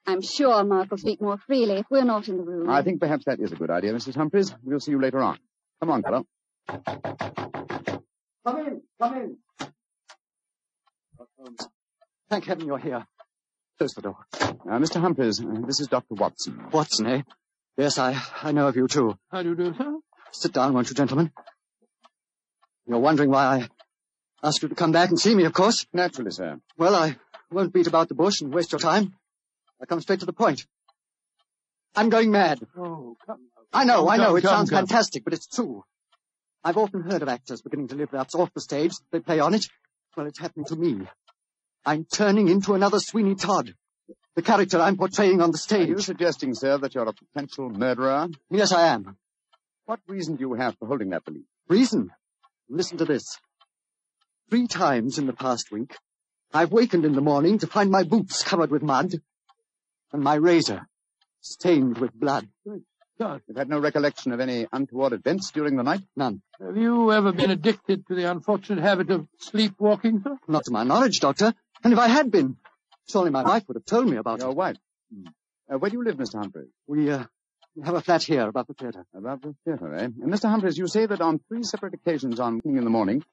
I'm 0.07 0.21
sure 0.21 0.63
Mark 0.65 0.91
will 0.91 0.99
speak 0.99 1.21
more 1.21 1.39
freely 1.47 1.79
if 1.79 1.87
we're 1.91 2.05
not 2.05 2.29
in 2.29 2.37
the 2.37 2.45
room. 2.45 2.69
I 2.69 2.83
think 2.83 3.01
perhaps 3.01 3.25
that 3.25 3.41
is 3.41 3.53
a 3.53 3.57
good 3.57 3.71
idea, 3.71 3.93
Mrs. 3.93 4.15
Humphreys. 4.15 4.55
We'll 4.63 4.81
see 4.81 4.93
you 4.93 5.01
later 5.01 5.21
on. 5.21 5.39
Come 5.81 5.91
on, 5.91 6.03
fellow. 6.03 6.27
Come 6.69 8.59
in, 8.59 8.83
come 9.01 9.15
in. 9.15 9.37
Thank 12.29 12.45
heaven 12.45 12.67
you're 12.67 12.79
here. 12.79 13.07
Close 13.79 13.95
the 13.95 14.03
door. 14.03 14.17
Uh, 14.33 14.79
Mr. 14.79 15.01
Humphreys, 15.01 15.41
uh, 15.41 15.67
this 15.67 15.81
is 15.81 15.89
Dr. 15.89 16.15
Watson. 16.15 16.67
Watson, 16.73 17.07
eh? 17.07 17.23
Yes, 17.77 17.99
I, 17.99 18.21
I 18.43 18.53
know 18.53 18.69
of 18.69 18.77
you 18.77 18.89
too. 18.89 19.19
How 19.31 19.43
do 19.43 19.51
you 19.51 19.55
do, 19.57 19.75
sir? 19.77 19.99
Sit 20.33 20.53
down, 20.53 20.73
won't 20.73 20.89
you, 20.89 20.95
gentlemen? 20.95 21.31
You're 22.87 22.99
wondering 22.99 23.31
why 23.31 23.45
I 23.45 23.69
asked 24.43 24.63
you 24.63 24.69
to 24.69 24.75
come 24.75 24.93
back 24.93 25.11
and 25.11 25.19
see 25.21 25.35
me, 25.35 25.45
of 25.45 25.53
course. 25.53 25.87
Naturally, 25.93 26.31
sir. 26.31 26.59
Well, 26.79 26.95
I 26.95 27.17
won't 27.51 27.73
beat 27.73 27.87
about 27.87 28.09
the 28.09 28.15
bush 28.15 28.41
and 28.41 28.53
waste 28.53 28.73
your 28.73 28.79
time. 28.79 29.15
I 29.81 29.87
come 29.87 30.01
straight 30.01 30.21
to 30.21 30.27
the 30.27 30.33
point. 30.33 30.67
I'm 31.95 32.09
going 32.09 32.31
mad. 32.31 32.61
Oh, 32.77 33.17
come. 33.27 33.49
I 33.73 33.85
know, 33.85 34.05
Come, 34.05 34.09
I 34.09 34.17
know, 34.17 34.27
come, 34.27 34.37
it 34.39 34.41
come, 34.43 34.51
sounds 34.51 34.71
fantastic, 34.71 35.25
but 35.25 35.33
it's 35.35 35.47
true. 35.47 35.85
I've 36.65 36.77
often 36.77 37.03
heard 37.03 37.23
of 37.23 37.29
actors 37.29 37.63
beginning 37.63 37.89
to 37.89 37.95
live 37.95 38.11
perhaps 38.11 38.35
off 38.35 38.53
the 38.55 38.61
stage. 38.61 38.93
They 39.13 39.21
play 39.21 39.41
on 39.41 39.55
it. 39.55 39.69
Well, 40.17 40.27
it's 40.27 40.39
happening 40.39 40.67
to 40.67 40.77
me. 40.77 41.07
I'm 41.85 42.05
turning 42.05 42.49
into 42.49 42.75
another 42.75 42.99
Sweeney 42.99 43.35
Todd. 43.35 43.75
The 44.35 44.43
character 44.43 44.79
I'm 44.81 44.97
portraying 44.97 45.41
on 45.41 45.51
the 45.51 45.59
stage. 45.59 45.89
Are 45.89 45.93
you 45.93 45.99
suggesting, 46.01 46.55
sir, 46.55 46.79
that 46.79 46.95
you're 46.95 47.09
a 47.09 47.13
potential 47.13 47.71
murderer? 47.71 48.29
Yes, 48.51 48.73
I 48.73 48.89
am. 48.89 49.17
What 49.87 50.01
reason 50.07 50.37
do 50.37 50.41
you 50.43 50.55
have 50.55 50.77
for 50.79 50.87
holding 50.87 51.11
that 51.11 51.25
belief? 51.25 51.45
Reason? 51.69 52.11
Listen 52.69 52.99
to 52.99 53.05
this. 53.05 53.39
Three 54.51 54.67
times 54.67 55.19
in 55.19 55.27
the 55.27 55.33
past 55.33 55.73
week, 55.73 55.97
I've 56.53 56.71
wakened 56.73 57.05
in 57.05 57.15
the 57.15 57.21
morning 57.21 57.59
to 57.59 57.67
find 57.67 57.91
my 57.91 58.05
boots 58.05 58.43
covered 58.43 58.71
with 58.71 58.83
mud 58.83 59.15
and 60.13 60.23
my 60.23 60.35
razor 60.35 60.87
stained 61.41 61.99
with 61.99 62.13
blood. 62.13 62.49
God, 63.19 63.41
You've 63.49 63.57
had 63.57 63.69
no 63.69 63.79
recollection 63.79 64.33
of 64.33 64.41
any 64.41 64.67
untoward 64.73 65.15
events 65.15 65.51
during 65.51 65.77
the 65.77 65.83
night? 65.83 66.03
None. 66.17 66.43
have 66.61 66.77
you 66.77 67.13
ever 67.13 67.33
been 67.33 67.51
addicted 67.51 68.07
to 68.09 68.15
the 68.15 68.31
unfortunate 68.31 68.83
habit 68.83 69.11
of 69.11 69.27
sleepwalking, 69.39 70.21
sir? 70.23 70.37
Not 70.47 70.65
to 70.65 70.71
my 70.71 70.85
knowledge, 70.85 71.21
Doctor. 71.21 71.55
And 71.83 71.93
if 71.93 71.99
I 71.99 72.09
had 72.09 72.31
been, 72.31 72.57
surely 73.09 73.31
my 73.31 73.43
wife 73.43 73.65
would 73.69 73.77
have 73.77 73.85
told 73.85 74.09
me 74.09 74.17
about 74.17 74.41
Your 74.41 74.51
it. 74.51 74.57
wife. 74.57 74.77
Uh, 75.73 75.79
where 75.79 75.91
do 75.91 75.97
you 75.97 76.05
live, 76.05 76.17
Mr. 76.17 76.39
Humphreys? 76.41 76.69
We, 76.87 77.11
uh, 77.11 77.25
we 77.75 77.83
have 77.85 77.95
a 77.95 78.01
flat 78.01 78.23
here 78.23 78.49
above 78.49 78.67
the 78.67 78.75
theatre. 78.75 79.05
Above 79.15 79.43
the 79.43 79.55
theatre, 79.65 79.95
eh? 79.95 80.05
And 80.05 80.33
Mr. 80.33 80.49
Humphreys, 80.49 80.79
you 80.79 80.87
say 80.87 81.07
that 81.07 81.21
on 81.21 81.41
three 81.49 81.63
separate 81.63 81.95
occasions 81.95 82.41
on 82.41 82.61
in 82.65 82.85
the 82.85 82.91
morning, 82.91 83.25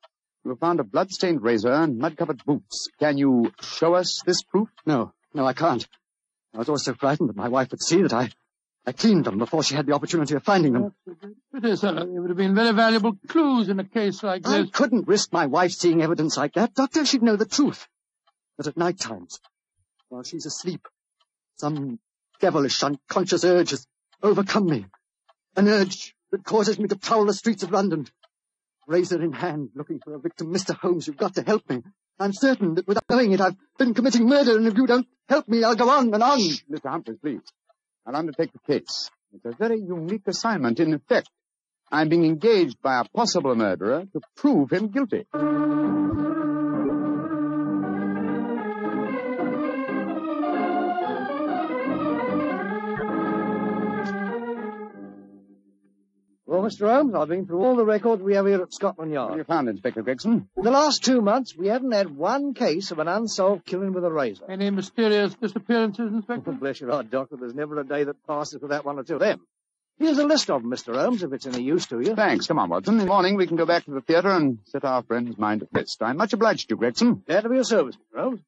you 0.44 0.50
have 0.50 0.60
found 0.60 0.80
a 0.80 0.84
blood-stained 0.84 1.42
razor 1.42 1.72
and 1.72 1.98
mud-covered 1.98 2.44
boots. 2.46 2.90
Can 3.00 3.18
you 3.18 3.52
show 3.62 3.94
us 3.96 4.22
this 4.26 4.44
proof? 4.44 4.70
No, 4.86 5.14
no, 5.34 5.46
I 5.46 5.54
can't. 5.54 5.88
I 6.54 6.58
was 6.60 6.70
always 6.70 6.84
so 6.84 6.94
frightened 6.94 7.30
that 7.30 7.36
my 7.36 7.48
wife 7.48 7.72
would 7.72 7.82
see 7.82 8.02
that 8.02 8.14
I, 8.14 8.30
I 8.86 8.92
cleaned 8.92 9.26
them 9.26 9.38
before 9.38 9.64
she 9.64 9.76
had 9.76 9.86
the 9.86 9.94
opportunity 9.94 10.36
of 10.36 10.44
finding 10.44 10.74
them. 10.74 10.94
It 11.54 11.66
is, 11.66 11.80
sir. 11.82 11.98
It 11.98 12.08
would 12.10 12.30
have 12.30 12.38
been 12.38 12.54
very 12.56 12.74
valuable 12.74 13.18
clues 13.28 13.70
in 13.70 13.80
a 13.80 13.86
case 13.86 14.22
like 14.22 14.44
this. 14.44 14.52
I 14.52 14.66
couldn't 14.68 15.08
risk 15.08 15.32
my 15.32 15.46
wife 15.46 15.72
seeing 15.72 16.02
evidence 16.02 16.36
like 16.36 16.54
that. 16.54 16.74
Doctor, 16.74 17.06
she'd 17.06 17.24
know 17.24 17.38
the 17.38 17.46
truth. 17.46 17.88
But 18.58 18.68
at 18.68 18.78
night 18.78 19.00
times, 19.00 19.40
while 20.14 20.24
she's 20.24 20.46
asleep, 20.46 20.88
some 21.56 22.00
devilish 22.40 22.84
unconscious 22.84 23.44
urge 23.44 23.72
has 23.72 23.88
overcome 24.22 24.68
me. 24.68 24.86
An 25.56 25.68
urge 25.68 26.16
that 26.32 26.44
causes 26.44 26.78
me 26.78 26.88
to 26.88 26.96
prowl 26.96 27.26
the 27.26 27.34
streets 27.34 27.64
of 27.64 27.72
London. 27.72 28.06
Razor 28.86 29.24
in 29.24 29.32
hand, 29.32 29.70
looking 29.74 30.00
for 30.00 30.14
a 30.14 30.20
victim. 30.20 30.54
Mr. 30.54 30.76
Holmes, 30.78 31.08
you've 31.08 31.18
got 31.18 31.34
to 31.36 31.42
help 31.42 31.68
me. 31.68 31.82
I'm 32.20 32.32
certain 32.32 32.76
that 32.76 32.88
without 32.88 33.06
knowing 33.10 33.32
it, 33.32 33.42
I've 33.42 33.56
been 33.80 33.96
committing 33.96 34.28
murder, 34.28 34.56
and 34.56 34.68
if 34.68 34.78
you 34.78 34.86
don't 34.86 35.08
help 35.28 35.48
me, 35.48 35.64
I'll 35.64 35.76
go 35.76 35.90
on 35.90 36.14
and 36.14 36.22
on. 36.22 36.40
Mr. 36.40 36.92
Humphreys, 36.92 37.18
please. 37.20 37.42
I'll 38.06 38.16
undertake 38.16 38.52
the 38.54 38.60
case. 38.60 39.10
It's 39.34 39.46
a 39.46 39.52
very 39.52 39.80
unique 39.80 40.28
assignment. 40.28 40.80
In 40.80 40.94
effect, 40.94 41.30
I'm 41.92 42.10
being 42.10 42.26
engaged 42.26 42.80
by 42.84 43.00
a 43.00 43.06
possible 43.06 43.56
murderer 43.56 44.06
to 44.14 44.22
prove 44.36 44.72
him 44.72 44.90
guilty. 44.90 45.26
Mr. 56.62 56.88
Holmes, 56.90 57.16
I've 57.16 57.28
been 57.28 57.46
through 57.46 57.64
all 57.64 57.76
the 57.76 57.86
records 57.86 58.22
we 58.22 58.36
have 58.36 58.46
here 58.46 58.62
at 58.62 58.74
Scotland 58.74 59.12
Yard. 59.12 59.30
What 59.30 59.38
have 59.38 59.48
you 59.48 59.54
found, 59.54 59.70
Inspector 59.70 60.02
Gregson? 60.02 60.48
In 60.56 60.64
the 60.64 60.72
last 60.72 61.04
two 61.04 61.22
months, 61.22 61.56
we 61.58 61.68
haven't 61.68 61.92
had 61.92 62.16
one 62.16 62.54
case 62.54 62.92
of 62.92 63.00
an 63.00 63.08
unsolved 63.08 63.66
killing 63.66 63.94
with 63.94 64.06
a 64.06 64.12
razor. 64.12 64.46
Any 64.50 64.70
mysterious 64.70 65.34
disappearances, 65.36 66.12
Inspector? 66.14 66.50
Oh, 66.50 66.54
bless 66.54 66.82
your 66.82 66.92
heart, 66.92 67.10
Doctor. 67.10 67.38
There's 67.38 67.56
never 67.56 67.80
a 67.80 67.84
day 67.86 68.04
that 68.04 68.26
passes 68.28 68.62
without 68.62 68.86
one 68.86 69.00
or 69.00 69.04
two 69.04 69.16
of 69.16 69.20
them. 69.22 69.42
Here's 70.00 70.18
a 70.18 70.26
list 70.26 70.50
of 70.50 70.64
them, 70.64 70.72
Mr. 70.72 70.96
Holmes, 70.96 71.22
if 71.24 71.32
it's 71.34 71.46
any 71.46 71.62
use 71.62 71.86
to 71.88 72.00
you. 72.00 72.16
Thanks. 72.16 72.48
Come 72.48 72.58
on, 72.58 72.70
Watson. 72.70 72.96
In 72.96 73.00
the 73.00 73.06
morning, 73.06 73.36
we 73.36 73.46
can 73.46 73.58
go 73.58 73.66
back 73.66 73.86
to 73.86 73.92
the 73.92 74.02
theatre 74.02 74.32
and 74.32 74.58
set 74.66 74.84
our 74.84 75.04
friend's 75.04 75.38
mind 75.38 75.62
at 75.62 75.70
rest. 75.72 76.02
I'm 76.02 76.18
much 76.18 76.34
obliged 76.34 76.70
to 76.70 76.74
you, 76.74 76.78
Gregson. 76.78 77.24
Glad 77.28 77.42
to 77.42 77.50
be 77.50 77.60
of 77.60 77.68
service, 77.68 77.96
Mr. 77.96 78.20
Holmes. 78.20 78.40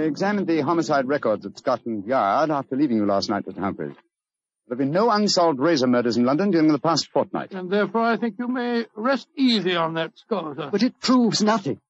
We 0.00 0.06
examined 0.06 0.46
the 0.46 0.62
homicide 0.62 1.06
records 1.08 1.44
at 1.44 1.58
Scotland 1.58 2.06
Yard 2.06 2.50
after 2.50 2.74
leaving 2.74 2.96
you 2.96 3.04
last 3.04 3.28
night, 3.28 3.44
Mr. 3.44 3.58
Humphreys. 3.58 3.92
There 4.66 4.70
have 4.70 4.78
been 4.78 4.92
no 4.92 5.10
unsolved 5.10 5.58
razor 5.58 5.88
murders 5.88 6.16
in 6.16 6.24
London 6.24 6.50
during 6.50 6.68
the 6.68 6.78
past 6.78 7.10
fortnight. 7.12 7.52
And 7.52 7.70
therefore 7.70 8.04
I 8.04 8.16
think 8.16 8.36
you 8.38 8.48
may 8.48 8.86
rest 8.96 9.28
easy 9.36 9.76
on 9.76 9.94
that 9.94 10.16
score, 10.16 10.54
sir. 10.56 10.70
But 10.72 10.82
it 10.82 10.98
proves 11.00 11.42
nothing. 11.42 11.82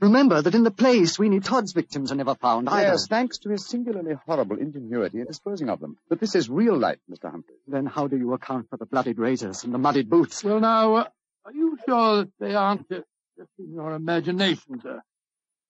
Remember 0.00 0.42
that 0.42 0.56
in 0.56 0.64
the 0.64 0.72
play, 0.72 1.04
Sweeney 1.04 1.38
Todd's 1.38 1.72
victims 1.72 2.10
are 2.10 2.16
never 2.16 2.34
found 2.34 2.68
either. 2.68 2.88
Yes, 2.88 3.06
thanks 3.06 3.38
to 3.38 3.50
his 3.50 3.68
singularly 3.68 4.16
horrible 4.26 4.58
ingenuity 4.58 5.20
in 5.20 5.26
disposing 5.26 5.68
of 5.68 5.78
them. 5.78 5.96
But 6.08 6.18
this 6.18 6.34
is 6.34 6.50
real 6.50 6.76
life, 6.76 6.98
Mr. 7.08 7.30
Humphreys. 7.30 7.60
Then 7.68 7.86
how 7.86 8.08
do 8.08 8.16
you 8.16 8.32
account 8.32 8.70
for 8.70 8.76
the 8.76 8.86
bloodied 8.86 9.20
razors 9.20 9.62
and 9.62 9.72
the 9.72 9.78
muddied 9.78 10.10
boots? 10.10 10.42
Well, 10.42 10.58
now, 10.58 10.94
uh, 10.96 11.08
are 11.44 11.52
you 11.52 11.78
sure 11.86 12.24
that 12.24 12.32
they 12.40 12.56
aren't 12.56 12.90
uh, 12.90 13.02
just 13.38 13.50
in 13.60 13.72
your 13.72 13.94
imagination, 13.94 14.80
sir? 14.82 15.00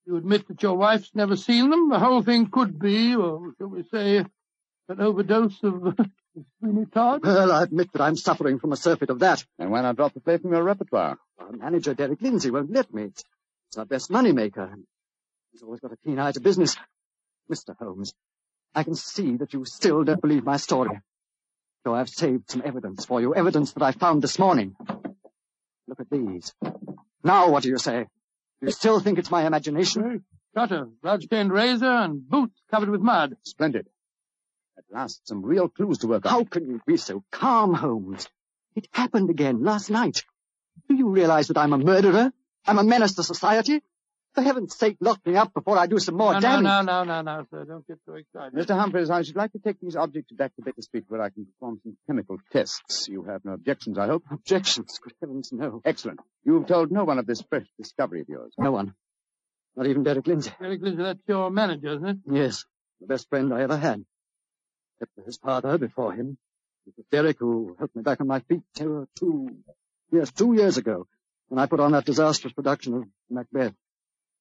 You 0.06 0.16
admit 0.16 0.48
that 0.48 0.62
your 0.62 0.76
wife's 0.76 1.10
never 1.14 1.36
seen 1.36 1.70
them? 1.70 1.88
The 1.88 1.98
whole 1.98 2.22
thing 2.22 2.48
could 2.50 2.78
be, 2.78 3.14
or 3.14 3.52
shall 3.58 3.68
we 3.68 3.84
say, 3.84 4.24
an 4.88 5.00
overdose 5.00 5.62
of 5.62 5.96
Sweeney 6.58 6.86
Todd? 6.86 7.20
Well, 7.22 7.52
I 7.52 7.62
admit 7.62 7.92
that 7.92 8.02
I'm 8.02 8.16
suffering 8.16 8.58
from 8.58 8.72
a 8.72 8.76
surfeit 8.76 9.10
of 9.10 9.20
that. 9.20 9.44
And 9.58 9.70
why 9.70 9.82
not 9.82 9.96
drop 9.96 10.12
the 10.14 10.20
play 10.20 10.38
from 10.38 10.52
your 10.52 10.64
repertoire? 10.64 11.18
Our 11.38 11.52
manager, 11.52 11.94
Derek 11.94 12.20
Lindsay, 12.20 12.50
won't 12.50 12.72
let 12.72 12.92
me. 12.92 13.04
It's, 13.04 13.22
it's 13.68 13.78
our 13.78 13.84
best 13.84 14.10
money 14.10 14.32
maker. 14.32 14.74
He's 15.52 15.62
always 15.62 15.80
got 15.80 15.92
a 15.92 15.96
keen 15.96 16.18
eye 16.18 16.32
to 16.32 16.40
business. 16.40 16.76
Mr. 17.50 17.76
Holmes, 17.78 18.12
I 18.74 18.82
can 18.82 18.94
see 18.94 19.36
that 19.36 19.52
you 19.52 19.64
still 19.64 20.02
don't 20.02 20.20
believe 20.20 20.44
my 20.44 20.56
story. 20.56 21.00
So 21.84 21.94
I've 21.94 22.08
saved 22.08 22.50
some 22.50 22.62
evidence 22.64 23.04
for 23.04 23.20
you, 23.20 23.34
evidence 23.34 23.72
that 23.72 23.82
I 23.82 23.92
found 23.92 24.22
this 24.22 24.38
morning. 24.38 24.74
Look 25.86 26.00
at 26.00 26.10
these. 26.10 26.54
Now 27.22 27.50
what 27.50 27.62
do 27.62 27.68
you 27.68 27.78
say? 27.78 28.06
You 28.62 28.70
still 28.70 29.00
think 29.00 29.18
it's 29.18 29.30
my 29.30 29.44
imagination? 29.44 30.24
Cutter, 30.54 30.86
blood-stained 31.02 31.52
razor, 31.52 31.90
and 31.90 32.28
boots 32.28 32.62
covered 32.70 32.90
with 32.90 33.00
mud. 33.00 33.36
Splendid. 33.42 33.88
At 34.78 34.84
last, 34.88 35.26
some 35.26 35.44
real 35.44 35.68
clues 35.68 35.98
to 35.98 36.06
work 36.06 36.24
on. 36.26 36.30
How 36.30 36.44
can 36.44 36.68
you 36.68 36.80
be 36.86 36.96
so 36.96 37.24
calm, 37.32 37.74
Holmes? 37.74 38.28
It 38.76 38.86
happened 38.92 39.30
again 39.30 39.64
last 39.64 39.90
night. 39.90 40.24
Do 40.88 40.94
you 40.94 41.08
realize 41.08 41.48
that 41.48 41.58
I'm 41.58 41.72
a 41.72 41.78
murderer? 41.78 42.32
I'm 42.64 42.78
a 42.78 42.84
menace 42.84 43.14
to 43.16 43.24
society? 43.24 43.82
For 44.34 44.42
heaven's 44.42 44.74
sake, 44.74 44.96
lock 45.00 45.20
me 45.26 45.36
up 45.36 45.52
before 45.52 45.76
I 45.76 45.86
do 45.86 45.98
some 45.98 46.16
more 46.16 46.32
no, 46.32 46.40
damage. 46.40 46.64
no, 46.64 46.80
no, 46.82 47.04
no, 47.04 47.20
no, 47.20 47.36
no, 47.36 47.46
sir. 47.50 47.64
Don't 47.64 47.86
get 47.86 47.98
so 48.06 48.14
excited. 48.14 48.54
Mr. 48.54 48.74
Humphreys, 48.74 49.10
I 49.10 49.22
should 49.22 49.36
like 49.36 49.52
to 49.52 49.58
take 49.58 49.78
these 49.78 49.94
objects 49.94 50.32
back 50.32 50.56
to 50.56 50.62
Baker 50.62 50.80
Street 50.80 51.04
where 51.08 51.20
I 51.20 51.28
can 51.28 51.44
perform 51.44 51.80
some 51.82 51.98
chemical 52.06 52.38
tests. 52.50 53.08
You 53.08 53.24
have 53.24 53.44
no 53.44 53.52
objections, 53.52 53.98
I 53.98 54.06
hope? 54.06 54.24
Objections? 54.30 54.98
Good 55.02 55.12
heavens, 55.20 55.50
no. 55.52 55.82
Excellent. 55.84 56.20
You've 56.44 56.66
told 56.66 56.90
no 56.90 57.04
one 57.04 57.18
of 57.18 57.26
this 57.26 57.42
fresh 57.42 57.66
discovery 57.78 58.22
of 58.22 58.28
yours. 58.28 58.54
No 58.56 58.72
one. 58.72 58.94
Not 59.76 59.86
even 59.86 60.02
Derek 60.02 60.26
Lindsay. 60.26 60.50
Derek 60.58 60.80
Lindsay, 60.80 61.02
that's 61.02 61.20
your 61.28 61.50
manager, 61.50 61.94
isn't 61.96 62.08
it? 62.08 62.16
Yes, 62.30 62.64
the 63.00 63.06
best 63.06 63.28
friend 63.28 63.52
I 63.52 63.62
ever 63.62 63.76
had. 63.76 64.04
Except 64.96 65.14
for 65.14 65.22
his 65.24 65.36
father 65.36 65.76
before 65.76 66.12
him. 66.14 66.38
It 66.86 66.94
was 66.96 67.06
Derek 67.10 67.38
who 67.38 67.76
helped 67.78 67.94
me 67.94 68.02
back 68.02 68.20
on 68.20 68.26
my 68.26 68.40
feet 68.40 68.62
uh, 68.80 69.04
two, 69.18 69.56
yes, 70.10 70.32
two 70.32 70.54
years 70.54 70.78
ago 70.78 71.06
when 71.48 71.58
I 71.58 71.66
put 71.66 71.80
on 71.80 71.92
that 71.92 72.06
disastrous 72.06 72.54
production 72.54 72.94
of 72.94 73.04
Macbeth. 73.30 73.74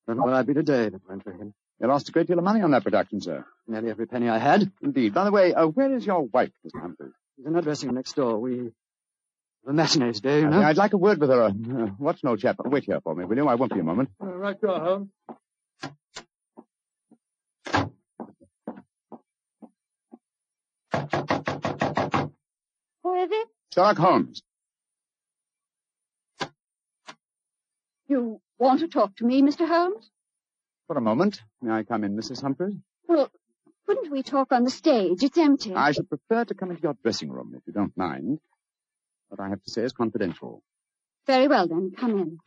Don't 0.07 0.17
know 0.17 0.23
where 0.23 0.33
I'd 0.35 0.47
be 0.47 0.53
today 0.53 0.85
if 0.85 0.93
it 0.95 1.01
weren't 1.07 1.23
for 1.23 1.31
him. 1.31 1.53
You 1.79 1.87
lost 1.87 2.09
a 2.09 2.11
great 2.11 2.27
deal 2.27 2.37
of 2.37 2.43
money 2.43 2.61
on 2.61 2.71
that 2.71 2.83
production, 2.83 3.21
sir. 3.21 3.45
Nearly 3.67 3.89
every 3.89 4.05
penny 4.07 4.29
I 4.29 4.37
had. 4.37 4.71
Indeed. 4.81 5.13
By 5.13 5.23
the 5.23 5.31
way, 5.31 5.53
uh, 5.53 5.67
where 5.67 5.93
is 5.95 6.05
your 6.05 6.21
wife, 6.23 6.51
Mr. 6.65 6.81
Humphreys? 6.81 7.13
She's 7.35 7.45
in 7.45 7.53
her 7.55 7.61
dressing 7.61 7.89
room 7.89 7.95
next 7.95 8.15
door. 8.15 8.39
We... 8.39 8.71
The 9.63 9.73
matinee 9.73 10.11
today, 10.13 10.39
you 10.41 10.47
know. 10.47 10.61
I'd 10.61 10.77
like 10.77 10.93
a 10.93 10.97
word 10.97 11.19
with 11.19 11.29
her. 11.29 11.43
Uh, 11.43 11.49
uh, 11.49 11.85
what's 11.99 12.23
no 12.23 12.31
old 12.31 12.39
chap? 12.39 12.55
Wait 12.65 12.83
here 12.83 12.99
for 13.01 13.13
me, 13.13 13.25
will 13.25 13.37
you? 13.37 13.47
I 13.47 13.55
won't 13.55 13.73
be 13.73 13.79
a 13.79 13.83
moment. 13.83 14.09
Uh, 14.19 14.25
right, 14.25 14.57
you 14.61 14.69
are, 14.69 14.79
Holmes. 14.79 15.09
Who 23.03 23.13
is 23.23 23.29
it? 23.31 23.47
Sherlock 23.73 23.97
Holmes. 23.97 24.41
You 28.07 28.41
want 28.61 28.79
to 28.81 28.87
talk 28.87 29.15
to 29.17 29.25
me, 29.25 29.41
Mr. 29.41 29.67
Holmes? 29.67 30.09
For 30.87 30.97
a 30.97 31.01
moment. 31.01 31.41
May 31.61 31.71
I 31.73 31.83
come 31.83 32.03
in, 32.03 32.15
Mrs. 32.15 32.41
Humphreys? 32.41 32.75
Well, 33.07 33.29
couldn't 33.87 34.11
we 34.11 34.23
talk 34.23 34.51
on 34.51 34.63
the 34.63 34.69
stage? 34.69 35.23
It's 35.23 35.37
empty. 35.37 35.73
I 35.75 35.91
should 35.91 36.07
prefer 36.09 36.45
to 36.45 36.53
come 36.53 36.71
into 36.71 36.83
your 36.83 36.95
dressing 37.03 37.31
room, 37.31 37.53
if 37.55 37.61
you 37.65 37.73
don't 37.73 37.95
mind. 37.97 38.39
What 39.29 39.39
I 39.39 39.49
have 39.49 39.63
to 39.63 39.71
say 39.71 39.83
is 39.83 39.93
confidential. 39.93 40.61
Very 41.27 41.47
well, 41.47 41.67
then. 41.67 41.91
Come 41.97 42.17
in. 42.19 42.37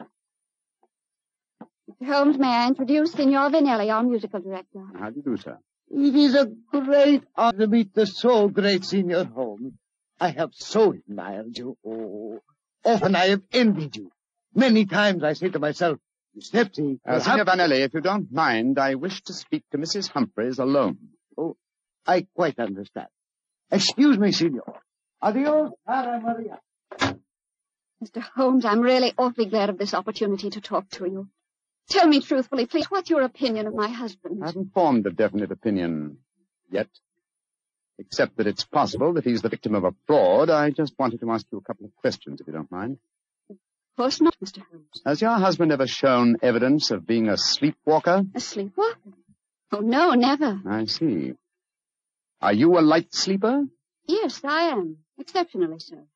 Mr. 1.91 2.07
Holmes, 2.07 2.39
may 2.39 2.49
I 2.49 2.69
introduce 2.69 3.13
Signor 3.13 3.51
Vanelli, 3.51 3.93
our 3.93 4.03
musical 4.03 4.41
director? 4.41 4.85
How 4.99 5.11
do 5.11 5.17
you 5.17 5.23
do, 5.23 5.37
sir? 5.37 5.59
It 5.91 6.15
is 6.15 6.35
a 6.35 6.47
great 6.71 7.25
honor 7.37 7.59
to 7.59 7.67
meet 7.67 7.95
the 7.95 8.07
so 8.07 8.49
great 8.49 8.85
Signor 8.85 9.25
Holmes. 9.25 9.75
I 10.21 10.29
have 10.31 10.51
so 10.55 10.93
admired 10.93 11.57
you. 11.59 11.77
Oh, 11.85 12.41
often 12.85 13.15
I 13.17 13.27
have 13.27 13.43
envied 13.53 13.97
you. 13.97 14.11
Many 14.55 14.87
times 14.87 15.23
I 15.25 15.33
say 15.33 15.49
to 15.49 15.59
myself, 15.59 15.99
Giuseppe, 16.35 17.01
Uh, 17.07 17.21
Signor 17.21 17.45
Vanelli, 17.45 17.81
if 17.81 17.95
you 17.95 18.01
don't 18.01 18.31
mind, 18.33 18.79
I 18.79 18.95
wish 18.95 19.23
to 19.25 19.33
speak 19.33 19.65
to 19.73 19.79
Mrs. 19.79 20.09
Humphreys 20.09 20.59
alone. 20.59 20.99
Oh, 21.37 21.57
I 22.07 22.27
quite 22.35 22.59
understand. 22.59 23.09
Excuse 23.71 24.19
me, 24.19 24.33
Signor. 24.33 24.81
Adios, 25.23 25.73
Cara 25.87 26.21
Maria. 26.21 26.61
Mr. 28.03 28.21
Holmes, 28.35 28.65
I'm 28.65 28.81
really 28.81 29.13
awfully 29.17 29.47
glad 29.47 29.71
of 29.71 29.79
this 29.79 29.95
opportunity 29.95 30.51
to 30.51 30.61
talk 30.61 30.89
to 30.91 31.07
you. 31.07 31.29
Tell 31.89 32.07
me 32.07 32.21
truthfully, 32.21 32.67
please, 32.67 32.87
what's 32.91 33.11
your 33.11 33.23
opinion 33.23 33.67
of 33.67 33.75
my 33.75 33.89
husband? 33.89 34.43
I 34.43 34.47
haven't 34.47 34.73
formed 34.73 35.07
a 35.07 35.11
definite 35.11 35.51
opinion 35.51 36.19
yet. 36.71 36.89
Except 37.99 38.37
that 38.39 38.47
it's 38.49 38.65
possible 38.65 39.13
that 39.15 39.25
he's 39.25 39.43
the 39.43 39.49
victim 39.49 39.75
of 39.75 39.85
a 39.85 39.95
fraud. 40.07 40.51
I 40.51 40.71
just 40.71 40.95
wanted 40.99 41.21
to 41.21 41.31
ask 41.31 41.47
you 41.53 41.59
a 41.59 41.61
couple 41.63 41.87
of 41.87 41.95
questions, 41.97 42.41
if 42.41 42.47
you 42.47 42.53
don't 42.53 42.71
mind. 42.71 42.99
Of 43.95 44.03
course 44.03 44.21
not, 44.21 44.35
Mr. 44.45 44.61
Holmes. 44.73 45.03
Has 45.07 45.23
your 45.23 45.31
husband 45.39 45.71
ever 45.71 45.87
shown 45.87 46.37
evidence 46.43 46.91
of 46.91 47.07
being 47.07 47.29
a 47.29 47.37
sleepwalker? 47.37 48.25
A 48.35 48.41
sleepwalker? 48.41 49.13
Oh, 49.71 49.79
no, 49.79 50.15
never. 50.15 50.61
I 50.69 50.87
see. 50.87 51.35
Are 52.43 52.53
you 52.53 52.77
a 52.77 52.81
light 52.81 53.15
sleeper? 53.15 53.63
Yes, 54.09 54.41
I 54.43 54.63
am. 54.71 54.97
Exceptionally 55.17 55.79
so. 55.79 56.09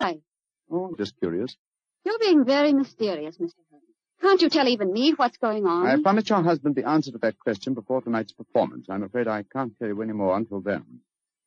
Right. 0.00 0.20
Oh, 0.68 0.96
just 0.98 1.16
curious. 1.20 1.56
You're 2.04 2.18
being 2.18 2.44
very 2.44 2.72
mysterious, 2.72 3.36
Mr. 3.36 3.54
Holmes. 3.70 3.84
Can't 4.20 4.42
you 4.42 4.48
tell 4.48 4.66
even 4.66 4.92
me 4.92 5.12
what's 5.12 5.36
going 5.36 5.64
on? 5.64 5.86
I 5.86 6.02
promised 6.02 6.28
your 6.28 6.42
husband 6.42 6.74
the 6.74 6.88
answer 6.88 7.12
to 7.12 7.18
that 7.18 7.38
question 7.38 7.74
before 7.74 8.02
tonight's 8.02 8.32
performance. 8.32 8.86
I'm 8.90 9.04
afraid 9.04 9.28
I 9.28 9.44
can't 9.44 9.78
tell 9.78 9.86
you 9.86 10.02
any 10.02 10.12
more 10.12 10.36
until 10.36 10.60
then. 10.60 11.00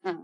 Oh. 0.05 0.23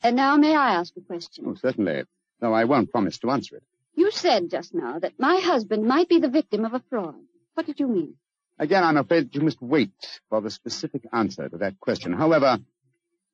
And 0.00 0.14
now 0.14 0.36
may 0.36 0.54
I 0.54 0.74
ask 0.74 0.96
a 0.96 1.00
question? 1.00 1.44
Oh, 1.48 1.54
certainly. 1.54 2.04
Though 2.38 2.54
I 2.54 2.66
won't 2.66 2.92
promise 2.92 3.18
to 3.18 3.30
answer 3.32 3.56
it. 3.56 3.64
You 3.94 4.10
said 4.10 4.50
just 4.50 4.74
now 4.74 4.98
that 4.98 5.14
my 5.18 5.36
husband 5.36 5.84
might 5.84 6.08
be 6.08 6.18
the 6.18 6.28
victim 6.28 6.64
of 6.64 6.74
a 6.74 6.82
fraud. 6.88 7.16
What 7.54 7.66
did 7.66 7.78
you 7.78 7.88
mean? 7.88 8.14
Again, 8.58 8.84
I'm 8.84 8.96
afraid 8.96 9.26
that 9.26 9.34
you 9.34 9.42
must 9.42 9.60
wait 9.60 9.92
for 10.28 10.40
the 10.40 10.50
specific 10.50 11.02
answer 11.12 11.48
to 11.48 11.58
that 11.58 11.78
question. 11.80 12.12
However, 12.12 12.58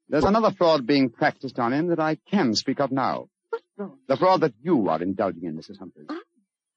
there's 0.08 0.24
another 0.24 0.52
fraud 0.52 0.86
being 0.86 1.10
practiced 1.10 1.58
on 1.58 1.72
him 1.72 1.88
that 1.88 2.00
I 2.00 2.16
can 2.30 2.54
speak 2.54 2.80
of 2.80 2.90
now. 2.90 3.28
What 3.50 3.62
fraud? 3.76 3.98
The 4.06 4.16
fraud 4.16 4.40
that 4.40 4.54
you 4.62 4.88
are 4.88 5.02
indulging 5.02 5.44
in, 5.44 5.56
Mrs. 5.56 5.78
Humphreys. 5.78 6.08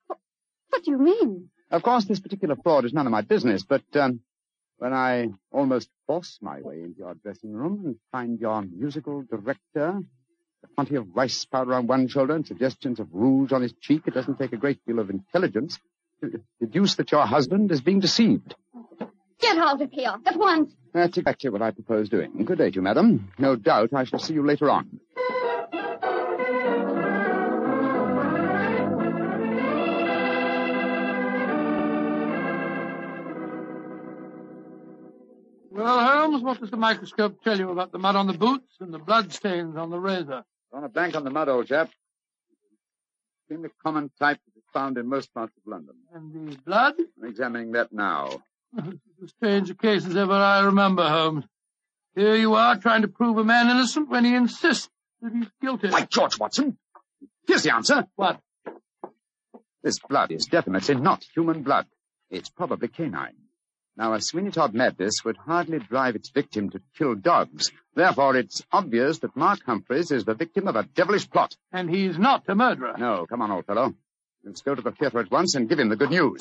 What 0.07 0.83
do 0.83 0.91
you 0.91 0.97
mean? 0.97 1.49
Of 1.69 1.83
course, 1.83 2.05
this 2.05 2.19
particular 2.19 2.55
fraud 2.61 2.85
is 2.85 2.93
none 2.93 3.07
of 3.07 3.11
my 3.11 3.21
business, 3.21 3.63
but 3.63 3.83
um, 3.95 4.19
when 4.77 4.93
I 4.93 5.29
almost 5.51 5.89
force 6.07 6.37
my 6.41 6.59
way 6.61 6.81
into 6.81 6.99
your 6.99 7.13
dressing 7.13 7.53
room 7.53 7.83
and 7.85 7.95
find 8.11 8.39
your 8.39 8.61
musical 8.63 9.23
director, 9.23 10.01
plenty 10.75 10.95
of 10.95 11.07
rice 11.15 11.45
powder 11.45 11.73
on 11.73 11.87
one 11.87 12.07
shoulder 12.07 12.35
and 12.35 12.45
suggestions 12.45 12.99
of 12.99 13.07
rouge 13.11 13.51
on 13.51 13.61
his 13.61 13.73
cheek, 13.81 14.03
it 14.07 14.13
doesn't 14.13 14.37
take 14.39 14.53
a 14.53 14.57
great 14.57 14.79
deal 14.85 14.99
of 14.99 15.09
intelligence 15.09 15.79
to 16.21 16.41
deduce 16.59 16.95
that 16.95 17.11
your 17.11 17.25
husband 17.25 17.71
is 17.71 17.81
being 17.81 17.99
deceived. 17.99 18.55
Get 19.39 19.57
out 19.57 19.81
of 19.81 19.91
here 19.91 20.13
at 20.25 20.37
once. 20.37 20.71
That's 20.93 21.17
exactly 21.17 21.49
what 21.49 21.61
I 21.61 21.71
propose 21.71 22.09
doing. 22.09 22.45
Good 22.45 22.59
day 22.59 22.69
to 22.69 22.75
you, 22.75 22.81
madam. 22.81 23.31
No 23.39 23.55
doubt 23.55 23.93
I 23.93 24.03
shall 24.03 24.19
see 24.19 24.33
you 24.33 24.45
later 24.45 24.69
on. 24.69 24.99
What 35.83 36.59
does 36.59 36.71
the 36.71 36.77
microscope 36.77 37.43
tell 37.43 37.57
you 37.57 37.69
about 37.69 37.91
the 37.91 37.99
mud 37.99 38.15
on 38.15 38.27
the 38.27 38.33
boots 38.33 38.75
and 38.79 38.93
the 38.93 38.99
blood 38.99 39.31
stains 39.33 39.75
on 39.75 39.89
the 39.89 39.99
razor? 39.99 40.43
On 40.73 40.83
a 40.83 40.89
blank 40.89 41.15
on 41.15 41.23
the 41.23 41.29
mud, 41.29 41.49
old 41.49 41.67
chap. 41.67 41.89
The 43.49 43.69
common 43.83 44.09
type 44.17 44.39
that 44.45 44.57
is 44.57 44.63
found 44.73 44.97
in 44.97 45.07
most 45.07 45.33
parts 45.33 45.53
of 45.57 45.69
London. 45.69 45.95
And 46.13 46.51
the 46.51 46.57
blood? 46.57 46.93
I'm 47.21 47.29
examining 47.29 47.73
that 47.73 47.91
now. 47.91 48.41
as 48.77 49.29
strange 49.37 49.77
case 49.77 50.05
as 50.05 50.15
ever 50.15 50.31
I 50.31 50.61
remember, 50.61 51.07
Holmes. 51.07 51.43
Here 52.15 52.35
you 52.35 52.55
are 52.55 52.77
trying 52.77 53.01
to 53.01 53.09
prove 53.09 53.37
a 53.37 53.43
man 53.43 53.69
innocent 53.69 54.09
when 54.09 54.23
he 54.23 54.35
insists 54.35 54.89
that 55.21 55.33
he's 55.33 55.47
guilty. 55.61 55.89
By 55.89 56.05
George 56.05 56.39
Watson! 56.39 56.77
Here's 57.45 57.63
the 57.63 57.73
answer. 57.73 58.07
What? 58.15 58.39
This 59.83 59.99
blood 59.99 60.31
is 60.31 60.45
definitely 60.45 60.95
not 60.95 61.25
human 61.33 61.63
blood. 61.63 61.87
It's 62.29 62.49
probably 62.49 62.87
canine. 62.87 63.35
Now, 64.01 64.13
a 64.15 64.19
Sweeney 64.19 64.49
Todd 64.49 64.73
madness 64.73 65.23
would 65.23 65.37
hardly 65.37 65.77
drive 65.77 66.15
its 66.15 66.31
victim 66.31 66.71
to 66.71 66.81
kill 66.97 67.13
dogs. 67.13 67.71
Therefore, 67.93 68.35
it's 68.35 68.63
obvious 68.71 69.19
that 69.19 69.35
Mark 69.35 69.59
Humphreys 69.63 70.09
is 70.09 70.25
the 70.25 70.33
victim 70.33 70.67
of 70.67 70.75
a 70.75 70.81
devilish 70.81 71.29
plot. 71.29 71.55
And 71.71 71.87
he's 71.87 72.17
not 72.17 72.43
a 72.47 72.55
murderer. 72.55 72.95
No, 72.97 73.27
come 73.27 73.43
on, 73.43 73.51
old 73.51 73.67
fellow. 73.67 73.93
Let's 74.43 74.63
go 74.63 74.73
to 74.73 74.81
the 74.81 74.91
theater 74.91 75.19
at 75.19 75.29
once 75.29 75.53
and 75.53 75.69
give 75.69 75.77
him 75.79 75.89
the 75.89 75.95
good 75.95 76.09
news. 76.09 76.39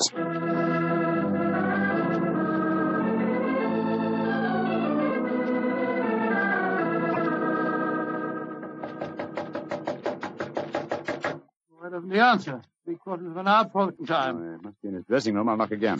Of 11.93 12.07
the 12.07 12.23
answer? 12.23 12.61
Three 12.85 12.95
quarters 12.95 13.27
of 13.27 13.37
an 13.37 13.47
hour 13.49 13.65
before 13.65 13.91
time. 14.07 14.37
Oh, 14.37 14.55
it 14.55 14.63
must 14.63 14.81
be 14.81 14.87
in 14.87 14.93
his 14.95 15.03
dressing 15.05 15.35
room. 15.35 15.49
I'll 15.49 15.57
knock 15.57 15.71
again. 15.71 15.99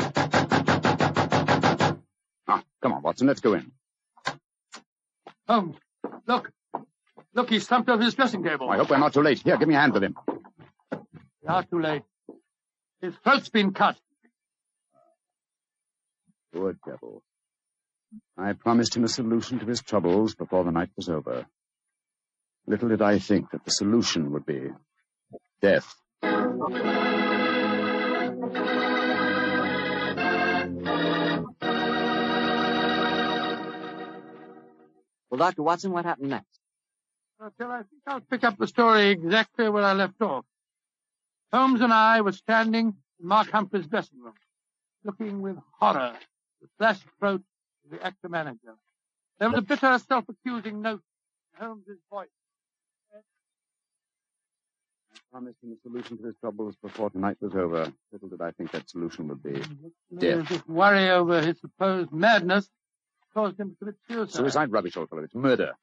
Ah, 2.53 2.63
come 2.81 2.91
on, 2.91 3.01
Watson. 3.01 3.27
Let's 3.27 3.39
go 3.39 3.53
in. 3.53 3.71
Holmes, 5.47 5.77
look. 6.27 6.51
Look, 7.33 7.49
he's 7.49 7.65
slumped 7.65 7.89
over 7.89 8.03
his 8.03 8.13
dressing 8.13 8.43
table. 8.43 8.69
I 8.69 8.75
hope 8.75 8.89
we're 8.89 8.97
not 8.97 9.13
too 9.13 9.21
late. 9.21 9.39
Here, 9.39 9.57
give 9.57 9.69
me 9.69 9.75
a 9.75 9.79
hand 9.79 9.93
with 9.93 10.03
him. 10.03 10.15
We 10.91 11.47
are 11.47 11.63
too 11.63 11.79
late. 11.79 12.03
His 13.01 13.15
throat's 13.23 13.47
been 13.47 13.71
cut. 13.71 13.95
Poor 16.53 16.75
devil. 16.85 17.23
I 18.37 18.51
promised 18.51 18.97
him 18.97 19.05
a 19.05 19.07
solution 19.07 19.59
to 19.59 19.65
his 19.65 19.81
troubles 19.81 20.35
before 20.35 20.65
the 20.65 20.71
night 20.71 20.89
was 20.97 21.07
over. 21.07 21.45
Little 22.67 22.89
did 22.89 23.01
I 23.01 23.19
think 23.19 23.51
that 23.51 23.63
the 23.63 23.71
solution 23.71 24.33
would 24.33 24.45
be 24.45 24.71
death. 25.61 25.95
Well, 35.31 35.37
Dr. 35.37 35.63
Watson, 35.63 35.93
what 35.93 36.03
happened 36.03 36.29
next? 36.29 36.59
Well, 37.39 37.53
Phil, 37.57 37.71
I 37.71 37.77
think 37.77 38.01
I'll 38.05 38.19
pick 38.19 38.43
up 38.43 38.57
the 38.57 38.67
story 38.67 39.09
exactly 39.09 39.69
where 39.69 39.83
I 39.83 39.93
left 39.93 40.21
off. 40.21 40.43
Holmes 41.53 41.79
and 41.81 41.93
I 41.93 42.19
were 42.21 42.33
standing 42.33 42.87
in 43.19 43.27
Mark 43.27 43.49
Humphrey's 43.49 43.87
dressing 43.87 44.21
room, 44.21 44.33
looking 45.05 45.41
with 45.41 45.57
horror 45.79 46.13
at 46.13 46.21
the 46.61 46.67
slashed 46.77 47.05
throat 47.17 47.41
of 47.85 47.91
the 47.91 48.05
actor 48.05 48.27
manager. 48.27 48.75
There 49.39 49.49
was 49.49 49.59
a 49.59 49.61
bitter, 49.61 49.97
self-accusing 49.99 50.81
note 50.81 51.01
in 51.59 51.65
Holmes's 51.65 51.97
voice. 52.11 52.27
I 53.15 53.19
promised 55.31 55.57
him 55.63 55.71
a 55.71 55.79
solution 55.81 56.17
to 56.17 56.25
his 56.25 56.35
troubles 56.41 56.75
before 56.83 57.09
tonight 57.09 57.37
was 57.39 57.55
over. 57.55 57.91
Little 58.11 58.27
did 58.27 58.41
I 58.41 58.51
think 58.51 58.71
that 58.71 58.89
solution 58.89 59.29
would 59.29 59.41
be 59.41 59.61
death. 60.17 60.49
This 60.49 60.67
worry 60.67 61.09
over 61.09 61.41
his 61.41 61.57
supposed 61.59 62.11
madness 62.11 62.69
caused 63.33 63.59
him 63.59 63.71
to 63.71 63.75
commit 63.77 63.95
suicide. 64.09 64.37
Suicide 64.37 64.71
rubbish, 64.71 64.97
old 64.97 65.09
fellow. 65.09 65.23
It's 65.23 65.35
murder. 65.35 65.73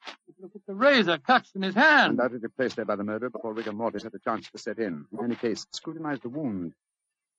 Look 0.41 0.51
at 0.55 0.61
the 0.67 0.73
razor 0.73 1.17
clutched 1.17 1.55
in 1.55 1.61
his 1.61 1.75
hand. 1.75 2.11
Undoubtedly 2.11 2.49
placed 2.55 2.75
there 2.75 2.85
by 2.85 2.95
the 2.95 3.03
murderer 3.03 3.29
before 3.29 3.53
rigor 3.53 3.73
mortis 3.73 4.03
had 4.03 4.13
a 4.13 4.19
chance 4.19 4.49
to 4.51 4.57
set 4.57 4.79
in. 4.79 5.05
In 5.11 5.23
any 5.23 5.35
case, 5.35 5.65
scrutinize 5.71 6.19
the 6.21 6.29
wound. 6.29 6.73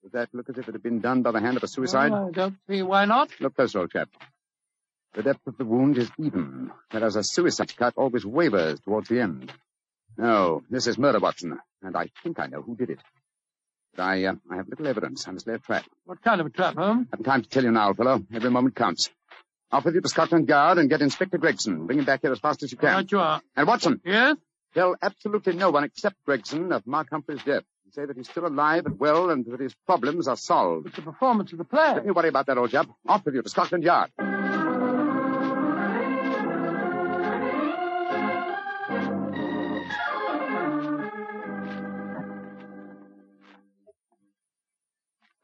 Does 0.03 0.13
that 0.13 0.29
look 0.33 0.49
as 0.49 0.57
if 0.59 0.69
it 0.69 0.73
had 0.75 0.83
been 0.83 1.01
done 1.01 1.23
by 1.23 1.33
the 1.33 1.41
hand 1.41 1.57
of 1.57 1.63
a 1.63 1.69
suicide? 1.69 2.11
Well, 2.11 2.29
I 2.29 2.31
don't 2.31 2.57
see 2.69 2.83
why 2.83 3.05
not. 3.05 3.31
Look 3.41 3.55
closer, 3.57 3.81
old 3.81 3.91
chap. 3.91 4.09
The 5.13 5.23
depth 5.23 5.47
of 5.47 5.59
the 5.59 5.65
wound 5.65 5.99
is 5.99 6.11
even, 6.19 6.71
whereas 6.91 7.17
a 7.17 7.25
suicide 7.25 7.77
cut 7.77 7.95
always 7.97 8.25
wavers 8.25 8.81
towards 8.81 9.09
the 9.09 9.21
end. 9.21 9.53
No, 10.17 10.63
this 10.71 10.87
is 10.87 10.99
murder, 10.99 11.19
Watson, 11.19 11.59
and 11.83 11.97
I 11.97 12.11
think 12.23 12.39
I 12.39 12.47
know 12.47 12.63
who 12.63 12.77
did 12.77 12.91
it. 12.91 13.01
But 13.95 14.03
I, 14.05 14.25
uh, 14.25 14.35
I 14.51 14.57
have 14.57 14.69
little 14.69 14.87
evidence. 14.87 15.27
I 15.27 15.33
must 15.33 15.47
lay 15.47 15.55
a 15.55 15.59
trap. 15.59 15.85
What 16.05 16.23
kind 16.23 16.41
of 16.41 16.47
a 16.47 16.51
trap, 16.51 16.77
Holmes? 16.77 17.09
I 17.13 17.17
haven't 17.17 17.25
time 17.25 17.43
to 17.43 17.49
tell 17.49 17.65
you 17.65 17.73
now, 17.73 17.93
fellow. 17.93 18.25
Every 18.33 18.51
moment 18.51 18.77
counts. 18.77 19.11
Off 19.73 19.85
with 19.85 19.95
you 19.95 20.01
to 20.01 20.09
Scotland 20.09 20.49
Yard 20.49 20.79
and 20.79 20.91
get 20.91 21.01
Inspector 21.01 21.39
Gregson. 21.39 21.87
Bring 21.87 22.01
him 22.01 22.05
back 22.05 22.23
here 22.23 22.33
as 22.33 22.41
fast 22.41 22.63
as 22.63 22.73
you 22.73 22.79
can. 22.79 22.93
Right 22.93 23.13
you 23.13 23.21
are. 23.21 23.41
And 23.57 23.69
Watson. 23.69 24.01
Yes? 24.05 24.37
Tell 24.75 24.97
absolutely 25.01 25.55
no 25.55 25.71
one 25.71 25.85
except 25.85 26.17
Gregson 26.25 26.73
of 26.73 26.87
Mark 26.87 27.09
Humphrey's 27.11 27.43
death. 27.45 27.63
And 27.85 27.95
say 27.95 28.05
that 28.05 28.17
he's 28.17 28.29
still 28.29 28.47
alive 28.47 28.87
and 28.87 28.99
well 28.99 29.31
and 29.31 29.45
that 29.47 29.61
his 29.61 29.75
problems 29.87 30.27
are 30.27 30.37
solved. 30.37 30.89
It's 30.89 30.97
the 30.97 31.03
performance 31.03 31.53
of 31.53 31.59
the 31.59 31.65
play. 31.65 31.95
Don't 31.95 32.07
you 32.07 32.15
worry 32.15 32.29
about 32.29 32.47
that, 32.47 32.59
old 32.59 32.71
chap. 32.71 32.89
Off 33.07 33.25
with 33.25 33.35
you 33.35 33.43
to 33.43 33.49
Scotland 33.49 33.85
Yard. 33.85 34.11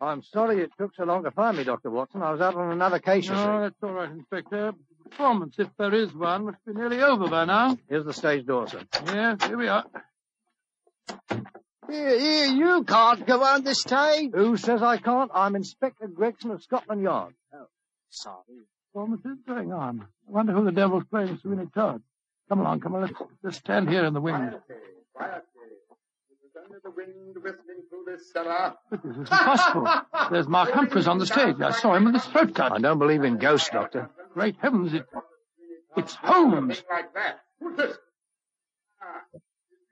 I'm 0.00 0.22
sorry 0.22 0.62
it 0.62 0.70
took 0.78 0.94
so 0.94 1.04
long 1.04 1.24
to 1.24 1.30
find 1.30 1.56
me, 1.56 1.64
Dr. 1.64 1.90
Watson. 1.90 2.22
I 2.22 2.30
was 2.30 2.40
out 2.40 2.54
on 2.54 2.70
another 2.70 2.98
case, 2.98 3.26
you 3.26 3.32
No, 3.32 3.62
that's 3.62 3.74
all 3.82 3.92
right, 3.92 4.10
Inspector. 4.10 4.72
The 4.72 5.10
performance, 5.10 5.54
if 5.58 5.68
there 5.78 5.94
is 5.94 6.14
one, 6.14 6.44
must 6.44 6.58
be 6.66 6.74
nearly 6.74 7.00
over 7.02 7.28
by 7.28 7.46
now. 7.46 7.78
Here's 7.88 8.04
the 8.04 8.12
stage 8.12 8.46
door, 8.46 8.68
sir. 8.68 8.82
Yes, 9.06 9.42
here 9.46 9.56
we 9.56 9.68
are. 9.68 9.84
Here, 11.88 12.18
here, 12.18 12.46
you 12.46 12.84
can't 12.84 13.26
go 13.26 13.42
on 13.42 13.64
the 13.64 13.74
stage. 13.74 14.32
Who 14.34 14.56
says 14.56 14.82
I 14.82 14.98
can't? 14.98 15.30
I'm 15.32 15.56
Inspector 15.56 16.06
Gregson 16.08 16.50
of 16.50 16.62
Scotland 16.62 17.02
Yard. 17.02 17.34
Oh, 17.54 17.66
sorry. 18.10 18.66
Performance 18.92 19.24
is 19.24 19.38
going 19.46 19.72
on. 19.72 20.06
I 20.28 20.32
wonder 20.32 20.52
who 20.52 20.64
the 20.64 20.72
devil's 20.72 21.04
playing 21.10 21.38
Sweeney 21.38 21.68
Todd. 21.74 22.02
Come 22.48 22.60
along, 22.60 22.80
come 22.80 22.94
on, 22.94 23.02
let's 23.02 23.14
just 23.42 23.60
stand 23.60 23.88
here 23.88 24.04
in 24.04 24.14
the 24.14 24.20
wings. 24.20 24.52
The 26.82 26.90
wind 26.90 27.36
whistling 27.42 27.82
through 27.88 28.04
this 28.06 28.32
cellar. 28.32 28.74
This 28.90 29.00
is 29.04 29.16
impossible. 29.18 29.86
There's 30.30 30.48
Mark 30.48 30.70
Humphreys 30.70 31.08
on 31.08 31.18
the 31.18 31.26
stage. 31.26 31.60
I 31.60 31.70
saw 31.72 31.94
him 31.94 32.04
with 32.04 32.14
his 32.14 32.24
throat 32.24 32.54
cut. 32.54 32.72
I 32.72 32.78
don't 32.78 32.98
believe 32.98 33.24
in 33.24 33.38
ghosts, 33.38 33.70
Doctor. 33.70 34.08
Great 34.34 34.56
heavens, 34.60 34.92
it, 34.94 35.06
it's 35.96 36.14
Holmes. 36.14 36.82
Like 36.90 37.12
that. 37.14 37.40
Who's 37.60 37.76
this? 37.76 37.96
Ah, 39.02 39.22
it's 39.32 39.42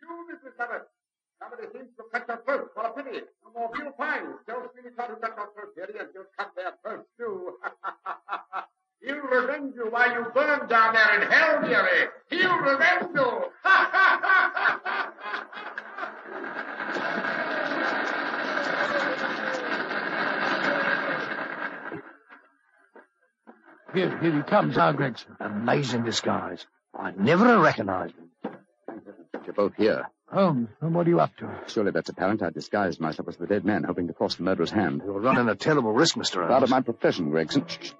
you, 0.02 0.08
Mrs. 0.34 0.56
Summers. 0.56 0.82
Somebody 1.40 1.62
seems 1.72 1.88
to 1.96 2.04
cut 2.12 2.26
your 2.28 2.38
throat. 2.44 2.70
What 2.74 2.86
a 2.86 3.02
pity. 3.02 3.20
No 3.44 3.60
more 3.60 3.70
few 3.74 3.92
fines. 3.96 4.34
Tell 4.48 4.68
Sweeney 4.72 4.90
Todd 4.96 5.10
who 5.10 5.16
cut 5.16 5.34
your 5.36 5.48
throat, 5.54 5.74
dearie, 5.76 5.98
and 6.00 6.08
you'll 6.14 6.24
cut 6.38 6.50
their 6.56 6.72
throats, 6.82 7.08
too. 7.18 7.54
He'll 9.00 9.16
revenge 9.16 9.74
you 9.76 9.86
while 9.90 10.10
you 10.10 10.24
burn 10.34 10.66
down 10.68 10.94
there 10.94 11.20
in 11.20 11.30
hell, 11.30 11.60
dearie. 11.62 12.08
He'll 12.30 12.58
revenge 12.58 13.10
you. 13.14 13.44
Here, 23.94 24.18
here 24.18 24.32
he 24.32 24.42
comes 24.42 24.76
our 24.76 24.92
Gregson. 24.92 25.36
Amazing 25.38 26.04
disguise. 26.04 26.66
I 26.98 27.12
never 27.12 27.46
have 27.46 27.60
recognized 27.60 28.14
him. 28.16 28.30
You're 29.44 29.54
both 29.54 29.74
here. 29.76 30.04
Holmes, 30.32 30.68
and 30.80 30.94
what 30.94 31.06
are 31.06 31.10
you 31.10 31.20
up 31.20 31.36
to? 31.36 31.48
Surely 31.68 31.92
that's 31.92 32.08
apparent. 32.08 32.42
I 32.42 32.50
disguised 32.50 33.00
myself 33.00 33.28
as 33.28 33.36
the 33.36 33.46
dead 33.46 33.64
man, 33.64 33.84
hoping 33.84 34.08
to 34.08 34.12
force 34.14 34.34
the 34.34 34.42
murderer's 34.42 34.70
hand. 34.70 35.02
You're 35.04 35.20
running 35.20 35.48
a 35.48 35.54
terrible 35.54 35.92
risk, 35.92 36.16
Mr. 36.16 36.36
Part 36.36 36.50
Holmes. 36.50 36.62
of 36.64 36.70
my 36.70 36.80
profession, 36.80 37.30
Gregson. 37.30 37.66
Shh, 37.68 37.76
shh. 37.80 37.92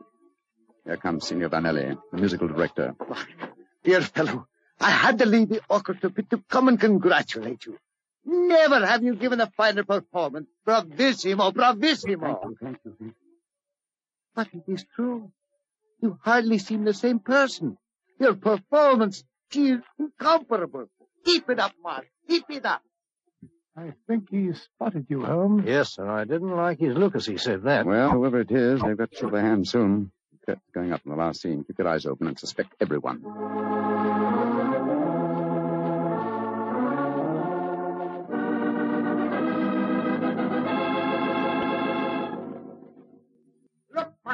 Here 0.84 0.96
comes 0.96 1.28
Signor 1.28 1.50
Vanelli, 1.50 1.96
the 2.10 2.16
musical 2.18 2.48
director. 2.48 2.96
Dear 3.84 4.00
fellow, 4.00 4.48
I 4.80 4.90
had 4.90 5.18
to 5.20 5.26
leave 5.26 5.48
the 5.48 5.60
orchestra 5.68 6.10
pit 6.10 6.28
to 6.30 6.42
come 6.48 6.66
and 6.68 6.80
congratulate 6.80 7.66
you. 7.66 7.78
Never 8.26 8.86
have 8.86 9.02
you 9.02 9.14
given 9.16 9.40
a 9.40 9.50
finer 9.56 9.84
performance. 9.84 10.48
Bravissimo, 10.66 11.52
bravissimo. 11.52 12.20
Thank 12.20 12.44
you, 12.44 12.56
thank 12.60 12.78
you, 12.84 12.94
thank 12.98 13.00
you. 13.00 13.14
But 14.34 14.48
it 14.52 14.64
is 14.66 14.84
true. 14.96 15.30
You 16.00 16.18
hardly 16.22 16.58
seem 16.58 16.84
the 16.84 16.94
same 16.94 17.18
person. 17.18 17.76
Your 18.18 18.34
performance 18.34 19.24
is 19.54 19.78
incomparable. 19.98 20.86
Keep 21.24 21.50
it 21.50 21.58
up, 21.58 21.72
Mark. 21.82 22.06
Keep 22.28 22.44
it 22.50 22.64
up. 22.66 22.82
I 23.76 23.92
think 24.06 24.30
he 24.30 24.52
spotted 24.52 25.06
you, 25.08 25.24
Holmes. 25.24 25.64
Yes, 25.66 25.94
sir. 25.94 26.08
I 26.08 26.24
didn't 26.24 26.54
like 26.54 26.78
his 26.78 26.96
look 26.96 27.16
as 27.16 27.26
he 27.26 27.38
said 27.38 27.64
that. 27.64 27.86
Well, 27.86 28.10
whoever 28.10 28.40
it 28.40 28.50
is, 28.50 28.80
they've 28.80 28.96
got 28.96 29.10
to 29.10 29.16
show 29.16 29.30
their 29.30 29.40
hand 29.42 29.66
soon. 29.66 30.12
Going 30.74 30.92
up 30.92 31.00
in 31.04 31.10
the 31.10 31.16
last 31.16 31.40
scene. 31.40 31.64
Keep 31.64 31.78
your 31.78 31.88
eyes 31.88 32.04
open 32.06 32.28
and 32.28 32.38
suspect 32.38 32.74
everyone. 32.80 33.22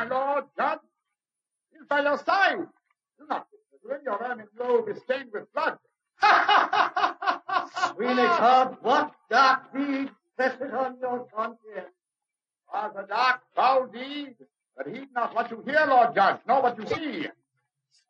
My 0.00 0.08
lord, 0.08 0.44
judge. 0.56 0.78
He's 1.72 1.86
by 1.88 2.02
your 2.02 2.18
side. 2.18 2.66
Gregson, 3.84 4.04
your 4.04 4.22
ermine 4.22 4.46
robe 4.58 4.88
is 4.88 5.02
stained 5.02 5.30
with 5.32 5.52
blood. 5.52 5.78
Sweeney 7.94 8.22
Todd, 8.22 8.76
what 8.82 9.12
dark 9.30 9.72
deed 9.74 10.10
presses 10.36 10.72
on 10.72 10.96
your 11.00 11.26
conscience? 11.34 11.94
Was 12.72 12.92
a 12.96 13.06
dark, 13.06 13.40
foul 13.56 13.86
deed, 13.86 14.36
but 14.76 14.86
heed 14.86 15.08
not 15.14 15.34
what 15.34 15.50
you 15.50 15.62
hear, 15.66 15.84
Lord 15.88 16.14
Judge, 16.14 16.40
nor 16.46 16.62
what 16.62 16.78
you 16.78 16.86
see. 16.86 17.28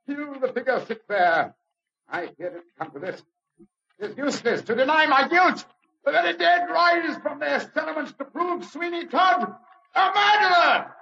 Still 0.04 0.38
the 0.38 0.52
figure 0.52 0.84
sits 0.86 1.04
there. 1.08 1.54
I 2.08 2.28
hear 2.36 2.48
it 2.48 2.64
come 2.78 2.90
to 2.90 2.98
this. 2.98 3.22
It 3.98 4.10
is 4.10 4.18
useless 4.18 4.62
to 4.62 4.74
deny 4.74 5.06
my 5.06 5.28
guilt. 5.28 5.64
The 6.04 6.12
very 6.12 6.36
dead 6.36 6.68
rise 6.68 7.16
from 7.22 7.38
their 7.38 7.60
settlements 7.60 8.12
to 8.18 8.24
prove 8.24 8.64
Sweeney 8.64 9.06
Todd 9.06 9.54
a 9.94 10.00
murderer. 10.14 10.94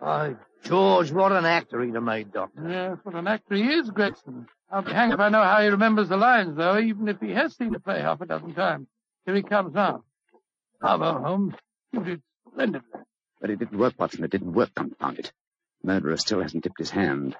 By 0.00 0.34
George, 0.64 1.12
what 1.12 1.32
an 1.32 1.44
actor 1.44 1.82
he'd 1.82 1.94
have 1.94 2.02
made, 2.02 2.32
Doctor. 2.32 2.68
Yes, 2.68 2.98
what 3.02 3.14
an 3.14 3.26
actor 3.26 3.54
he 3.54 3.62
is, 3.62 3.90
Gregson. 3.90 4.46
I'll 4.70 4.82
be 4.82 4.92
hanged 4.92 5.12
if 5.12 5.20
I 5.20 5.28
know 5.28 5.42
how 5.42 5.60
he 5.62 5.68
remembers 5.68 6.08
the 6.08 6.16
lines, 6.16 6.56
though, 6.56 6.78
even 6.78 7.08
if 7.08 7.20
he 7.20 7.30
has 7.32 7.56
seen 7.56 7.72
the 7.72 7.80
play 7.80 8.00
half 8.00 8.20
a 8.20 8.26
dozen 8.26 8.54
times. 8.54 8.86
Here 9.26 9.34
he 9.34 9.42
comes 9.42 9.74
now. 9.74 10.04
Bravo, 10.80 11.18
Holmes. 11.20 11.54
You 11.92 12.02
did 12.02 12.22
splendidly. 12.48 13.00
But 13.40 13.50
it 13.50 13.58
didn't 13.58 13.78
work, 13.78 13.94
Watson. 13.98 14.24
It 14.24 14.30
didn't 14.30 14.52
work, 14.52 14.74
confound 14.74 15.18
it. 15.18 15.32
Murderer 15.82 16.16
still 16.16 16.40
hasn't 16.40 16.62
dipped 16.62 16.78
his 16.78 16.90
hand. 16.90 17.36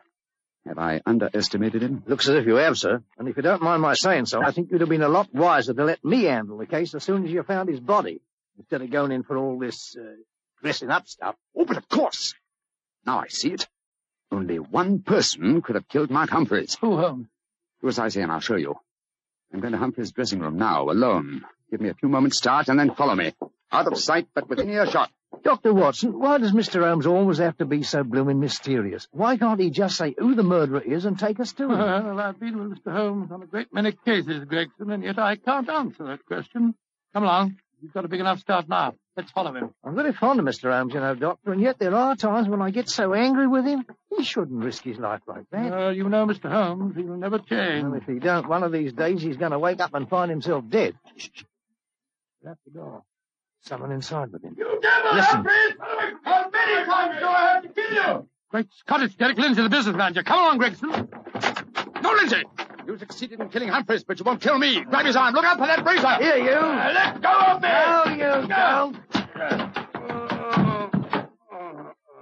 Have 0.67 0.79
I 0.79 1.01
underestimated 1.07 1.83
him? 1.83 2.03
Looks 2.07 2.29
as 2.29 2.37
if 2.37 2.47
you 2.47 2.57
have, 2.57 2.77
sir. 2.77 3.03
And 3.19 3.29
if 3.29 3.37
you 3.37 3.43
don't 3.43 3.63
mind 3.63 3.81
my 3.81 3.95
saying 3.95 4.27
so, 4.27 4.43
I 4.43 4.51
think 4.51 4.71
you'd 4.71 4.83
have 4.83 4.91
been 4.91 5.03
a 5.03 5.09
lot 5.09 5.33
wiser 5.35 5.73
to 5.73 5.85
let 5.85 6.05
me 6.05 6.25
handle 6.25 6.59
the 6.59 6.67
case 6.67 6.95
as 6.95 7.03
soon 7.03 7.25
as 7.25 7.33
you 7.33 7.43
found 7.43 7.69
his 7.69 7.81
body, 7.81 8.21
instead 8.59 8.83
of 8.83 8.91
going 8.91 9.11
in 9.11 9.23
for 9.23 9.37
all 9.39 9.59
this 9.59 9.97
uh, 9.99 10.05
dressing 10.63 10.91
up 10.91 11.09
stuff. 11.09 11.35
Oh, 11.57 11.65
but 11.65 11.79
of 11.79 11.89
course. 11.89 12.35
Now 13.07 13.21
I 13.21 13.29
see 13.29 13.53
it. 13.53 13.67
Only 14.31 14.59
one 14.59 15.01
person 15.01 15.63
could 15.63 15.75
have 15.77 15.89
killed 15.89 16.11
Mark 16.11 16.31
Humphreys. 16.31 16.77
Who, 16.81 16.97
Holmes? 16.99 17.29
Do 17.81 17.89
as 17.89 17.99
I 17.99 18.09
say, 18.09 18.21
and 18.21 18.31
I'll 18.31 18.41
show 18.41 18.57
you. 18.57 18.77
I'm 19.53 19.61
going 19.61 19.73
to 19.73 19.79
Humphreys' 19.79 20.13
dressing 20.13 20.41
room 20.41 20.59
now, 20.59 20.91
alone. 20.91 21.45
Give 21.71 21.81
me 21.81 21.89
a 21.89 21.95
few 21.95 22.09
moments' 22.09 22.37
start, 22.37 22.69
and 22.69 22.79
then 22.79 22.95
follow 22.95 23.15
me. 23.15 23.33
Out 23.73 23.87
of 23.87 23.99
sight, 23.99 24.29
but 24.35 24.49
within 24.49 24.69
earshot. 24.69 25.11
Dr. 25.43 25.73
Watson, 25.73 26.19
why 26.19 26.39
does 26.39 26.53
Mr. 26.53 26.87
Holmes 26.87 27.07
always 27.07 27.39
have 27.39 27.57
to 27.59 27.65
be 27.65 27.83
so 27.83 28.03
blooming 28.05 28.41
mysterious? 28.41 29.09
Why 29.13 29.37
can't 29.37 29.61
he 29.61 29.71
just 29.71 29.97
say 29.97 30.15
who 30.19 30.35
the 30.35 30.43
murderer 30.43 30.81
is 30.81 31.05
and 31.05 31.19
take 31.19 31.41
us 31.41 31.53
to 31.55 31.65
him? 31.65 31.79
Well, 31.79 32.21
I've 32.21 32.39
been 32.39 32.59
with 32.59 32.79
Mr. 32.79 32.93
Holmes 32.93 33.31
on 33.33 33.43
a 33.43 33.47
great 33.47 33.73
many 33.73 33.93
cases, 33.93 34.45
Gregson, 34.45 34.91
and 34.91 35.03
yet 35.03 35.19
I 35.19 35.37
can't 35.37 35.69
answer 35.69 36.05
that 36.05 36.25
question. 36.27 36.75
Come 37.15 37.23
along. 37.23 37.57
You've 37.81 37.95
got 37.95 38.05
a 38.05 38.09
big 38.09 38.21
enough 38.21 38.41
start 38.41 38.69
now. 38.69 38.95
Let's 39.17 39.31
follow 39.33 39.55
him. 39.55 39.71
I'm 39.83 39.95
very 39.95 40.13
fond 40.13 40.39
of 40.41 40.47
Mr. 40.47 40.71
Holmes, 40.71 40.93
you 40.95 41.01
know, 41.01 41.15
Doctor, 41.15 41.53
and 41.53 41.61
yet 41.63 41.79
there 41.79 41.95
are 41.95 42.15
times 42.15 42.49
when 42.49 42.61
I 42.61 42.71
get 42.71 42.89
so 42.89 43.15
angry 43.15 43.47
with 43.47 43.65
him, 43.65 43.87
he 44.17 44.25
shouldn't 44.25 44.63
risk 44.63 44.85
his 44.85 44.99
life 44.99 45.23
like 45.27 45.45
that. 45.51 45.73
Uh, 45.73 45.91
you 45.91 46.09
know 46.09 46.27
Mr. 46.27 46.51
Holmes. 46.51 46.95
He 46.97 47.03
will 47.03 47.17
never 47.17 47.39
change. 47.39 47.85
Well, 47.85 47.95
if 47.95 48.05
he 48.05 48.19
don't, 48.19 48.49
one 48.49 48.63
of 48.63 48.73
these 48.73 48.93
days 48.93 49.23
he's 49.23 49.37
going 49.37 49.53
to 49.53 49.59
wake 49.59 49.81
up 49.81 49.95
and 49.95 50.09
find 50.09 50.31
himself 50.31 50.65
dead. 50.69 50.95
That's 52.43 52.61
the 52.67 52.71
door. 52.73 53.03
Someone 53.63 53.93
inside 53.93 54.33
with 54.33 54.43
him. 54.43 54.55
You 54.59 54.79
devil, 54.81 55.15
Listen. 55.15 55.37
Humphreys! 55.37 55.77
How 56.25 56.51
many 56.51 56.85
times 56.87 57.19
do 57.21 57.27
I 57.27 57.41
have 57.55 57.63
to 57.63 57.69
kill 57.69 57.93
you? 57.93 58.29
Great 58.51 58.67
Scott, 58.75 59.03
it's 59.03 59.15
Derek 59.15 59.39
Lindsay, 59.39 59.63
the 59.63 59.69
business 59.69 59.95
manager. 59.95 60.23
Come 60.23 60.39
along, 60.41 60.59
Gregson. 60.59 60.91
No, 62.03 62.13
Lindsay! 62.13 62.43
You 62.87 62.99
succeeded 62.99 63.39
in 63.41 63.49
killing 63.51 63.69
Humphreys, 63.69 64.03
but 64.05 64.19
you 64.19 64.25
won't 64.25 64.41
kill 64.41 64.59
me. 64.59 64.83
Grab 64.85 65.07
his 65.07 65.15
arm. 65.15 65.35
Look 65.35 65.45
out 65.45 65.59
for 65.59 65.67
that 65.67 65.85
bracer. 65.85 66.15
Here, 66.17 66.37
you. 66.39 66.51
Uh, 66.51 66.93
let 66.95 67.23
go 67.23 67.31
of 67.31 67.63
me! 67.63 67.69
No, 67.69 68.05
you 68.43 68.49
don't. 68.49 68.97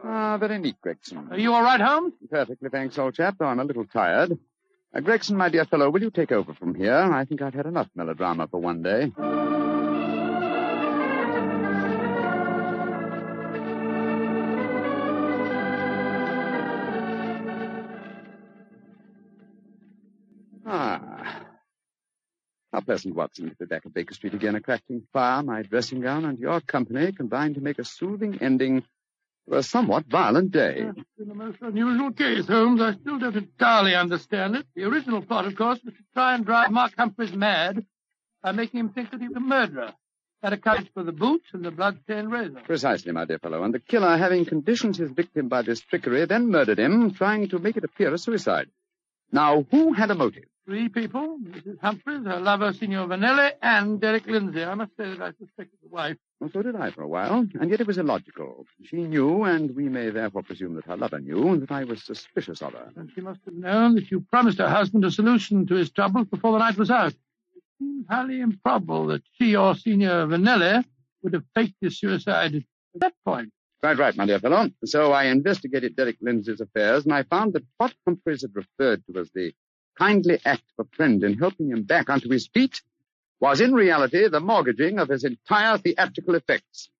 Ah, 0.04 0.36
very 0.38 0.58
neat, 0.58 0.80
Gregson. 0.80 1.28
Are 1.30 1.38
you 1.38 1.52
all 1.54 1.62
right, 1.62 1.80
Holmes? 1.80 2.14
Perfectly, 2.30 2.68
thanks, 2.70 2.98
old 2.98 3.14
chap, 3.14 3.36
though 3.38 3.46
I'm 3.46 3.60
a 3.60 3.64
little 3.64 3.84
tired. 3.86 4.36
Uh, 4.94 5.00
Gregson, 5.00 5.36
my 5.36 5.48
dear 5.48 5.64
fellow, 5.66 5.90
will 5.90 6.02
you 6.02 6.10
take 6.10 6.32
over 6.32 6.54
from 6.54 6.74
here? 6.74 6.94
I 6.94 7.24
think 7.24 7.42
I've 7.42 7.54
had 7.54 7.66
enough 7.66 7.88
melodrama 7.94 8.48
for 8.48 8.60
one 8.60 8.82
day. 8.82 9.12
How 22.78 22.82
pleasant, 22.82 23.16
Watson, 23.16 23.50
to 23.50 23.56
be 23.56 23.64
back 23.64 23.86
at 23.86 23.92
Baker 23.92 24.14
Street 24.14 24.34
again, 24.34 24.54
a 24.54 24.60
crackling 24.60 25.02
fire, 25.12 25.42
my 25.42 25.62
dressing 25.62 26.00
gown, 26.00 26.24
and 26.24 26.38
your 26.38 26.60
company 26.60 27.10
combined 27.10 27.56
to 27.56 27.60
make 27.60 27.80
a 27.80 27.84
soothing 27.84 28.38
ending 28.40 28.84
to 29.48 29.56
a 29.56 29.64
somewhat 29.64 30.06
violent 30.06 30.52
day. 30.52 30.86
It's 30.96 31.08
been 31.18 31.28
a 31.28 31.34
most 31.34 31.56
unusual 31.60 32.12
case, 32.12 32.46
Holmes. 32.46 32.80
I 32.80 32.94
still 32.94 33.18
don't 33.18 33.34
entirely 33.34 33.96
understand 33.96 34.54
it. 34.54 34.66
The 34.76 34.84
original 34.84 35.22
plot, 35.22 35.46
of 35.46 35.56
course, 35.56 35.80
was 35.84 35.92
to 35.92 36.00
try 36.14 36.36
and 36.36 36.46
drive 36.46 36.70
Mark 36.70 36.92
Humphreys 36.96 37.32
mad 37.32 37.84
by 38.44 38.52
making 38.52 38.78
him 38.78 38.90
think 38.90 39.10
that 39.10 39.20
he 39.20 39.26
was 39.26 39.36
a 39.36 39.40
murderer. 39.40 39.92
That 40.42 40.52
accounts 40.52 40.88
for 40.94 41.02
the 41.02 41.10
boots 41.10 41.46
and 41.52 41.64
the 41.64 41.72
blood-stained 41.72 42.30
razor. 42.30 42.60
Precisely, 42.64 43.10
my 43.10 43.24
dear 43.24 43.40
fellow. 43.40 43.64
And 43.64 43.74
the 43.74 43.80
killer, 43.80 44.16
having 44.16 44.44
conditioned 44.44 44.96
his 44.96 45.10
victim 45.10 45.48
by 45.48 45.62
this 45.62 45.80
trickery, 45.80 46.26
then 46.26 46.48
murdered 46.48 46.78
him, 46.78 47.10
trying 47.10 47.48
to 47.48 47.58
make 47.58 47.76
it 47.76 47.82
appear 47.82 48.14
a 48.14 48.18
suicide. 48.18 48.68
Now, 49.32 49.66
who 49.68 49.94
had 49.94 50.12
a 50.12 50.14
motive? 50.14 50.44
Three 50.68 50.90
people, 50.90 51.38
Mrs. 51.42 51.80
Humphreys, 51.80 52.26
her 52.26 52.40
lover, 52.40 52.74
Signor 52.74 53.06
Vanelli, 53.06 53.52
and 53.62 53.98
Derek 53.98 54.26
Lindsay. 54.26 54.62
I 54.62 54.74
must 54.74 54.94
say 54.98 55.08
that 55.08 55.22
I 55.22 55.32
suspected 55.42 55.78
the 55.82 55.88
wife. 55.88 56.18
Well, 56.40 56.50
so 56.52 56.60
did 56.60 56.76
I 56.76 56.90
for 56.90 57.00
a 57.00 57.08
while, 57.08 57.46
and 57.58 57.70
yet 57.70 57.80
it 57.80 57.86
was 57.86 57.96
illogical. 57.96 58.66
She 58.84 58.96
knew, 58.96 59.44
and 59.44 59.74
we 59.74 59.88
may 59.88 60.10
therefore 60.10 60.42
presume 60.42 60.74
that 60.74 60.84
her 60.84 60.98
lover 60.98 61.20
knew, 61.20 61.58
that 61.60 61.72
I 61.72 61.84
was 61.84 62.04
suspicious 62.04 62.60
of 62.60 62.74
her. 62.74 62.92
And 62.96 63.10
she 63.14 63.22
must 63.22 63.40
have 63.46 63.54
known 63.54 63.94
that 63.94 64.10
you 64.10 64.20
promised 64.30 64.58
her 64.58 64.68
husband 64.68 65.06
a 65.06 65.10
solution 65.10 65.66
to 65.68 65.74
his 65.74 65.90
troubles 65.90 66.26
before 66.26 66.52
the 66.52 66.58
night 66.58 66.76
was 66.76 66.90
out. 66.90 67.14
It 67.14 67.62
seems 67.78 68.04
highly 68.10 68.42
improbable 68.42 69.06
that 69.06 69.22
she 69.40 69.56
or 69.56 69.74
Signor 69.74 70.26
Vanelli 70.26 70.84
would 71.22 71.32
have 71.32 71.44
faked 71.54 71.76
his 71.80 71.98
suicide 71.98 72.56
at 72.56 72.62
that 72.96 73.14
point. 73.24 73.50
Quite 73.80 73.96
right, 73.96 74.14
my 74.18 74.26
dear 74.26 74.38
fellow. 74.38 74.68
So 74.84 75.12
I 75.12 75.24
investigated 75.28 75.96
Derek 75.96 76.18
Lindsay's 76.20 76.60
affairs, 76.60 77.04
and 77.04 77.14
I 77.14 77.22
found 77.22 77.54
that 77.54 77.64
what 77.78 77.94
Humphreys 78.06 78.42
had 78.42 78.54
referred 78.54 79.02
to 79.06 79.18
as 79.18 79.30
the 79.34 79.54
kindly 79.98 80.38
act 80.44 80.62
of 80.78 80.86
a 80.86 80.96
friend 80.96 81.22
in 81.24 81.38
helping 81.38 81.70
him 81.70 81.82
back 81.82 82.08
onto 82.08 82.30
his 82.30 82.46
feet 82.46 82.80
was 83.40 83.60
in 83.60 83.72
reality 83.72 84.28
the 84.28 84.40
mortgaging 84.40 84.98
of 84.98 85.08
his 85.08 85.24
entire 85.24 85.78
theatrical 85.78 86.34
effects. 86.34 86.90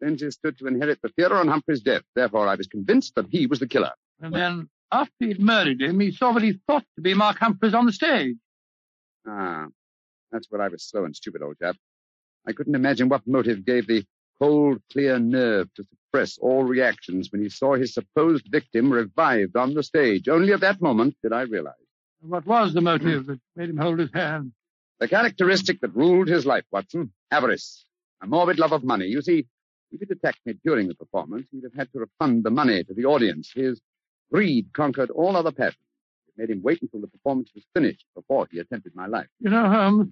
Lindsay 0.00 0.30
stood 0.30 0.58
to 0.58 0.66
inherit 0.66 1.00
the 1.02 1.08
theater 1.08 1.36
on 1.36 1.48
Humphrey's 1.48 1.80
death. 1.80 2.02
Therefore, 2.14 2.48
I 2.48 2.54
was 2.54 2.66
convinced 2.66 3.14
that 3.14 3.26
he 3.30 3.46
was 3.46 3.60
the 3.60 3.68
killer. 3.68 3.92
And 4.20 4.34
then, 4.34 4.68
after 4.92 5.12
he'd 5.20 5.40
murdered 5.40 5.80
him, 5.80 6.00
he 6.00 6.12
saw 6.12 6.32
what 6.32 6.42
he 6.42 6.60
thought 6.66 6.84
to 6.96 7.02
be 7.02 7.14
Mark 7.14 7.38
Humphreys 7.38 7.74
on 7.74 7.86
the 7.86 7.92
stage. 7.92 8.36
Ah, 9.26 9.66
that's 10.30 10.50
where 10.50 10.62
I 10.62 10.68
was 10.68 10.84
slow 10.84 11.04
and 11.04 11.16
stupid, 11.16 11.42
old 11.42 11.58
chap. 11.58 11.76
I 12.46 12.52
couldn't 12.52 12.74
imagine 12.74 13.08
what 13.08 13.26
motive 13.26 13.64
gave 13.64 13.86
the 13.86 14.04
cold, 14.38 14.80
clear 14.92 15.18
nerve 15.18 15.72
to 15.74 15.84
suppress 15.84 16.38
all 16.38 16.62
reactions 16.62 17.32
when 17.32 17.42
he 17.42 17.48
saw 17.48 17.74
his 17.74 17.94
supposed 17.94 18.46
victim 18.50 18.92
revived 18.92 19.56
on 19.56 19.74
the 19.74 19.82
stage. 19.82 20.28
Only 20.28 20.52
at 20.52 20.60
that 20.60 20.80
moment 20.80 21.16
did 21.22 21.32
I 21.32 21.42
realize. 21.42 21.74
What 22.20 22.46
was 22.46 22.74
the 22.74 22.80
motive 22.80 23.26
that 23.26 23.40
made 23.54 23.70
him 23.70 23.76
hold 23.76 23.98
his 23.98 24.10
hand? 24.12 24.52
The 24.98 25.08
characteristic 25.08 25.80
that 25.82 25.94
ruled 25.94 26.28
his 26.28 26.46
life, 26.46 26.64
Watson. 26.70 27.12
Avarice. 27.30 27.84
A 28.22 28.26
morbid 28.26 28.58
love 28.58 28.72
of 28.72 28.82
money. 28.82 29.06
You 29.06 29.20
see, 29.20 29.46
if 29.92 30.00
he'd 30.00 30.10
attacked 30.10 30.40
me 30.46 30.54
during 30.64 30.88
the 30.88 30.94
performance, 30.94 31.46
he'd 31.52 31.64
have 31.64 31.74
had 31.74 31.92
to 31.92 32.00
refund 32.00 32.44
the 32.44 32.50
money 32.50 32.82
to 32.82 32.94
the 32.94 33.04
audience. 33.04 33.52
His 33.54 33.80
greed 34.32 34.72
conquered 34.72 35.10
all 35.10 35.36
other 35.36 35.52
passions. 35.52 35.84
It 36.28 36.34
made 36.38 36.50
him 36.50 36.62
wait 36.62 36.80
until 36.82 37.00
the 37.00 37.08
performance 37.08 37.50
was 37.54 37.64
finished 37.74 38.04
before 38.14 38.48
he 38.50 38.58
attempted 38.58 38.94
my 38.94 39.06
life. 39.06 39.28
You 39.40 39.50
know, 39.50 39.68
Holmes, 39.68 40.08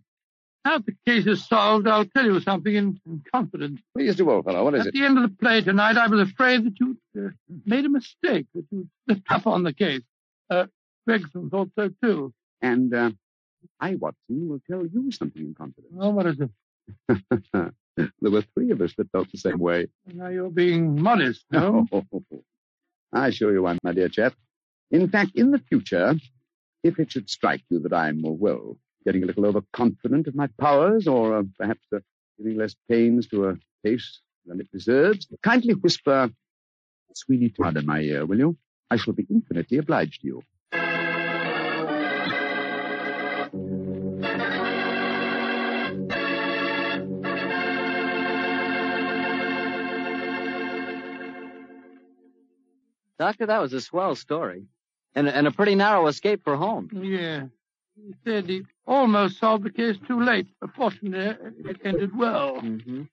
now 0.64 0.78
the 0.78 0.94
case 1.07 1.26
is 1.26 1.46
solved, 1.46 1.88
I'll 1.88 2.05
tell 2.05 2.24
you 2.24 2.40
something 2.40 2.74
in, 2.74 3.00
in 3.07 3.22
confidence. 3.32 3.80
Please 3.96 4.16
do, 4.16 4.30
old 4.30 4.44
fellow. 4.44 4.64
What 4.64 4.74
is 4.74 4.82
At 4.82 4.86
it? 4.86 4.88
At 4.88 4.94
the 4.94 5.05
end 5.05 5.18
of 5.18 5.22
the 5.30 5.36
play 5.36 5.61
tonight, 5.62 5.96
I 5.96 6.07
was 6.07 6.20
afraid 6.28 6.64
that 6.64 6.78
you'd 6.78 6.98
uh, 7.18 7.30
made 7.64 7.84
a 7.84 7.90
mistake, 7.90 8.46
that 8.55 8.66
you'd 8.70 8.88
slipped 9.07 9.30
up 9.30 9.46
on 9.46 9.62
the 9.62 9.72
case. 9.72 10.02
Uh, 10.50 10.66
Gregson 11.07 11.50
thought 11.50 11.70
so, 11.76 11.90
too. 12.02 12.32
And 12.61 12.94
uh, 12.94 13.11
I, 13.80 13.94
Watson, 13.96 14.48
will 14.48 14.61
tell 14.70 14.86
you 14.86 15.11
something 15.11 15.42
in 15.42 15.55
confidence. 15.55 15.94
Oh, 15.98 16.11
what 16.11 16.26
is 16.26 16.40
it? 16.40 16.50
there 18.20 18.30
were 18.30 18.44
three 18.55 18.70
of 18.70 18.80
us 18.80 18.94
that 18.96 19.11
felt 19.12 19.30
the 19.30 19.38
same 19.38 19.59
way. 19.59 19.88
Now 20.12 20.28
you're 20.28 20.50
being 20.50 21.00
modest, 21.00 21.44
no? 21.50 21.86
I 23.12 23.28
assure 23.28 23.52
you 23.52 23.66
I'm, 23.66 23.78
my 23.82 23.92
dear 23.92 24.09
chap. 24.09 24.34
In 24.90 25.09
fact, 25.09 25.32
in 25.34 25.50
the 25.50 25.59
future, 25.59 26.14
if 26.82 26.98
it 26.98 27.12
should 27.12 27.30
strike 27.30 27.62
you 27.70 27.78
that 27.80 27.92
I'm, 27.92 28.24
uh, 28.24 28.30
well, 28.30 28.76
getting 29.05 29.22
a 29.22 29.26
little 29.26 29.46
overconfident 29.46 30.26
of 30.26 30.34
my 30.34 30.48
powers, 30.59 31.07
or 31.07 31.38
uh, 31.38 31.42
perhaps 31.59 31.86
uh, 31.94 32.00
giving 32.38 32.57
less 32.57 32.74
pains 32.88 33.28
to 33.28 33.48
a 33.48 33.57
case 33.84 34.20
than 34.46 34.61
it 34.61 34.70
deserves, 34.72 35.26
kindly 35.42 35.74
whisper 35.74 36.30
Sweeney 37.14 37.50
Todd 37.50 37.76
in 37.76 37.86
my 37.86 38.00
ear, 38.00 38.26
will 38.26 38.38
you? 38.38 38.57
I 38.90 38.96
shall 38.96 39.12
be 39.14 39.26
infinitely 39.30 39.78
obliged 39.78 40.22
to 40.22 40.26
you. 40.26 40.42
Doctor, 53.25 53.47
that 53.47 53.62
was 53.62 53.72
a 53.72 53.81
swell 53.81 54.14
story. 54.16 54.66
And, 55.14 55.27
and 55.29 55.47
a 55.47 55.51
pretty 55.51 55.75
narrow 55.75 56.09
escape 56.09 56.45
for 56.45 56.57
Holmes. 56.57 56.91
Yeah. 56.93 57.45
He 57.97 58.14
said 58.22 58.47
he 58.51 58.64
almost 58.87 59.39
solved 59.39 59.64
the 59.64 59.70
case 59.70 59.97
too 60.07 60.20
late. 60.20 60.47
But 60.61 60.75
fortunately, 60.75 61.35
it 61.70 61.79
ended 61.85 62.14
well. 62.14 62.61
Mm-hmm. 62.61 63.05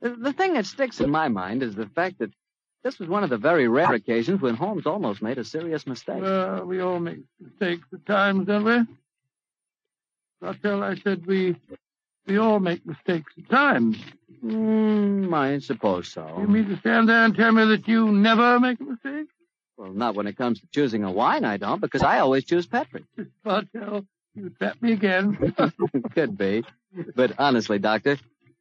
The, 0.00 0.32
thing 0.32 0.54
that 0.54 0.66
sticks 0.66 1.00
in 1.00 1.08
my 1.08 1.28
mind 1.28 1.62
is 1.62 1.76
the 1.76 1.86
fact 1.86 2.18
that 2.18 2.32
this 2.82 2.98
was 2.98 3.08
one 3.08 3.22
of 3.22 3.30
the 3.30 3.36
very 3.36 3.68
rare 3.68 3.94
occasions 3.94 4.40
when 4.40 4.56
Holmes 4.56 4.86
almost 4.86 5.22
made 5.22 5.38
a 5.38 5.44
serious 5.44 5.86
mistake. 5.86 6.20
Well, 6.20 6.64
we 6.64 6.80
all 6.80 6.98
make 6.98 7.20
mistakes 7.40 7.86
at 7.92 8.04
times, 8.06 8.48
don't 8.48 8.64
we? 8.64 8.78
Bartell, 10.40 10.82
I 10.82 10.96
said 10.96 11.26
we 11.26 11.54
we 12.26 12.38
all 12.38 12.58
make 12.58 12.84
mistakes 12.84 13.32
at 13.38 13.48
times. 13.48 13.98
Mm, 14.44 15.32
I 15.32 15.60
suppose 15.60 16.08
so. 16.08 16.26
You 16.40 16.48
mean 16.48 16.68
to 16.68 16.76
stand 16.78 17.08
there 17.08 17.24
and 17.24 17.36
tell 17.36 17.52
me 17.52 17.64
that 17.66 17.86
you 17.86 18.10
never 18.10 18.58
make 18.58 18.80
a 18.80 18.84
mistake? 18.84 19.28
Well, 19.76 19.92
not 19.92 20.14
when 20.14 20.26
it 20.26 20.36
comes 20.36 20.60
to 20.60 20.66
choosing 20.68 21.04
a 21.04 21.10
wine, 21.10 21.44
I 21.44 21.56
don't, 21.56 21.80
because 21.80 22.02
I 22.02 22.20
always 22.20 22.44
choose 22.44 22.66
Petri. 22.66 23.04
Bartell, 23.44 24.06
you 24.34 24.50
trap 24.50 24.80
me 24.80 24.92
again. 24.92 25.54
Could 26.14 26.38
be. 26.38 26.64
But 27.16 27.32
honestly, 27.38 27.78
Doctor, 27.78 28.18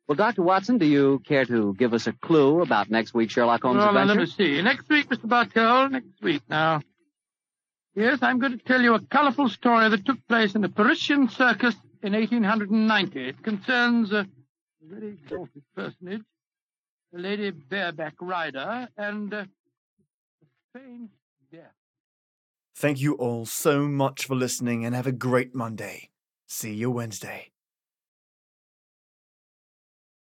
well, 0.08 0.16
Dr. 0.16 0.42
Watson, 0.42 0.80
do 0.80 0.86
you 0.86 1.22
care 1.26 1.46
to 1.46 1.74
give 1.76 1.94
us 1.94 2.08
a 2.08 2.14
clue 2.14 2.62
about 2.62 2.90
next 2.90 3.14
week's 3.14 3.34
Sherlock 3.34 3.62
Holmes 3.62 3.78
well, 3.78 3.90
adventure? 3.90 4.20
let 4.20 4.20
me 4.20 4.26
see. 4.26 4.62
Next 4.62 4.90
week, 4.90 5.08
Mr. 5.10 5.28
Bartell, 5.30 5.90
next 5.90 6.22
week 6.22 6.42
now. 6.50 6.82
Yes, 7.96 8.20
I'm 8.22 8.40
going 8.40 8.58
to 8.58 8.64
tell 8.64 8.82
you 8.82 8.96
a 8.96 9.00
colorful 9.00 9.50
story 9.50 9.88
that 9.90 10.06
took 10.06 10.28
place 10.28 10.56
in 10.56 10.64
a 10.64 10.70
Parisian 10.70 11.30
circus 11.30 11.76
in 12.02 12.14
1890. 12.14 13.30
It 13.30 13.44
concerns 13.44 14.12
a 14.12 14.28
very 14.82 15.10
exalted 15.10 15.64
personage, 15.76 16.24
a 17.16 17.20
lady 17.20 17.52
bareback 17.52 18.16
rider, 18.20 18.90
and 18.98 19.34
uh, 19.34 19.38
a 19.38 19.46
strange 19.46 19.48
death. 19.48 19.48
Thank 22.76 23.00
you 23.00 23.14
all 23.14 23.46
so 23.46 23.88
much 23.88 24.26
for 24.26 24.36
listening 24.36 24.84
and 24.84 24.96
have 24.96 25.08
a 25.08 25.12
great 25.12 25.56
Monday. 25.56 26.10
See 26.48 26.74
you 26.74 26.92
Wednesday. 26.92 27.53